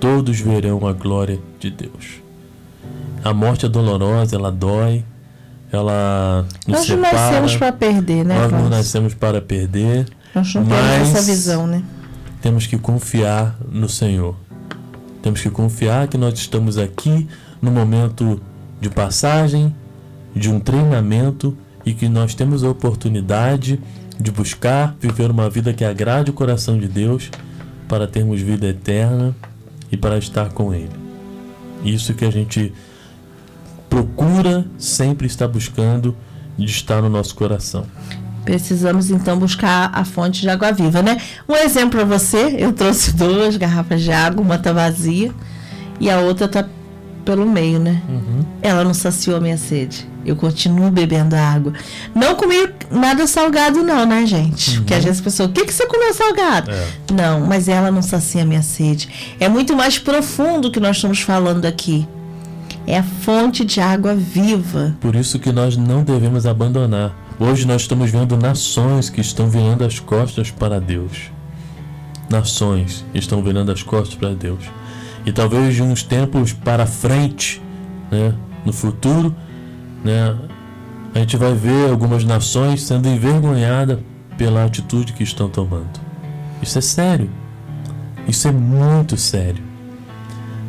todos 0.00 0.40
verão 0.40 0.86
a 0.86 0.92
glória 0.92 1.38
de 1.58 1.70
Deus. 1.70 2.25
A 3.24 3.32
morte 3.34 3.66
é 3.66 3.68
dolorosa, 3.68 4.36
ela 4.36 4.52
dói, 4.52 5.04
ela 5.72 6.44
nos 6.66 6.76
Nós 6.78 6.86
separa. 6.86 7.12
nascemos 7.12 7.56
para 7.56 7.72
perder, 7.72 8.24
né, 8.24 8.38
Nós 8.38 8.52
não 8.52 8.68
nascemos 8.68 9.14
para 9.14 9.40
perder. 9.40 10.06
Nós 10.34 10.54
não 10.54 10.64
temos 10.64 10.80
mas- 10.82 11.08
essa 11.14 11.22
visão, 11.22 11.66
né? 11.66 11.82
Temos 12.40 12.66
que 12.66 12.78
confiar 12.78 13.56
no 13.70 13.88
Senhor. 13.88 14.36
Temos 15.22 15.40
que 15.40 15.50
confiar 15.50 16.06
que 16.06 16.16
nós 16.16 16.34
estamos 16.38 16.78
aqui 16.78 17.26
no 17.60 17.70
momento 17.72 18.40
de 18.80 18.88
passagem, 18.88 19.74
de 20.34 20.48
um 20.50 20.60
treinamento 20.60 21.56
e 21.84 21.92
que 21.92 22.08
nós 22.08 22.34
temos 22.34 22.62
a 22.62 22.68
oportunidade 22.68 23.80
de 24.20 24.30
buscar 24.30 24.94
viver 25.00 25.30
uma 25.30 25.50
vida 25.50 25.72
que 25.72 25.84
agrade 25.84 26.30
o 26.30 26.34
coração 26.34 26.78
de 26.78 26.86
Deus 26.86 27.30
para 27.88 28.06
termos 28.06 28.40
vida 28.40 28.66
eterna 28.68 29.34
e 29.90 29.96
para 29.96 30.16
estar 30.18 30.50
com 30.50 30.72
Ele. 30.72 30.90
Isso 31.84 32.14
que 32.14 32.24
a 32.24 32.30
gente 32.30 32.72
procura 33.88 34.66
sempre 34.78 35.26
estar 35.26 35.48
buscando 35.48 36.16
de 36.58 36.66
estar 36.66 37.02
no 37.02 37.08
nosso 37.08 37.34
coração. 37.34 37.86
Precisamos 38.44 39.10
então 39.10 39.38
buscar 39.38 39.90
a 39.92 40.04
fonte 40.04 40.40
de 40.40 40.48
água 40.48 40.72
viva, 40.72 41.02
né? 41.02 41.20
Um 41.48 41.54
exemplo 41.56 41.98
para 41.98 42.04
você, 42.04 42.56
eu 42.58 42.72
trouxe 42.72 43.12
duas 43.16 43.56
garrafas 43.56 44.02
de 44.02 44.12
água, 44.12 44.42
uma 44.42 44.58
tá 44.58 44.72
vazia 44.72 45.32
e 45.98 46.08
a 46.10 46.20
outra 46.20 46.46
tá 46.46 46.68
pelo 47.26 47.44
meio, 47.44 47.80
né? 47.80 48.00
Ela 48.62 48.84
não 48.84 48.94
saciou 48.94 49.36
a 49.36 49.40
minha 49.40 49.58
sede. 49.58 50.08
Eu 50.24 50.36
continuo 50.36 50.90
bebendo 50.90 51.34
água. 51.34 51.72
Não 52.14 52.36
comi 52.36 52.68
nada 52.90 53.26
salgado, 53.26 53.82
não, 53.82 54.06
né, 54.06 54.24
gente? 54.24 54.76
Porque 54.76 54.94
às 54.94 55.04
vezes 55.04 55.20
a 55.20 55.24
pessoa, 55.24 55.48
o 55.48 55.52
que, 55.52 55.64
que 55.64 55.74
você 55.74 55.86
comeu 55.86 56.14
salgado? 56.14 56.70
É. 56.70 56.86
Não, 57.12 57.40
mas 57.40 57.68
ela 57.68 57.90
não 57.90 58.00
sacia 58.00 58.42
a 58.42 58.44
minha 58.44 58.62
sede. 58.62 59.08
É 59.38 59.48
muito 59.48 59.76
mais 59.76 59.98
profundo 59.98 60.70
que 60.70 60.80
nós 60.80 60.96
estamos 60.96 61.20
falando 61.20 61.66
aqui. 61.66 62.08
É 62.86 62.98
a 62.98 63.02
fonte 63.02 63.64
de 63.64 63.80
água 63.80 64.14
viva. 64.14 64.96
Por 65.00 65.16
isso 65.16 65.40
que 65.40 65.50
nós 65.50 65.76
não 65.76 66.04
devemos 66.04 66.46
abandonar. 66.46 67.12
Hoje 67.38 67.66
nós 67.66 67.82
estamos 67.82 68.10
vendo 68.10 68.36
nações 68.36 69.10
que 69.10 69.20
estão 69.20 69.50
virando 69.50 69.84
as 69.84 69.98
costas 69.98 70.50
para 70.50 70.80
Deus. 70.80 71.30
Nações 72.30 73.04
estão 73.12 73.42
virando 73.42 73.72
as 73.72 73.82
costas 73.82 74.14
para 74.14 74.32
Deus. 74.32 74.64
E 75.26 75.32
talvez 75.32 75.74
de 75.74 75.82
uns 75.82 76.04
tempos 76.04 76.52
para 76.52 76.86
frente, 76.86 77.60
né, 78.10 78.32
no 78.64 78.72
futuro, 78.72 79.34
né, 80.04 80.36
a 81.12 81.18
gente 81.18 81.36
vai 81.36 81.52
ver 81.52 81.90
algumas 81.90 82.24
nações 82.24 82.82
sendo 82.82 83.08
envergonhadas 83.08 83.98
pela 84.38 84.64
atitude 84.64 85.12
que 85.12 85.24
estão 85.24 85.48
tomando. 85.48 86.00
Isso 86.62 86.78
é 86.78 86.80
sério. 86.80 87.28
Isso 88.28 88.46
é 88.46 88.52
muito 88.52 89.16
sério. 89.16 89.62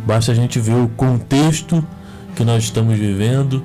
Basta 0.05 0.31
a 0.31 0.35
gente 0.35 0.59
ver 0.59 0.75
o 0.75 0.87
contexto 0.89 1.85
que 2.35 2.43
nós 2.43 2.63
estamos 2.63 2.97
vivendo 2.97 3.63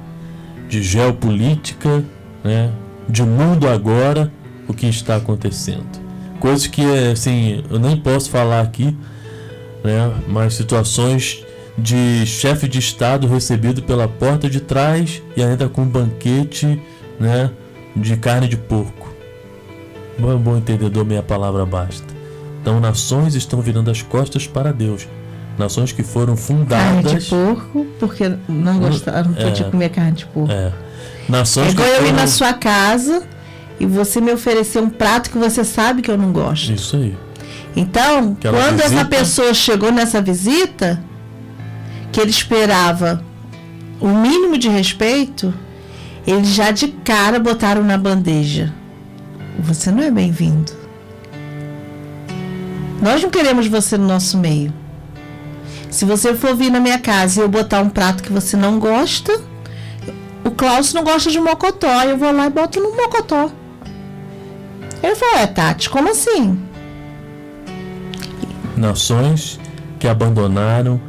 de 0.68 0.82
geopolítica, 0.82 2.04
né, 2.42 2.70
de 3.08 3.22
mundo 3.22 3.68
agora, 3.68 4.32
o 4.66 4.74
que 4.74 4.86
está 4.86 5.16
acontecendo. 5.16 6.02
Coisas 6.40 6.66
que 6.66 6.84
assim, 7.10 7.62
eu 7.70 7.78
nem 7.78 7.96
posso 7.96 8.28
falar 8.28 8.60
aqui, 8.60 8.96
né, 9.84 10.12
mas 10.28 10.54
situações 10.54 11.44
de 11.76 12.26
chefe 12.26 12.68
de 12.68 12.78
estado 12.78 13.26
recebido 13.26 13.82
pela 13.82 14.06
porta 14.06 14.48
de 14.48 14.60
trás 14.60 15.22
e 15.36 15.42
ainda 15.42 15.68
com 15.68 15.84
banquete, 15.86 16.80
né, 17.18 17.50
de 17.96 18.16
carne 18.16 18.46
de 18.48 18.56
porco. 18.56 19.12
Bom, 20.18 20.36
bom 20.38 20.56
entendedor, 20.56 21.04
minha 21.04 21.22
palavra 21.22 21.64
basta. 21.64 22.06
Então, 22.60 22.78
nações 22.78 23.34
estão 23.34 23.60
virando 23.60 23.90
as 23.90 24.02
costas 24.02 24.46
para 24.46 24.72
Deus. 24.72 25.08
Nações 25.58 25.92
que 25.92 26.02
foram 26.02 26.36
Carne 26.36 27.02
de 27.02 27.08
fundadas. 27.08 27.28
porco, 27.28 27.86
porque 27.98 28.32
não 28.48 28.78
gostaram, 28.78 29.30
não 29.30 29.34
podia 29.34 29.66
É. 29.66 29.70
comer 29.70 29.88
carne 29.90 30.12
de 30.12 30.26
porco. 30.26 30.52
É. 30.52 30.66
É 30.66 30.72
Nações 31.28 31.72
igual 31.72 31.86
que 31.88 31.94
eu 31.94 32.02
ir 32.02 32.06
foram... 32.06 32.16
na 32.16 32.26
sua 32.26 32.52
casa 32.54 33.22
e 33.80 33.86
você 33.86 34.20
me 34.20 34.32
oferecer 34.32 34.80
um 34.80 34.88
prato 34.90 35.30
que 35.30 35.38
você 35.38 35.64
sabe 35.64 36.02
que 36.02 36.10
eu 36.10 36.16
não 36.16 36.32
gosto. 36.32 36.72
Isso 36.72 36.96
aí. 36.96 37.16
Então, 37.74 38.36
Aquela 38.38 38.58
quando 38.58 38.80
essa 38.80 38.88
visita. 38.90 39.04
pessoa 39.06 39.54
chegou 39.54 39.90
nessa 39.90 40.20
visita, 40.20 41.02
que 42.10 42.20
ele 42.20 42.30
esperava 42.30 43.24
o 44.00 44.08
mínimo 44.08 44.58
de 44.58 44.68
respeito, 44.68 45.54
eles 46.26 46.48
já 46.48 46.70
de 46.70 46.88
cara 46.88 47.38
botaram 47.38 47.82
na 47.82 47.96
bandeja. 47.96 48.72
Você 49.58 49.90
não 49.90 50.02
é 50.02 50.10
bem-vindo. 50.10 50.72
Nós 53.00 53.22
não 53.22 53.30
queremos 53.30 53.66
você 53.66 53.96
no 53.96 54.06
nosso 54.06 54.38
meio. 54.38 54.72
Se 55.90 56.04
você 56.04 56.34
for 56.34 56.54
vir 56.54 56.70
na 56.70 56.80
minha 56.80 56.98
casa 56.98 57.40
e 57.40 57.42
eu 57.42 57.48
botar 57.48 57.80
um 57.82 57.90
prato 57.90 58.22
que 58.22 58.32
você 58.32 58.56
não 58.56 58.78
gosta, 58.78 59.40
o 60.44 60.50
Klaus 60.50 60.92
não 60.92 61.02
gosta 61.04 61.30
de 61.30 61.40
mocotó, 61.40 62.02
eu 62.02 62.16
vou 62.16 62.32
lá 62.32 62.46
e 62.46 62.50
boto 62.50 62.80
no 62.80 62.96
mocotó. 62.96 63.50
Ele 65.02 65.14
falou, 65.16 65.38
é 65.38 65.46
Tati, 65.46 65.90
como 65.90 66.10
assim? 66.10 66.58
Nações 68.76 69.60
que 69.98 70.08
abandonaram 70.08 71.00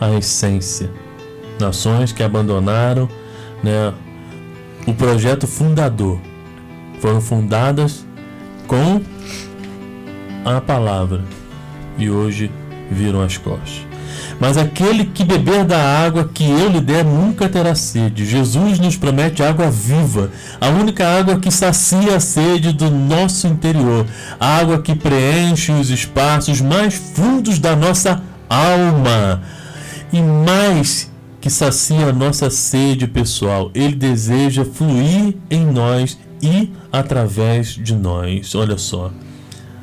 a 0.00 0.12
essência. 0.12 0.90
Nações 1.60 2.12
que 2.12 2.22
abandonaram 2.22 3.08
né, 3.62 3.92
o 4.86 4.94
projeto 4.94 5.46
fundador. 5.46 6.18
Foram 7.00 7.20
fundadas 7.20 8.04
com 8.66 9.00
a 10.44 10.60
palavra 10.60 11.24
e 11.98 12.10
hoje 12.10 12.50
viram 12.90 13.22
as 13.22 13.36
costas. 13.36 13.91
Mas 14.40 14.56
aquele 14.56 15.04
que 15.04 15.24
beber 15.24 15.64
da 15.64 15.78
água 15.78 16.28
que 16.32 16.44
eu 16.44 16.68
lhe 16.68 16.80
der 16.80 17.04
nunca 17.04 17.48
terá 17.48 17.74
sede. 17.74 18.26
Jesus 18.26 18.78
nos 18.78 18.96
promete 18.96 19.42
água 19.42 19.70
viva, 19.70 20.30
a 20.60 20.68
única 20.68 21.06
água 21.06 21.38
que 21.38 21.50
sacia 21.50 22.16
a 22.16 22.20
sede 22.20 22.72
do 22.72 22.90
nosso 22.90 23.46
interior, 23.46 24.06
a 24.40 24.58
água 24.58 24.80
que 24.80 24.94
preenche 24.94 25.72
os 25.72 25.90
espaços 25.90 26.60
mais 26.60 26.94
fundos 26.94 27.58
da 27.58 27.76
nossa 27.76 28.22
alma. 28.48 29.42
E 30.12 30.20
mais 30.20 31.10
que 31.40 31.50
sacia 31.50 32.06
a 32.06 32.12
nossa 32.12 32.50
sede 32.50 33.06
pessoal, 33.06 33.70
ele 33.74 33.96
deseja 33.96 34.64
fluir 34.64 35.36
em 35.50 35.66
nós 35.66 36.18
e 36.42 36.70
através 36.92 37.68
de 37.68 37.94
nós. 37.94 38.54
Olha 38.54 38.76
só. 38.78 39.10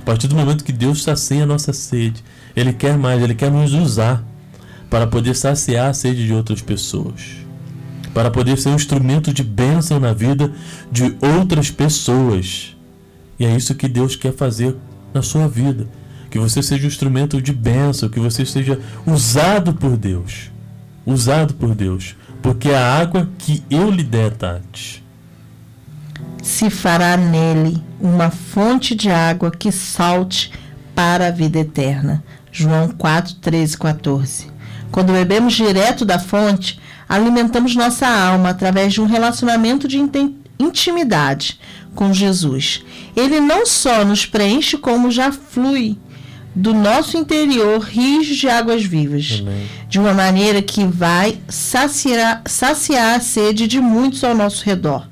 A 0.01 0.05
partir 0.05 0.27
do 0.27 0.35
momento 0.35 0.63
que 0.63 0.71
Deus 0.71 1.03
sacia 1.03 1.43
a 1.43 1.45
nossa 1.45 1.73
sede, 1.73 2.23
ele 2.55 2.73
quer 2.73 2.97
mais, 2.97 3.21
ele 3.21 3.35
quer 3.35 3.51
nos 3.51 3.73
usar 3.73 4.23
para 4.89 5.07
poder 5.07 5.35
saciar 5.35 5.89
a 5.89 5.93
sede 5.93 6.25
de 6.25 6.33
outras 6.33 6.61
pessoas, 6.61 7.37
para 8.13 8.31
poder 8.31 8.57
ser 8.57 8.69
um 8.69 8.75
instrumento 8.75 9.33
de 9.33 9.43
bênção 9.43 9.99
na 9.99 10.13
vida 10.13 10.51
de 10.91 11.15
outras 11.21 11.69
pessoas. 11.69 12.75
E 13.39 13.45
é 13.45 13.55
isso 13.55 13.75
que 13.75 13.87
Deus 13.87 14.15
quer 14.15 14.33
fazer 14.33 14.75
na 15.13 15.21
sua 15.21 15.47
vida. 15.47 15.87
Que 16.29 16.37
você 16.37 16.61
seja 16.61 16.83
um 16.83 16.87
instrumento 16.87 17.41
de 17.41 17.53
bênção, 17.53 18.09
que 18.09 18.19
você 18.19 18.45
seja 18.45 18.79
usado 19.05 19.73
por 19.73 19.95
Deus. 19.95 20.51
Usado 21.05 21.53
por 21.53 21.73
Deus. 21.73 22.15
Porque 22.41 22.69
a 22.69 22.99
água 22.99 23.29
que 23.37 23.63
eu 23.69 23.89
lhe 23.89 24.03
der, 24.03 24.31
Tati. 24.31 25.03
Se 26.41 26.69
fará 26.69 27.17
nele 27.17 27.81
uma 27.99 28.29
fonte 28.29 28.95
de 28.95 29.09
água 29.09 29.51
que 29.51 29.71
salte 29.71 30.51
para 30.93 31.27
a 31.27 31.31
vida 31.31 31.59
eterna. 31.59 32.23
João 32.51 32.89
4, 32.89 33.35
13 33.35 33.77
14. 33.77 34.58
Quando 34.91 35.13
bebemos 35.13 35.53
direto 35.53 36.03
da 36.03 36.19
fonte, 36.19 36.79
alimentamos 37.07 37.75
nossa 37.75 38.07
alma 38.07 38.49
através 38.49 38.93
de 38.93 39.01
um 39.01 39.05
relacionamento 39.05 39.87
de 39.87 39.97
intimidade 40.59 41.59
com 41.95 42.13
Jesus. 42.13 42.83
Ele 43.15 43.39
não 43.39 43.65
só 43.65 44.03
nos 44.05 44.25
preenche, 44.25 44.77
como 44.77 45.11
já 45.11 45.31
flui 45.31 45.97
do 46.55 46.73
nosso 46.73 47.17
interior 47.17 47.79
rios 47.79 48.27
de 48.27 48.49
águas 48.49 48.83
vivas, 48.83 49.37
Amém. 49.39 49.67
de 49.87 49.99
uma 49.99 50.13
maneira 50.13 50.61
que 50.61 50.83
vai 50.83 51.39
saciar, 51.47 52.41
saciar 52.45 53.15
a 53.15 53.19
sede 53.19 53.67
de 53.67 53.79
muitos 53.79 54.23
ao 54.23 54.35
nosso 54.35 54.65
redor. 54.65 55.07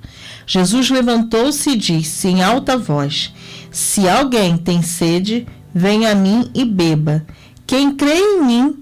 Jesus 0.45 0.89
levantou-se 0.89 1.69
e 1.69 1.77
disse 1.77 2.27
em 2.27 2.41
alta 2.41 2.77
voz: 2.77 3.33
Se 3.71 4.07
alguém 4.07 4.57
tem 4.57 4.81
sede, 4.81 5.47
venha 5.73 6.11
a 6.11 6.15
mim 6.15 6.49
e 6.53 6.65
beba. 6.65 7.25
Quem 7.65 7.93
crê 7.93 8.17
em 8.17 8.43
mim, 8.43 8.77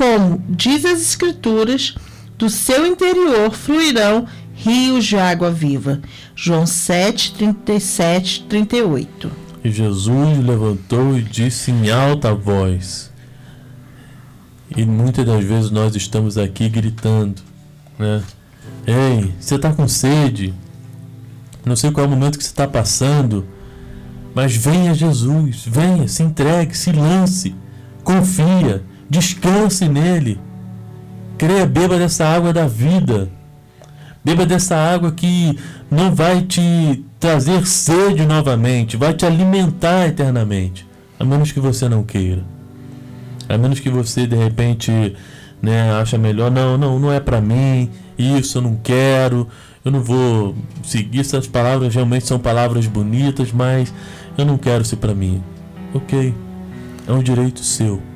como 0.00 0.42
diz 0.48 0.86
as 0.86 1.02
Escrituras, 1.02 1.94
do 2.38 2.48
seu 2.48 2.86
interior 2.86 3.50
fluirão 3.52 4.26
rios 4.54 5.04
de 5.04 5.18
água 5.18 5.50
viva. 5.50 6.00
João 6.34 6.66
7, 6.66 7.34
37, 7.34 8.44
38. 8.44 9.30
E 9.62 9.70
Jesus 9.70 10.38
levantou 10.38 11.18
e 11.18 11.22
disse 11.22 11.70
em 11.70 11.90
alta 11.90 12.34
voz. 12.34 13.12
E 14.74 14.86
muitas 14.86 15.26
das 15.26 15.44
vezes 15.44 15.70
nós 15.70 15.94
estamos 15.94 16.38
aqui 16.38 16.66
gritando, 16.70 17.42
né? 17.98 18.22
Ei, 18.86 19.34
você 19.38 19.56
está 19.56 19.70
com 19.70 19.86
sede? 19.86 20.54
Não 21.62 21.76
sei 21.76 21.90
qual 21.90 22.06
é 22.06 22.08
o 22.08 22.10
momento 22.10 22.38
que 22.38 22.44
você 22.44 22.48
está 22.48 22.66
passando, 22.66 23.46
mas 24.34 24.56
venha 24.56 24.94
Jesus, 24.94 25.62
venha, 25.66 26.08
se 26.08 26.22
entregue, 26.22 26.74
se 26.74 26.90
lance, 26.90 27.54
confia, 28.02 28.82
Descanse 29.10 29.88
nele. 29.88 30.40
Creia, 31.36 31.66
beba 31.66 31.98
dessa 31.98 32.24
água 32.24 32.52
da 32.52 32.68
vida. 32.68 33.28
Beba 34.24 34.46
dessa 34.46 34.76
água 34.76 35.10
que 35.10 35.58
não 35.90 36.14
vai 36.14 36.42
te 36.42 37.04
trazer 37.18 37.66
sede 37.66 38.24
novamente, 38.24 38.96
vai 38.96 39.12
te 39.12 39.26
alimentar 39.26 40.06
eternamente. 40.06 40.86
A 41.18 41.24
menos 41.24 41.50
que 41.50 41.58
você 41.58 41.88
não 41.88 42.04
queira. 42.04 42.44
A 43.48 43.58
menos 43.58 43.80
que 43.80 43.90
você 43.90 44.26
de 44.26 44.36
repente 44.36 45.16
né, 45.60 45.90
acha 45.92 46.16
melhor, 46.16 46.50
não, 46.50 46.78
não, 46.78 46.98
não 46.98 47.12
é 47.12 47.18
para 47.18 47.40
mim, 47.40 47.90
isso 48.16 48.58
eu 48.58 48.62
não 48.62 48.76
quero, 48.76 49.48
eu 49.84 49.90
não 49.90 50.00
vou 50.00 50.54
seguir 50.84 51.20
essas 51.20 51.46
palavras, 51.46 51.94
realmente 51.94 52.26
são 52.26 52.38
palavras 52.38 52.86
bonitas, 52.86 53.50
mas 53.50 53.92
eu 54.38 54.44
não 54.44 54.56
quero 54.56 54.84
ser 54.84 54.96
para 54.96 55.14
mim. 55.14 55.42
OK. 55.92 56.32
É 57.08 57.12
um 57.12 57.22
direito 57.22 57.60
seu. 57.60 58.09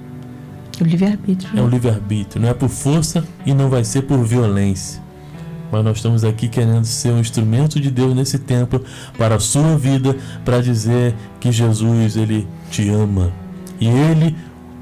O 0.80 0.84
livre-arbítrio. 0.84 1.58
É 1.58 1.62
o 1.62 1.68
livre-arbítrio. 1.68 2.42
Não 2.42 2.48
é 2.48 2.54
por 2.54 2.68
força 2.68 3.24
e 3.46 3.54
não 3.54 3.68
vai 3.68 3.84
ser 3.84 4.02
por 4.02 4.22
violência. 4.24 5.02
Mas 5.70 5.84
nós 5.84 5.96
estamos 5.96 6.24
aqui 6.24 6.48
querendo 6.48 6.84
ser 6.84 7.10
um 7.10 7.18
instrumento 7.18 7.80
de 7.80 7.90
Deus 7.90 8.14
nesse 8.14 8.38
tempo 8.38 8.80
para 9.18 9.36
a 9.36 9.40
sua 9.40 9.76
vida, 9.76 10.16
para 10.44 10.60
dizer 10.60 11.14
que 11.40 11.50
Jesus 11.50 12.16
ele 12.16 12.46
te 12.70 12.88
ama. 12.88 13.32
E 13.80 13.88
ele 13.88 14.36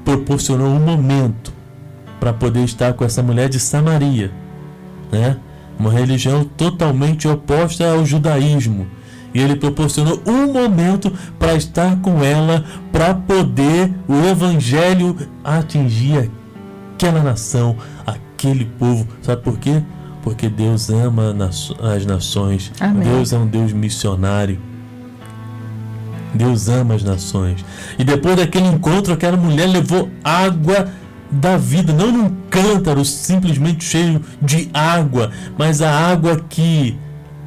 proporcionou 0.05 0.67
um 0.67 0.79
momento 0.79 1.53
para 2.19 2.33
poder 2.33 2.63
estar 2.63 2.93
com 2.93 3.03
essa 3.03 3.23
mulher 3.23 3.49
de 3.49 3.59
Samaria, 3.59 4.31
né? 5.11 5.37
Uma 5.79 5.91
religião 5.91 6.43
totalmente 6.43 7.27
oposta 7.27 7.91
ao 7.91 8.05
judaísmo 8.05 8.87
e 9.33 9.41
ele 9.41 9.55
proporcionou 9.55 10.21
um 10.25 10.51
momento 10.53 11.11
para 11.39 11.55
estar 11.55 11.97
com 11.97 12.23
ela, 12.23 12.63
para 12.91 13.13
poder 13.13 13.93
o 14.07 14.13
evangelho 14.27 15.17
atingir 15.43 16.29
aquela 16.93 17.21
nação, 17.23 17.75
aquele 18.05 18.65
povo. 18.65 19.07
Sabe 19.21 19.41
por 19.41 19.57
quê? 19.57 19.81
Porque 20.21 20.47
Deus 20.47 20.89
ama 20.89 21.35
as 21.81 22.05
nações. 22.05 22.71
Amém. 22.79 23.03
Deus 23.03 23.33
é 23.33 23.37
um 23.37 23.47
Deus 23.47 23.73
missionário. 23.73 24.59
Deus 26.33 26.69
ama 26.69 26.95
as 26.95 27.03
nações. 27.03 27.63
E 27.97 28.03
depois 28.03 28.37
daquele 28.37 28.67
encontro, 28.67 29.13
aquela 29.13 29.37
mulher 29.37 29.67
levou 29.67 30.09
água 30.23 30.89
da 31.29 31.57
vida, 31.57 31.91
não 31.91 32.11
num 32.11 32.35
cântaro 32.49 33.03
simplesmente 33.03 33.83
cheio 33.83 34.21
de 34.41 34.69
água, 34.73 35.31
mas 35.57 35.81
a 35.81 35.89
água 35.89 36.39
que 36.47 36.97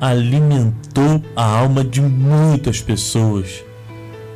alimentou 0.00 1.22
a 1.34 1.44
alma 1.44 1.84
de 1.84 2.00
muitas 2.00 2.80
pessoas. 2.80 3.64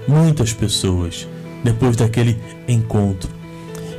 Muitas 0.06 0.52
pessoas 0.52 1.26
depois 1.62 1.96
daquele 1.96 2.38
encontro. 2.66 3.39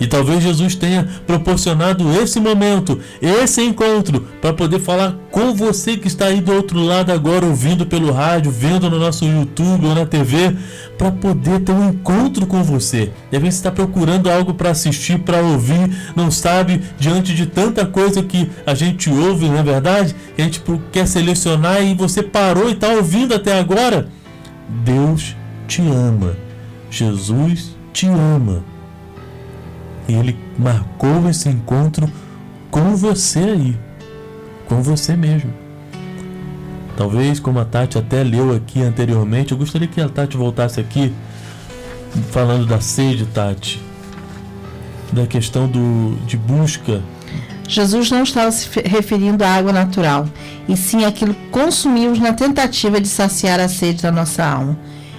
E 0.01 0.07
talvez 0.07 0.41
Jesus 0.41 0.73
tenha 0.73 1.07
proporcionado 1.27 2.11
esse 2.19 2.39
momento, 2.39 2.99
esse 3.21 3.61
encontro, 3.61 4.25
para 4.41 4.51
poder 4.51 4.79
falar 4.79 5.15
com 5.29 5.53
você 5.53 5.95
que 5.95 6.07
está 6.07 6.25
aí 6.25 6.41
do 6.41 6.51
outro 6.51 6.79
lado 6.79 7.11
agora, 7.11 7.45
ouvindo 7.45 7.85
pelo 7.85 8.11
rádio, 8.11 8.51
vendo 8.51 8.89
no 8.89 8.97
nosso 8.97 9.23
YouTube 9.25 9.85
ou 9.85 9.93
na 9.93 10.07
TV, 10.07 10.55
para 10.97 11.11
poder 11.11 11.59
ter 11.59 11.71
um 11.71 11.89
encontro 11.89 12.47
com 12.47 12.63
você. 12.63 13.11
De 13.29 13.37
repente 13.37 13.53
você 13.53 13.59
está 13.59 13.71
procurando 13.71 14.27
algo 14.27 14.55
para 14.55 14.71
assistir, 14.71 15.19
para 15.19 15.39
ouvir, 15.39 15.95
não 16.15 16.31
sabe, 16.31 16.81
diante 16.97 17.35
de 17.35 17.45
tanta 17.45 17.85
coisa 17.85 18.23
que 18.23 18.49
a 18.65 18.73
gente 18.73 19.07
ouve, 19.07 19.47
não 19.47 19.59
é 19.59 19.63
verdade? 19.63 20.15
Que 20.35 20.41
a 20.41 20.45
gente 20.45 20.63
quer 20.91 21.07
selecionar 21.07 21.83
e 21.83 21.93
você 21.93 22.23
parou 22.23 22.69
e 22.69 22.73
está 22.73 22.87
ouvindo 22.87 23.35
até 23.35 23.59
agora. 23.59 24.07
Deus 24.83 25.35
te 25.67 25.83
ama. 25.83 26.35
Jesus 26.89 27.75
te 27.93 28.07
ama. 28.07 28.70
Ele 30.13 30.37
marcou 30.57 31.29
esse 31.29 31.49
encontro 31.49 32.09
com 32.69 32.95
você 32.95 33.39
aí, 33.39 33.79
com 34.67 34.81
você 34.81 35.15
mesmo. 35.15 35.53
Talvez, 36.95 37.39
como 37.39 37.59
a 37.59 37.65
Tati 37.65 37.97
até 37.97 38.23
leu 38.23 38.55
aqui 38.55 38.81
anteriormente, 38.81 39.51
eu 39.51 39.57
gostaria 39.57 39.87
que 39.87 39.99
a 39.99 40.09
Tati 40.09 40.37
voltasse 40.37 40.79
aqui 40.79 41.13
falando 42.31 42.65
da 42.65 42.79
sede, 42.79 43.25
Tati, 43.25 43.81
da 45.11 45.25
questão 45.25 45.67
do, 45.67 46.17
de 46.25 46.37
busca. 46.37 47.01
Jesus 47.67 48.11
não 48.11 48.23
estava 48.23 48.51
se 48.51 48.67
referindo 48.81 49.43
à 49.43 49.49
água 49.49 49.71
natural, 49.71 50.27
e 50.67 50.75
sim 50.75 51.05
àquilo 51.05 51.33
que 51.33 51.47
consumimos 51.49 52.19
na 52.19 52.33
tentativa 52.33 52.99
de 52.99 53.07
saciar 53.07 53.59
a 53.59 53.69
sede 53.69 54.03
da 54.03 54.11
nossa 54.11 54.43
alma. 54.45 54.77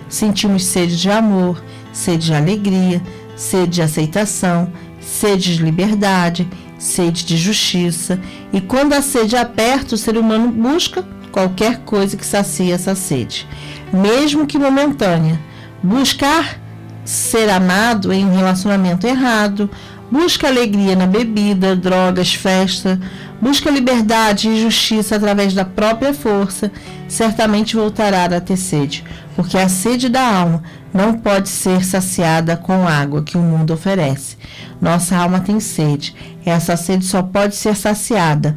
Sentimos 0.08 0.64
sede 0.66 0.96
de 0.96 1.10
amor, 1.10 1.62
sede 1.92 2.26
de 2.26 2.34
alegria, 2.34 3.02
sede 3.42 3.72
de 3.72 3.82
aceitação, 3.82 4.72
sede 5.00 5.56
de 5.56 5.62
liberdade, 5.62 6.48
sede 6.78 7.24
de 7.24 7.36
justiça. 7.36 8.18
E 8.52 8.60
quando 8.60 8.92
a 8.92 9.02
sede 9.02 9.36
aperta, 9.36 9.94
o 9.94 9.98
ser 9.98 10.16
humano 10.16 10.48
busca 10.48 11.04
qualquer 11.32 11.78
coisa 11.78 12.16
que 12.16 12.24
sacie 12.24 12.70
essa 12.70 12.94
sede, 12.94 13.46
mesmo 13.92 14.46
que 14.46 14.58
momentânea. 14.58 15.40
Buscar 15.82 16.60
ser 17.04 17.50
amado 17.50 18.12
em 18.12 18.24
um 18.24 18.36
relacionamento 18.36 19.06
errado, 19.06 19.68
busca 20.10 20.46
alegria 20.46 20.94
na 20.94 21.06
bebida, 21.06 21.74
drogas, 21.74 22.32
festa, 22.32 23.00
busca 23.40 23.70
liberdade 23.70 24.48
e 24.48 24.62
justiça 24.62 25.16
através 25.16 25.52
da 25.52 25.64
própria 25.64 26.14
força, 26.14 26.70
certamente 27.08 27.74
voltará 27.74 28.26
a 28.26 28.40
ter 28.40 28.56
sede, 28.56 29.02
porque 29.34 29.58
a 29.58 29.68
sede 29.68 30.08
da 30.08 30.24
alma 30.24 30.62
não 30.92 31.14
pode 31.14 31.48
ser 31.48 31.84
saciada 31.84 32.56
com 32.56 32.86
água 32.86 33.22
que 33.22 33.36
o 33.36 33.40
mundo 33.40 33.72
oferece. 33.72 34.36
Nossa 34.80 35.16
alma 35.16 35.40
tem 35.40 35.58
sede. 35.60 36.14
Essa 36.44 36.76
sede 36.76 37.04
só 37.04 37.22
pode 37.22 37.54
ser 37.54 37.74
saciada 37.74 38.56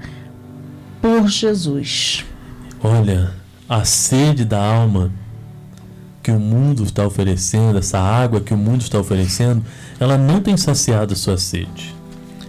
por 1.02 1.28
Jesus. 1.28 2.26
Olha, 2.84 3.32
a 3.70 3.86
sede 3.86 4.44
da 4.44 4.64
alma 4.64 5.12
que 6.22 6.32
o 6.32 6.40
mundo 6.40 6.84
está 6.84 7.06
oferecendo, 7.06 7.78
essa 7.78 8.00
água 8.00 8.42
que 8.42 8.54
o 8.54 8.58
mundo 8.58 8.82
está 8.82 8.98
oferecendo, 9.00 9.64
ela 10.00 10.18
não 10.18 10.42
tem 10.42 10.58
saciado 10.58 11.14
a 11.14 11.16
sua 11.16 11.38
sede. 11.38 11.96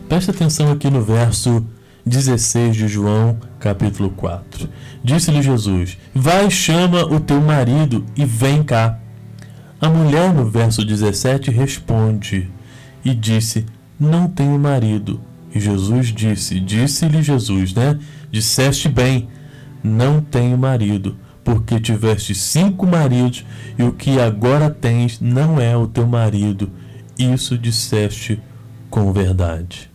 Preste 0.09 0.31
atenção 0.31 0.73
aqui 0.73 0.89
no 0.89 1.03
verso 1.03 1.65
16 2.07 2.77
de 2.77 2.89
João, 2.89 3.37
capítulo 3.59 4.11
4. 4.11 4.69
Disse-lhe 5.05 5.43
Jesus: 5.43 5.99
Vai, 6.15 6.51
chama 6.51 7.05
o 7.05 7.21
teu 7.21 7.41
marido 7.41 8.05
e 8.17 8.25
vem 8.25 8.63
cá. 8.63 8.99
A 9.81 9.89
mulher, 9.89 10.33
no 10.33 10.49
verso 10.49 10.85
17, 10.85 11.51
responde 11.51 12.51
e 13.05 13.15
disse: 13.15 13.67
Não 14.01 14.27
tenho 14.27 14.59
marido. 14.59 15.21
E 15.55 15.61
Jesus 15.61 16.09
disse: 16.09 16.59
Disse-lhe 16.59 17.23
Jesus, 17.23 17.75
né? 17.75 17.99
Disseste 18.31 18.89
bem, 18.89 19.29
não 19.83 20.21
tenho 20.21 20.57
marido, 20.57 21.17
porque 21.45 21.79
tiveste 21.79 22.35
cinco 22.35 22.87
maridos 22.87 23.45
e 23.79 23.83
o 23.83 23.93
que 23.93 24.19
agora 24.21 24.69
tens 24.71 25.21
não 25.21 25.61
é 25.61 25.77
o 25.77 25.87
teu 25.87 26.07
marido. 26.07 26.71
Isso 27.19 27.57
disseste 27.57 28.41
com 28.91 29.13
verdade. 29.13 29.91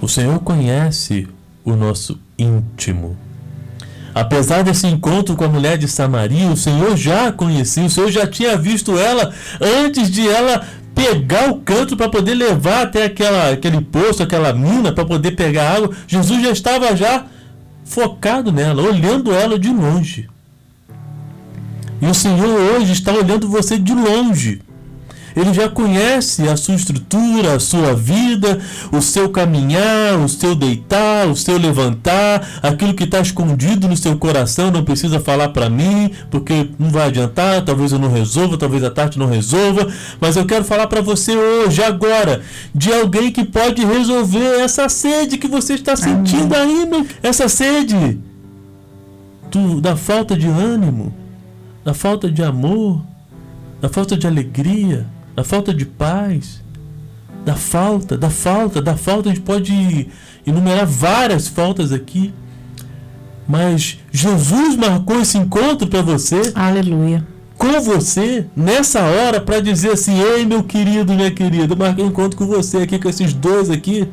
O 0.00 0.08
Senhor 0.08 0.38
conhece 0.40 1.28
o 1.64 1.76
nosso 1.76 2.18
íntimo. 2.38 3.16
Apesar 4.14 4.62
desse 4.62 4.86
encontro 4.86 5.36
com 5.36 5.44
a 5.44 5.48
mulher 5.48 5.78
de 5.78 5.86
Samaria, 5.86 6.48
o 6.48 6.56
Senhor 6.56 6.96
já 6.96 7.28
a 7.28 7.32
conhecia, 7.32 7.84
o 7.84 7.90
Senhor 7.90 8.10
já 8.10 8.26
tinha 8.26 8.56
visto 8.56 8.98
ela 8.98 9.32
antes 9.60 10.10
de 10.10 10.28
ela 10.28 10.66
pegar 10.94 11.50
o 11.50 11.60
canto 11.60 11.96
para 11.96 12.08
poder 12.08 12.34
levar 12.34 12.82
até 12.82 13.04
aquela, 13.04 13.52
aquele 13.52 13.80
poço, 13.80 14.22
aquela 14.22 14.52
mina, 14.52 14.92
para 14.92 15.04
poder 15.04 15.32
pegar 15.32 15.76
água. 15.76 15.90
Jesus 16.06 16.42
já 16.42 16.50
estava 16.50 16.94
já 16.96 17.26
focado 17.84 18.52
nela, 18.52 18.82
olhando 18.82 19.32
ela 19.32 19.58
de 19.58 19.68
longe. 19.68 20.28
E 22.00 22.06
o 22.06 22.14
Senhor 22.14 22.48
hoje 22.48 22.92
está 22.92 23.12
olhando 23.12 23.48
você 23.48 23.78
de 23.78 23.94
longe. 23.94 24.62
Ele 25.36 25.52
já 25.54 25.68
conhece 25.68 26.48
a 26.48 26.56
sua 26.56 26.74
estrutura, 26.74 27.54
a 27.54 27.60
sua 27.60 27.94
vida, 27.94 28.58
o 28.92 29.00
seu 29.00 29.28
caminhar, 29.28 30.18
o 30.18 30.28
seu 30.28 30.54
deitar, 30.54 31.28
o 31.28 31.36
seu 31.36 31.56
levantar, 31.56 32.60
aquilo 32.62 32.94
que 32.94 33.04
está 33.04 33.20
escondido 33.20 33.88
no 33.88 33.96
seu 33.96 34.16
coração, 34.16 34.70
não 34.70 34.84
precisa 34.84 35.20
falar 35.20 35.50
para 35.50 35.70
mim, 35.70 36.10
porque 36.30 36.68
não 36.78 36.90
vai 36.90 37.08
adiantar, 37.08 37.64
talvez 37.64 37.92
eu 37.92 37.98
não 37.98 38.10
resolva, 38.10 38.56
talvez 38.56 38.82
a 38.82 38.90
Tati 38.90 39.18
não 39.18 39.26
resolva, 39.26 39.86
mas 40.20 40.36
eu 40.36 40.44
quero 40.44 40.64
falar 40.64 40.86
para 40.86 41.00
você 41.00 41.36
hoje, 41.36 41.82
agora, 41.82 42.42
de 42.74 42.92
alguém 42.92 43.30
que 43.30 43.44
pode 43.44 43.84
resolver 43.84 44.60
essa 44.60 44.88
sede 44.88 45.38
que 45.38 45.48
você 45.48 45.74
está 45.74 45.94
sentindo 45.96 46.54
aí, 46.54 46.86
meu, 46.86 47.06
essa 47.22 47.48
sede 47.48 48.18
do, 49.50 49.80
da 49.80 49.96
falta 49.96 50.36
de 50.36 50.46
ânimo, 50.46 51.14
da 51.84 51.94
falta 51.94 52.30
de 52.30 52.42
amor, 52.42 53.00
da 53.80 53.88
falta 53.88 54.16
de 54.16 54.26
alegria 54.26 55.06
da 55.34 55.44
falta 55.44 55.72
de 55.72 55.86
paz, 55.86 56.62
da 57.44 57.54
falta, 57.54 58.16
da 58.16 58.30
falta, 58.30 58.82
da 58.82 58.96
falta. 58.96 59.28
A 59.28 59.32
gente 59.32 59.44
pode 59.44 60.08
enumerar 60.46 60.86
várias 60.86 61.48
faltas 61.48 61.92
aqui. 61.92 62.32
Mas 63.48 63.98
Jesus 64.12 64.76
marcou 64.76 65.20
esse 65.20 65.36
encontro 65.36 65.86
para 65.88 66.02
você. 66.02 66.40
Aleluia. 66.54 67.26
Com 67.58 67.80
você, 67.80 68.46
nessa 68.56 69.02
hora, 69.02 69.40
para 69.40 69.60
dizer 69.60 69.92
assim: 69.92 70.20
Ei, 70.20 70.46
meu 70.46 70.62
querido, 70.62 71.12
minha 71.12 71.30
querida, 71.30 71.74
eu 71.74 71.76
marquei 71.76 72.04
um 72.04 72.08
encontro 72.08 72.38
com 72.38 72.46
você 72.46 72.78
aqui, 72.78 72.98
com 72.98 73.08
esses 73.08 73.34
dois 73.34 73.68
aqui, 73.68 74.08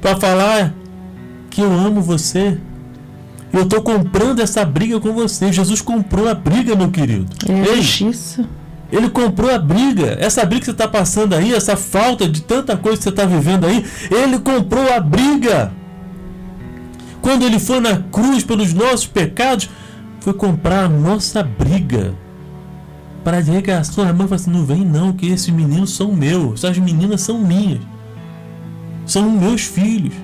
para 0.00 0.16
falar 0.16 0.74
que 1.50 1.60
eu 1.60 1.70
amo 1.70 2.00
você. 2.00 2.58
Eu 3.52 3.62
estou 3.62 3.82
comprando 3.82 4.40
essa 4.40 4.64
briga 4.64 5.00
com 5.00 5.12
você. 5.12 5.52
Jesus 5.52 5.80
comprou 5.80 6.28
a 6.28 6.34
briga, 6.34 6.74
meu 6.74 6.90
querido. 6.90 7.26
É 7.48 7.74
Ei, 7.74 7.82
justiça. 7.82 8.44
Ele 8.90 9.10
comprou 9.10 9.50
a 9.50 9.58
briga. 9.58 10.16
Essa 10.18 10.44
briga 10.44 10.60
que 10.60 10.66
você 10.66 10.72
está 10.72 10.88
passando 10.88 11.34
aí, 11.34 11.54
essa 11.54 11.76
falta 11.76 12.28
de 12.28 12.40
tanta 12.40 12.76
coisa 12.76 12.96
que 12.96 13.04
você 13.04 13.10
está 13.10 13.26
vivendo 13.26 13.66
aí, 13.66 13.84
ele 14.10 14.38
comprou 14.38 14.92
a 14.92 14.98
briga. 14.98 15.72
Quando 17.20 17.44
ele 17.44 17.58
foi 17.58 17.80
na 17.80 17.96
cruz 17.96 18.42
pelos 18.42 18.72
nossos 18.72 19.06
pecados, 19.06 19.68
foi 20.20 20.32
comprar 20.32 20.84
a 20.84 20.88
nossa 20.88 21.42
briga. 21.42 22.14
Para 23.22 23.40
dizer 23.40 23.62
que 23.62 23.70
a 23.70 23.84
sua 23.84 24.06
mãe 24.06 24.26
falou 24.26 24.34
assim: 24.34 24.50
não 24.50 24.64
vem 24.64 24.84
não, 24.84 25.12
que 25.12 25.26
esses 25.26 25.48
meninos 25.50 25.94
são 25.94 26.12
meus, 26.12 26.64
essas 26.64 26.78
meninas 26.78 27.20
são 27.20 27.38
minhas, 27.38 27.80
são 29.04 29.30
meus 29.30 29.62
filhos. 29.62 30.14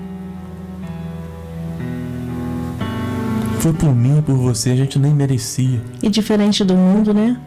Foi 3.59 3.73
por 3.73 3.95
mim, 3.95 4.21
por 4.21 4.35
você, 4.35 4.71
a 4.71 4.75
gente 4.75 4.97
nem 4.97 5.13
merecia. 5.13 5.81
E 6.01 6.09
diferente 6.09 6.63
do 6.63 6.75
mundo, 6.75 7.13
né? 7.13 7.39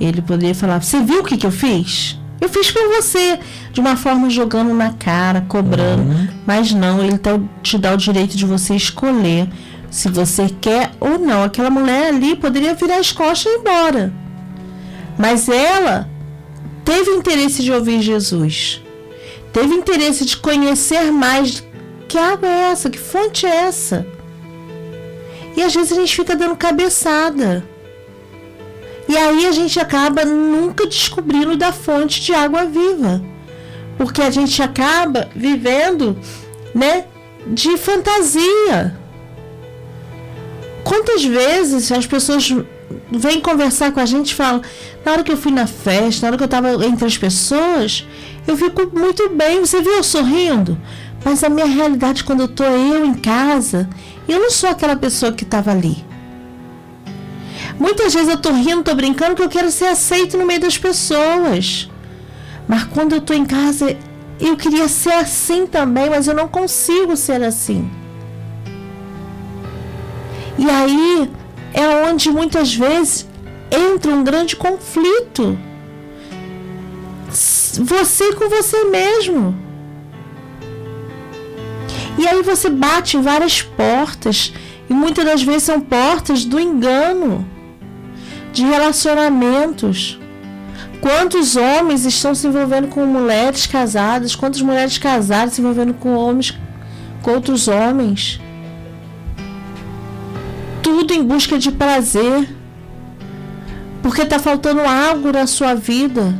Ele 0.00 0.22
poderia 0.22 0.54
falar: 0.54 0.82
Você 0.82 1.00
viu 1.00 1.20
o 1.20 1.24
que, 1.24 1.36
que 1.36 1.46
eu 1.46 1.52
fiz? 1.52 2.18
Eu 2.40 2.48
fiz 2.48 2.70
por 2.70 2.86
você. 2.88 3.38
De 3.72 3.80
uma 3.80 3.96
forma 3.96 4.28
jogando 4.28 4.74
na 4.74 4.92
cara, 4.92 5.40
cobrando. 5.48 6.02
Uhum. 6.02 6.28
Mas 6.46 6.72
não, 6.72 7.02
ele 7.02 7.18
tá, 7.18 7.38
te 7.62 7.78
dá 7.78 7.94
o 7.94 7.96
direito 7.96 8.36
de 8.36 8.44
você 8.44 8.74
escolher 8.74 9.48
se 9.90 10.08
você 10.08 10.48
quer 10.60 10.90
ou 11.00 11.18
não. 11.18 11.42
Aquela 11.42 11.70
mulher 11.70 12.08
ali 12.08 12.36
poderia 12.36 12.74
virar 12.74 12.98
as 12.98 13.12
costas 13.12 13.52
e 13.52 13.56
ir 13.56 13.60
embora. 13.60 14.12
Mas 15.18 15.48
ela 15.48 16.08
teve 16.84 17.10
interesse 17.12 17.62
de 17.62 17.72
ouvir 17.72 18.02
Jesus. 18.02 18.82
Teve 19.52 19.74
interesse 19.74 20.24
de 20.24 20.36
conhecer 20.36 21.10
mais. 21.12 21.64
Que 22.08 22.18
água 22.18 22.48
é 22.48 22.70
essa? 22.72 22.90
Que 22.90 22.98
fonte 22.98 23.46
é 23.46 23.66
essa? 23.66 24.06
E 25.56 25.62
às 25.62 25.72
vezes 25.72 25.92
a 25.92 25.94
gente 25.94 26.14
fica 26.14 26.34
dando 26.34 26.56
cabeçada. 26.56 27.64
E 29.08 29.16
aí 29.16 29.46
a 29.46 29.52
gente 29.52 29.78
acaba 29.78 30.24
nunca 30.24 30.86
descobrindo 30.86 31.56
da 31.56 31.72
fonte 31.72 32.20
de 32.20 32.32
água 32.32 32.64
viva. 32.64 33.22
Porque 33.98 34.22
a 34.22 34.30
gente 34.30 34.60
acaba 34.62 35.28
vivendo, 35.34 36.18
né, 36.74 37.04
de 37.46 37.76
fantasia. 37.76 38.96
Quantas 40.82 41.24
vezes 41.24 41.90
as 41.92 42.06
pessoas 42.06 42.52
vêm 43.10 43.40
conversar 43.40 43.92
com 43.92 44.00
a 44.00 44.06
gente 44.06 44.30
e 44.30 44.34
falam: 44.34 44.62
na 45.04 45.12
hora 45.12 45.22
que 45.22 45.32
eu 45.32 45.36
fui 45.36 45.52
na 45.52 45.66
festa, 45.66 46.22
na 46.22 46.28
hora 46.28 46.36
que 46.36 46.42
eu 46.42 46.46
estava 46.46 46.84
entre 46.84 47.06
as 47.06 47.16
pessoas, 47.16 48.06
eu 48.46 48.56
fico 48.56 48.90
muito 48.98 49.28
bem. 49.30 49.60
Você 49.60 49.80
viu 49.80 49.92
eu 49.92 50.02
sorrindo? 50.02 50.78
Mas 51.24 51.42
a 51.42 51.48
minha 51.48 51.66
realidade, 51.66 52.24
quando 52.24 52.40
eu 52.40 52.46
estou 52.46 52.66
eu 52.66 53.06
em 53.06 53.14
casa, 53.14 53.88
eu 54.28 54.38
não 54.38 54.50
sou 54.50 54.68
aquela 54.68 54.96
pessoa 54.96 55.32
que 55.32 55.44
estava 55.44 55.70
ali. 55.70 56.04
Muitas 57.78 58.14
vezes 58.14 58.28
eu 58.28 58.36
tô 58.36 58.52
rindo, 58.52 58.82
tô 58.82 58.94
brincando 58.94 59.34
porque 59.34 59.42
eu 59.42 59.48
quero 59.48 59.70
ser 59.70 59.86
aceito 59.86 60.36
no 60.36 60.46
meio 60.46 60.60
das 60.60 60.78
pessoas. 60.78 61.90
Mas 62.68 62.84
quando 62.84 63.14
eu 63.14 63.20
tô 63.20 63.34
em 63.34 63.44
casa, 63.44 63.96
eu 64.40 64.56
queria 64.56 64.88
ser 64.88 65.12
assim 65.12 65.66
também, 65.66 66.08
mas 66.08 66.26
eu 66.26 66.34
não 66.34 66.48
consigo 66.48 67.16
ser 67.16 67.42
assim. 67.42 67.90
E 70.56 70.70
aí 70.70 71.30
é 71.72 71.88
onde 72.08 72.30
muitas 72.30 72.74
vezes 72.74 73.28
entra 73.70 74.12
um 74.12 74.22
grande 74.22 74.54
conflito. 74.56 75.58
Você 77.28 78.32
com 78.34 78.48
você 78.48 78.84
mesmo. 78.84 79.54
E 82.16 82.26
aí 82.26 82.40
você 82.42 82.70
bate 82.70 83.16
em 83.16 83.22
várias 83.22 83.60
portas. 83.62 84.52
E 84.88 84.94
muitas 84.94 85.24
das 85.24 85.42
vezes 85.42 85.64
são 85.64 85.80
portas 85.80 86.44
do 86.44 86.60
engano 86.60 87.44
de 88.54 88.64
relacionamentos. 88.64 90.18
Quantos 91.00 91.56
homens 91.56 92.06
estão 92.06 92.34
se 92.34 92.46
envolvendo 92.46 92.88
com 92.88 93.04
mulheres 93.04 93.66
casadas? 93.66 94.34
Quantas 94.34 94.62
mulheres 94.62 94.96
casadas 94.96 95.54
se 95.54 95.60
envolvendo 95.60 95.92
com 95.92 96.14
homens, 96.14 96.56
com 97.20 97.32
outros 97.32 97.68
homens? 97.68 98.40
Tudo 100.82 101.12
em 101.12 101.22
busca 101.22 101.58
de 101.58 101.72
prazer. 101.72 102.48
Porque 104.02 104.22
está 104.22 104.38
faltando 104.38 104.80
algo 104.80 105.32
na 105.32 105.46
sua 105.46 105.74
vida. 105.74 106.34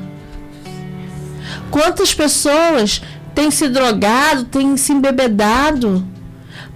Quantas 1.71 2.15
pessoas 2.15 3.03
têm 3.35 3.51
se 3.51 3.69
drogado, 3.69 4.45
têm 4.45 4.77
se 4.77 4.93
embebedado 4.93 6.07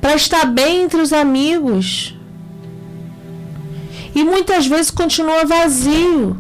para 0.01 0.17
estar 0.17 0.47
bem 0.47 0.83
entre 0.83 1.01
os 1.01 1.13
amigos? 1.13 2.18
E 4.19 4.25
muitas 4.25 4.67
vezes 4.67 4.91
continua 4.91 5.45
vazio. 5.45 6.37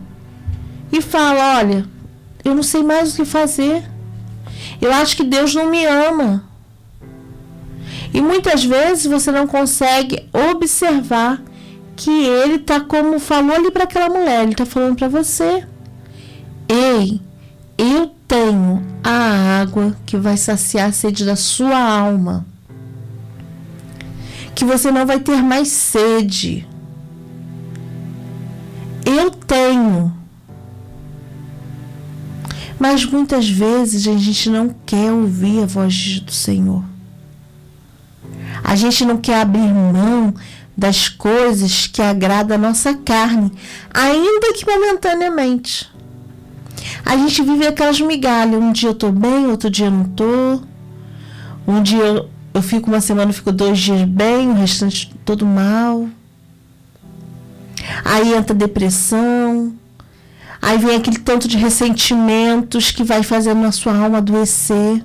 e 0.91 1.01
fala: 1.01 1.59
Olha, 1.59 1.87
eu 2.45 2.53
não 2.53 2.63
sei 2.63 2.83
mais 2.83 3.13
o 3.13 3.17
que 3.17 3.25
fazer. 3.25 3.85
Eu 4.81 4.93
acho 4.93 5.17
que 5.17 5.23
Deus 5.23 5.55
não 5.55 5.71
me 5.71 5.87
ama. 5.87 6.43
E 8.13 8.21
muitas 8.21 8.65
vezes 8.65 9.07
você 9.07 9.31
não 9.31 9.47
consegue 9.47 10.29
observar 10.33 11.41
que 11.95 12.11
ele 12.11 12.59
tá 12.59 12.81
como 12.81 13.21
falou 13.21 13.55
ali 13.55 13.71
para 13.71 13.85
aquela 13.85 14.09
mulher, 14.09 14.43
ele 14.43 14.57
tá 14.57 14.67
falando 14.67 14.97
para 14.97 15.07
você. 15.07 15.65
Ei, 16.69 17.21
eu 17.77 18.13
tenho 18.27 18.85
a 19.05 19.61
água 19.61 19.97
que 20.05 20.17
vai 20.17 20.37
saciar 20.37 20.89
a 20.89 20.93
sede 20.93 21.25
da 21.25 21.37
sua 21.37 21.79
alma. 21.79 22.45
Que 24.53 24.65
você 24.65 24.91
não 24.91 25.07
vai 25.07 25.21
ter 25.21 25.41
mais 25.45 25.69
sede. 25.69 26.67
Eu 29.09 29.31
tenho. 29.31 30.13
Mas 32.79 33.07
muitas 33.07 33.49
vezes 33.49 34.07
a 34.07 34.19
gente 34.19 34.51
não 34.51 34.75
quer 34.85 35.11
ouvir 35.11 35.63
a 35.63 35.67
voz 35.67 36.21
do 36.21 36.31
Senhor. 36.31 36.85
A 38.63 38.77
gente 38.77 39.07
não 39.07 39.17
quer 39.17 39.41
abrir 39.41 39.73
mão 39.73 40.35
das 40.77 41.09
coisas 41.09 41.87
que 41.87 42.03
agradam 42.03 42.57
a 42.57 42.61
nossa 42.61 42.93
carne, 42.95 43.51
ainda 43.95 44.53
que 44.53 44.67
momentaneamente. 44.67 45.91
A 47.03 47.17
gente 47.17 47.43
vive 47.43 47.67
aquelas 47.67 47.99
migalhas. 48.03 48.61
Um 48.61 48.73
dia 48.73 48.91
eu 48.91 48.95
tô 48.95 49.11
bem, 49.11 49.47
outro 49.47 49.71
dia 49.71 49.87
eu 49.87 49.91
não 49.91 50.05
tô. 50.05 50.61
Um 51.67 51.83
dia 51.83 52.05
eu, 52.05 52.29
eu 52.53 52.63
fico 52.63 52.89
uma 52.91 53.01
semana, 53.01 53.31
eu 53.31 53.35
fico 53.35 53.53
dois 53.53 53.79
dias 53.79 54.03
bem, 54.03 54.51
o 54.51 54.55
restante 54.55 55.11
todo 55.25 55.47
mal. 55.47 56.09
Aí 58.05 58.35
entra 58.35 58.55
depressão. 58.55 59.75
Aí 60.61 60.79
vem 60.79 60.97
aquele 60.97 61.19
tanto 61.19 61.47
de 61.47 61.57
ressentimentos 61.57 62.91
que 62.91 63.05
vai 63.05 63.23
fazendo 63.23 63.65
a 63.65 63.73
sua 63.73 63.97
alma 63.97 64.19
adoecer. 64.19 65.03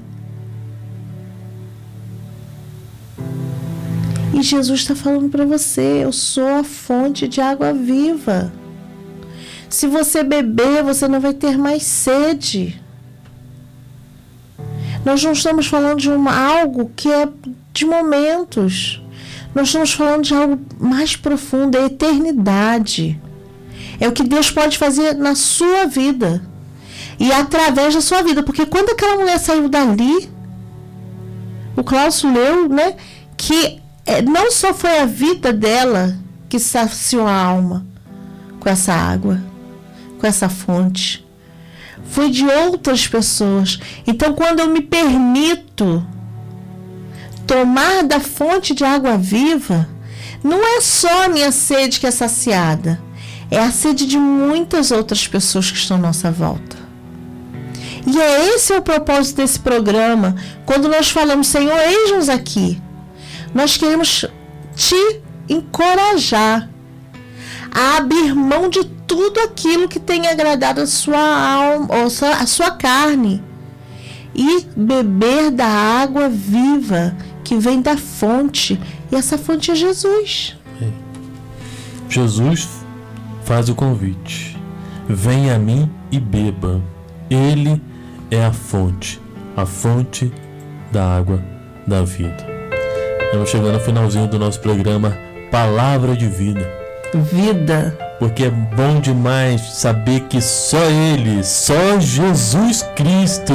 E 4.34 4.42
Jesus 4.42 4.82
está 4.82 4.96
falando 4.96 5.30
para 5.30 5.46
você: 5.46 6.02
eu 6.04 6.12
sou 6.12 6.48
a 6.48 6.64
fonte 6.64 7.28
de 7.28 7.40
água 7.40 7.72
viva. 7.72 8.52
Se 9.70 9.88
você 9.88 10.24
beber, 10.24 10.84
você 10.84 11.08
não 11.08 11.20
vai 11.20 11.34
ter 11.34 11.58
mais 11.58 11.84
sede. 11.84 12.80
Nós 15.06 15.24
não 15.24 15.34
estamos 15.34 15.68
falando 15.68 16.00
de 16.00 16.10
uma, 16.10 16.34
algo 16.34 16.92
que 16.96 17.10
é 17.10 17.28
de 17.74 17.86
momentos. 17.86 19.03
Nós 19.54 19.68
estamos 19.68 19.94
falando 19.94 20.24
de 20.24 20.34
algo 20.34 20.60
mais 20.80 21.16
profundo, 21.16 21.78
é 21.78 21.82
a 21.82 21.86
eternidade. 21.86 23.20
É 24.00 24.08
o 24.08 24.12
que 24.12 24.24
Deus 24.24 24.50
pode 24.50 24.78
fazer 24.78 25.14
na 25.14 25.36
sua 25.36 25.86
vida 25.86 26.42
e 27.20 27.32
através 27.32 27.94
da 27.94 28.02
sua 28.02 28.22
vida. 28.24 28.42
Porque 28.44 28.66
quando 28.66 28.90
aquela 28.90 29.18
mulher 29.18 29.38
saiu 29.38 29.70
dali, 29.70 30.30
o 31.76 31.84
Cláudio 31.84 32.34
leu, 32.34 32.70
né, 32.70 32.96
que 33.38 33.80
é, 34.06 34.22
não 34.22 34.52
só 34.52 34.74
foi 34.74 35.00
a 35.00 35.06
vida 35.06 35.54
dela 35.54 36.18
que 36.50 36.60
saciou 36.60 37.28
a 37.28 37.36
alma 37.36 37.86
com 38.60 38.70
essa 38.70 38.94
água, 38.94 39.42
com 40.20 40.28
essa 40.28 40.50
fonte. 40.50 41.26
Foi 42.06 42.30
de 42.30 42.46
outras 42.46 43.08
pessoas. 43.08 43.80
Então, 44.06 44.34
quando 44.34 44.60
eu 44.60 44.68
me 44.68 44.82
permito 44.82 46.06
tomar 47.48 48.04
da 48.04 48.20
fonte 48.20 48.74
de 48.74 48.84
água 48.84 49.18
viva, 49.18 49.88
não 50.44 50.60
é 50.78 50.82
só 50.82 51.26
a 51.26 51.30
minha 51.30 51.52
sede 51.52 52.00
que 52.00 52.08
é 52.08 52.12
saciada, 52.12 53.02
é 53.50 53.60
a 53.60 53.72
sede 53.72 54.06
de 54.06 54.18
muitas 54.18 54.92
outras 54.92 55.28
pessoas 55.28 55.72
que 55.72 55.78
estão 55.78 55.98
à 55.98 56.00
nossa 56.00 56.32
volta. 56.32 56.84
E 58.06 58.20
é 58.20 58.56
esse 58.56 58.74
o 58.74 58.82
propósito 58.82 59.38
desse 59.38 59.60
programa. 59.60 60.36
Quando 60.66 60.90
nós 60.90 61.10
falamos, 61.10 61.48
Senhor, 61.48 61.78
eis-nos 61.80 62.28
aqui. 62.28 62.82
Nós 63.54 63.78
queremos 63.78 64.26
te 64.76 65.22
encorajar 65.48 66.70
a 67.72 67.98
abrir 67.98 68.36
mão 68.36 68.70
de 68.70 68.84
tudo 69.08 69.40
aquilo 69.40 69.88
que 69.88 70.00
tem 70.00 70.28
agradado 70.28 70.82
a 70.82 70.88
sua 70.88 71.18
alma, 71.18 71.88
ou 71.96 72.06
a 72.06 72.46
sua 72.46 72.72
carne, 72.72 73.44
e 74.36 74.66
beber 74.76 75.52
da 75.52 75.68
água 75.68 76.28
viva 76.28 77.16
que 77.44 77.58
vem 77.58 77.82
da 77.82 77.98
fonte, 77.98 78.80
e 79.12 79.16
essa 79.16 79.38
fonte 79.38 79.72
é 79.72 79.76
Jesus. 79.76 80.56
Jesus 82.10 82.68
faz 83.44 83.70
o 83.70 83.76
convite: 83.76 84.58
venha 85.08 85.56
a 85.56 85.60
mim 85.60 85.90
e 86.12 86.20
beba. 86.20 86.82
Ele 87.30 87.82
é 88.30 88.46
a 88.46 88.52
fonte, 88.52 89.20
a 89.56 89.66
fonte 89.66 90.32
da 90.92 91.18
água 91.18 91.44
da 91.88 92.04
vida. 92.04 92.46
Estamos 93.26 93.50
chegando 93.50 93.76
ao 93.76 93.80
finalzinho 93.80 94.28
do 94.28 94.38
nosso 94.38 94.60
programa 94.60 95.18
Palavra 95.50 96.16
de 96.16 96.28
Vida 96.28 96.84
vida. 97.18 97.98
Porque 98.20 98.46
é 98.46 98.50
bom 98.50 99.00
demais 99.02 99.62
saber 99.62 100.22
que 100.22 100.40
só 100.40 100.78
Ele, 100.86 101.44
só 101.44 102.00
Jesus 102.00 102.84
Cristo, 102.96 103.54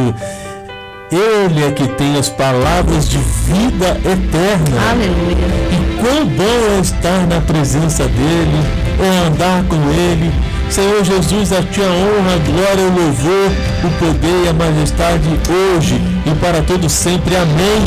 Ele 1.10 1.64
é 1.64 1.70
que 1.70 1.88
tem 1.88 2.18
as 2.18 2.28
palavras 2.28 3.08
de 3.08 3.16
vida 3.16 3.98
eterna. 4.04 4.90
Aleluia. 4.90 5.48
E 5.72 6.00
quão 6.00 6.26
bom 6.26 6.76
é 6.76 6.80
estar 6.80 7.26
na 7.26 7.40
presença 7.40 8.04
dEle, 8.04 8.60
é 9.00 9.26
andar 9.26 9.64
com 9.64 9.76
Ele. 9.90 10.30
Senhor 10.70 11.02
Jesus, 11.02 11.50
a 11.52 11.62
Ti 11.62 11.80
a 11.80 11.86
honra, 11.86 12.34
a 12.34 12.38
glória, 12.38 12.84
o 12.84 13.04
louvor, 13.04 13.50
o 13.84 13.90
poder 13.98 14.44
e 14.44 14.48
a 14.48 14.52
majestade 14.52 15.28
hoje 15.48 15.98
e 16.26 16.34
para 16.38 16.60
todo 16.60 16.90
sempre. 16.90 17.36
Amém. 17.36 17.86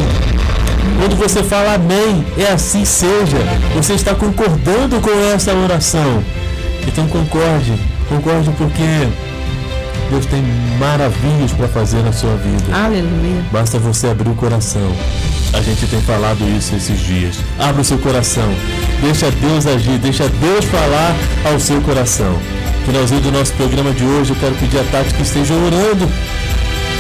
Quando 1.00 1.16
você 1.16 1.44
fala 1.44 1.76
amém, 1.76 2.26
é 2.40 2.52
assim 2.52 2.84
seja. 2.86 3.38
Você 3.76 3.94
está 3.94 4.16
concordando 4.16 5.00
com 5.00 5.12
essa 5.34 5.54
oração. 5.54 6.24
Então 6.88 7.08
concorde, 7.08 7.74
concorde 8.10 8.50
porque 8.58 9.08
Deus 10.12 10.26
tem 10.26 10.44
maravilhas 10.78 11.54
para 11.54 11.70
fazer 11.70 12.04
na 12.04 12.12
sua 12.12 12.36
vida. 12.36 12.76
Aleluia. 12.76 13.46
Basta 13.50 13.80
você 13.80 14.08
abrir 14.08 14.30
o 14.30 14.36
coração. 14.36 14.92
A 15.54 15.62
gente 15.62 15.88
tem 15.88 16.02
falado 16.02 16.44
isso 16.58 16.76
esses 16.76 17.00
dias. 17.00 17.38
Abra 17.58 17.82
o 17.82 17.86
seu 17.86 17.98
coração. 17.98 18.54
Deixa 19.02 19.32
Deus 19.32 19.66
agir, 19.66 19.98
deixa 20.00 20.28
Deus 20.28 20.66
falar 20.66 21.16
ao 21.50 21.58
seu 21.62 21.80
coração. 21.82 22.38
Finalzinho 22.86 23.22
do 23.22 23.32
nosso 23.32 23.54
programa 23.54 23.92
de 23.94 24.04
hoje, 24.04 24.32
eu 24.32 24.36
quero 24.36 24.56
pedir 24.56 24.80
a 24.80 24.84
Tati 24.84 25.14
que 25.14 25.22
esteja 25.22 25.54
orando 25.54 26.10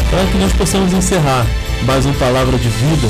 para 0.09 0.25
que 0.31 0.37
nós 0.37 0.53
possamos 0.53 0.93
encerrar 0.93 1.45
mais 1.85 2.05
uma 2.05 2.15
palavra 2.15 2.57
de 2.57 2.69
vida 2.69 3.07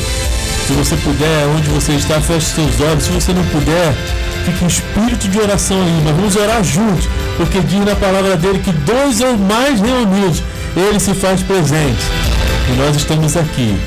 se 0.66 0.74
você 0.74 0.96
puder, 0.96 1.48
onde 1.48 1.70
você 1.70 1.94
está, 1.94 2.22
feche 2.22 2.48
seus 2.56 2.80
olhos. 2.80 3.04
Se 3.04 3.12
você 3.12 3.34
não 3.34 3.44
puder, 3.46 3.94
fique 4.42 4.64
em 4.64 4.68
espírito 4.68 5.28
de 5.28 5.40
oração 5.40 5.78
aí. 5.82 6.02
Mas 6.04 6.16
vamos 6.16 6.36
orar 6.36 6.64
juntos, 6.64 7.08
porque 7.38 7.60
diz 7.62 7.86
na 7.86 7.96
palavra 7.96 8.36
dele 8.38 8.60
que 8.60 8.72
dois 8.72 9.22
ou 9.22 9.38
mais 9.38 9.80
reunidos, 9.80 10.44
ele 10.76 11.00
se 11.00 11.14
faz 11.14 11.42
presente. 11.44 12.04
E 12.70 12.78
nós 12.78 12.96
estamos 12.96 13.36
aqui. 13.36 13.78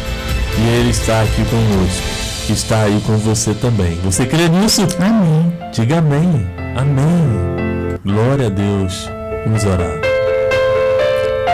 E 0.59 0.69
ele 0.79 0.91
está 0.91 1.23
aqui 1.23 1.45
conosco. 1.45 2.15
Está 2.49 2.83
aí 2.83 3.01
com 3.07 3.17
você 3.17 3.55
também. 3.55 3.99
Você 4.05 4.27
crê 4.27 4.49
nisso? 4.49 4.87
Amém. 5.01 5.53
Diga 5.73 5.99
amém. 5.99 6.47
Amém. 6.77 7.99
Glória 8.05 8.47
a 8.47 8.51
Deus. 8.51 9.11
Vamos 9.45 9.65
orar. 9.65 10.01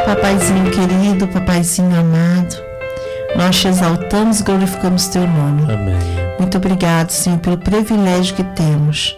Papaizinho 0.05 0.71
querido, 0.71 1.29
papaizinho 1.29 1.97
amado. 1.99 2.57
Nós 3.37 3.57
te 3.61 3.69
exaltamos 3.69 4.41
e 4.41 4.43
glorificamos 4.43 5.07
teu 5.09 5.27
nome. 5.27 5.63
Amém. 5.73 6.20
Muito 6.41 6.57
obrigado, 6.57 7.11
Senhor, 7.11 7.39
pelo 7.39 7.59
privilégio 7.59 8.35
que 8.35 8.43
temos 8.43 9.15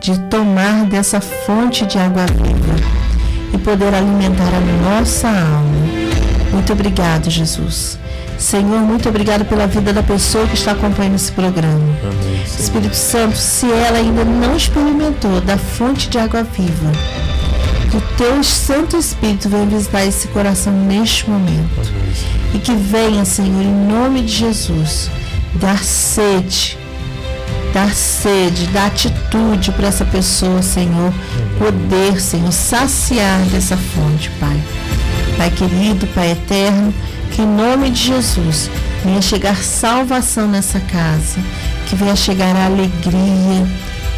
de 0.00 0.18
tomar 0.22 0.84
dessa 0.86 1.20
fonte 1.20 1.86
de 1.86 1.96
água 1.96 2.26
viva 2.26 2.74
e 3.54 3.58
poder 3.58 3.94
alimentar 3.94 4.50
a 4.52 4.90
nossa 4.90 5.28
alma. 5.28 5.86
Muito 6.50 6.72
obrigado, 6.72 7.30
Jesus. 7.30 7.96
Senhor, 8.36 8.80
muito 8.80 9.08
obrigado 9.08 9.44
pela 9.44 9.68
vida 9.68 9.92
da 9.92 10.02
pessoa 10.02 10.48
que 10.48 10.54
está 10.54 10.72
acompanhando 10.72 11.14
esse 11.14 11.30
programa. 11.30 11.78
Amém, 12.02 12.42
Espírito 12.42 12.96
Santo, 12.96 13.38
se 13.38 13.70
ela 13.70 13.98
ainda 13.98 14.24
não 14.24 14.56
experimentou 14.56 15.40
da 15.42 15.56
fonte 15.56 16.08
de 16.08 16.18
água 16.18 16.42
viva, 16.42 16.90
que 17.88 17.96
o 17.96 18.02
teu 18.16 18.42
Santo 18.42 18.96
Espírito 18.96 19.48
venha 19.48 19.64
visitar 19.64 20.04
esse 20.04 20.26
coração 20.26 20.72
neste 20.72 21.30
momento. 21.30 21.70
Amém, 21.78 22.52
e 22.52 22.58
que 22.58 22.74
venha, 22.74 23.24
Senhor, 23.24 23.62
em 23.62 23.86
nome 23.86 24.22
de 24.22 24.32
Jesus, 24.32 25.08
dar 25.54 25.82
sede, 25.82 26.76
dar 27.72 27.92
sede, 27.94 28.66
dar 28.68 28.86
atitude 28.86 29.72
para 29.72 29.88
essa 29.88 30.04
pessoa, 30.04 30.62
Senhor, 30.62 31.12
poder, 31.58 32.20
Senhor, 32.20 32.52
saciar 32.52 33.40
dessa 33.46 33.76
fonte, 33.76 34.30
Pai. 34.40 34.62
Pai 35.36 35.50
querido, 35.50 36.06
Pai 36.08 36.32
eterno, 36.32 36.94
que 37.32 37.42
em 37.42 37.46
nome 37.46 37.90
de 37.90 38.08
Jesus 38.08 38.70
venha 39.04 39.20
chegar 39.20 39.56
salvação 39.56 40.46
nessa 40.46 40.80
casa, 40.80 41.38
que 41.88 41.96
venha 41.96 42.16
chegar 42.16 42.54
alegria, 42.56 43.66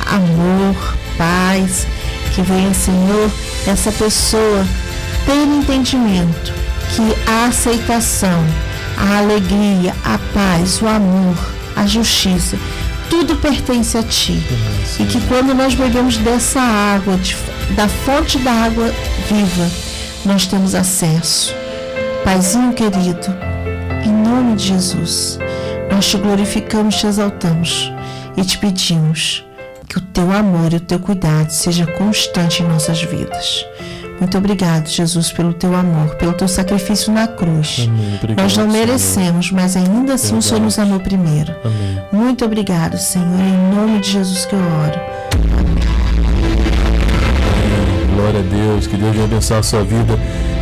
amor, 0.07 0.97
paz, 1.17 1.87
que 2.35 2.43
venha, 2.43 2.73
Senhor, 2.75 3.31
essa 3.67 3.91
pessoa 3.91 4.65
ter 5.25 5.43
entendimento 5.43 6.53
que 6.95 7.03
a 7.29 7.47
aceitação, 7.47 8.45
a 8.97 9.19
alegria, 9.19 9.95
a 10.05 10.19
paz, 10.33 10.81
o 10.81 10.87
amor, 10.89 11.37
a 11.75 11.87
justiça, 11.87 12.57
tudo 13.11 13.37
pertence 13.37 13.97
a 13.97 14.03
Ti. 14.03 14.43
E 14.99 15.05
que 15.05 15.21
quando 15.29 15.55
nós 15.55 15.75
bebemos 15.75 16.17
dessa 16.19 16.61
água, 16.61 17.17
de, 17.17 17.37
da 17.75 17.89
fonte 17.89 18.39
da 18.39 18.53
água 18.53 18.93
viva, 19.29 19.71
nós 20.25 20.47
temos 20.47 20.75
acesso. 20.75 21.55
Paizinho 22.25 22.73
querido, 22.73 23.29
em 24.05 24.13
nome 24.13 24.57
de 24.57 24.69
Jesus, 24.69 25.39
nós 25.91 26.07
te 26.07 26.17
glorificamos, 26.17 26.97
te 26.97 27.07
exaltamos 27.07 27.93
e 28.37 28.45
te 28.45 28.59
pedimos 28.59 29.45
que 29.89 29.99
o 29.99 30.01
teu 30.01 30.33
amor 30.33 30.73
e 30.73 30.77
o 30.77 30.81
teu 30.81 30.99
cuidado 30.99 31.51
seja 31.51 31.87
constante 31.87 32.63
em 32.63 32.67
nossas 32.67 33.01
vidas. 33.03 33.65
Muito 34.19 34.39
obrigado, 34.39 34.89
Jesus, 34.89 35.31
pelo 35.31 35.53
teu 35.53 35.75
amor, 35.75 36.15
pelo 36.17 36.33
teu 36.33 36.49
sacrifício 36.49 37.13
na 37.13 37.27
cruz. 37.29 37.89
Obrigado, 38.19 38.43
Nós 38.43 38.57
não 38.57 38.71
Senhor. 38.71 38.87
merecemos, 38.87 39.51
mas 39.51 39.77
ainda 39.77 40.15
assim 40.15 40.37
o 40.39 40.43
Senhor 40.43 40.61
nos 40.61 40.79
amou 40.79 41.01
primeiro. 41.01 41.55
Amém. 41.65 42.03
Muito 42.13 42.45
obrigado, 42.45 42.97
Senhor, 42.99 43.27
em 43.41 43.75
nome 43.75 44.01
de 44.01 44.13
Jesus 44.13 44.47
que 44.47 44.55
eu 44.55 44.59
oro. 44.59 45.01
Glória 48.15 48.41
a 48.41 48.43
Deus, 48.43 48.87
que 48.87 48.97
Deus 48.97 49.13
venha 49.13 49.25
abençoar 49.27 49.61
a 49.61 49.63
sua 49.63 49.83
vida 49.85 50.19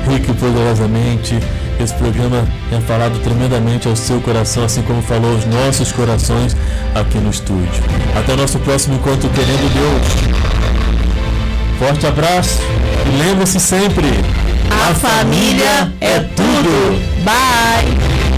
rica 0.09 0.31
e 0.31 0.35
poderosamente. 0.35 1.39
Esse 1.81 1.95
programa 1.95 2.47
é 2.73 2.81
falado 2.81 3.19
tremendamente 3.21 3.89
ao 3.89 3.97
seu 3.97 4.21
coração, 4.21 4.65
assim 4.65 4.83
como 4.83 5.03
falou 5.03 5.33
aos 5.33 5.45
nossos 5.47 5.91
corações 5.93 6.57
aqui 6.95 7.19
no 7.19 7.31
estúdio. 7.31 7.83
Até 8.17 8.35
o 8.35 8.37
nosso 8.37 8.59
próximo 8.61 8.97
encontro, 8.97 9.29
querendo 9.31 9.73
Deus. 9.73 10.44
Forte 11.79 12.07
abraço 12.07 12.61
e 13.07 13.23
lembre-se 13.23 13.61
sempre: 13.61 14.07
A 14.71 14.95
família 14.95 15.93
é 16.01 16.21
tudo. 16.21 17.01
Bye! 17.25 18.34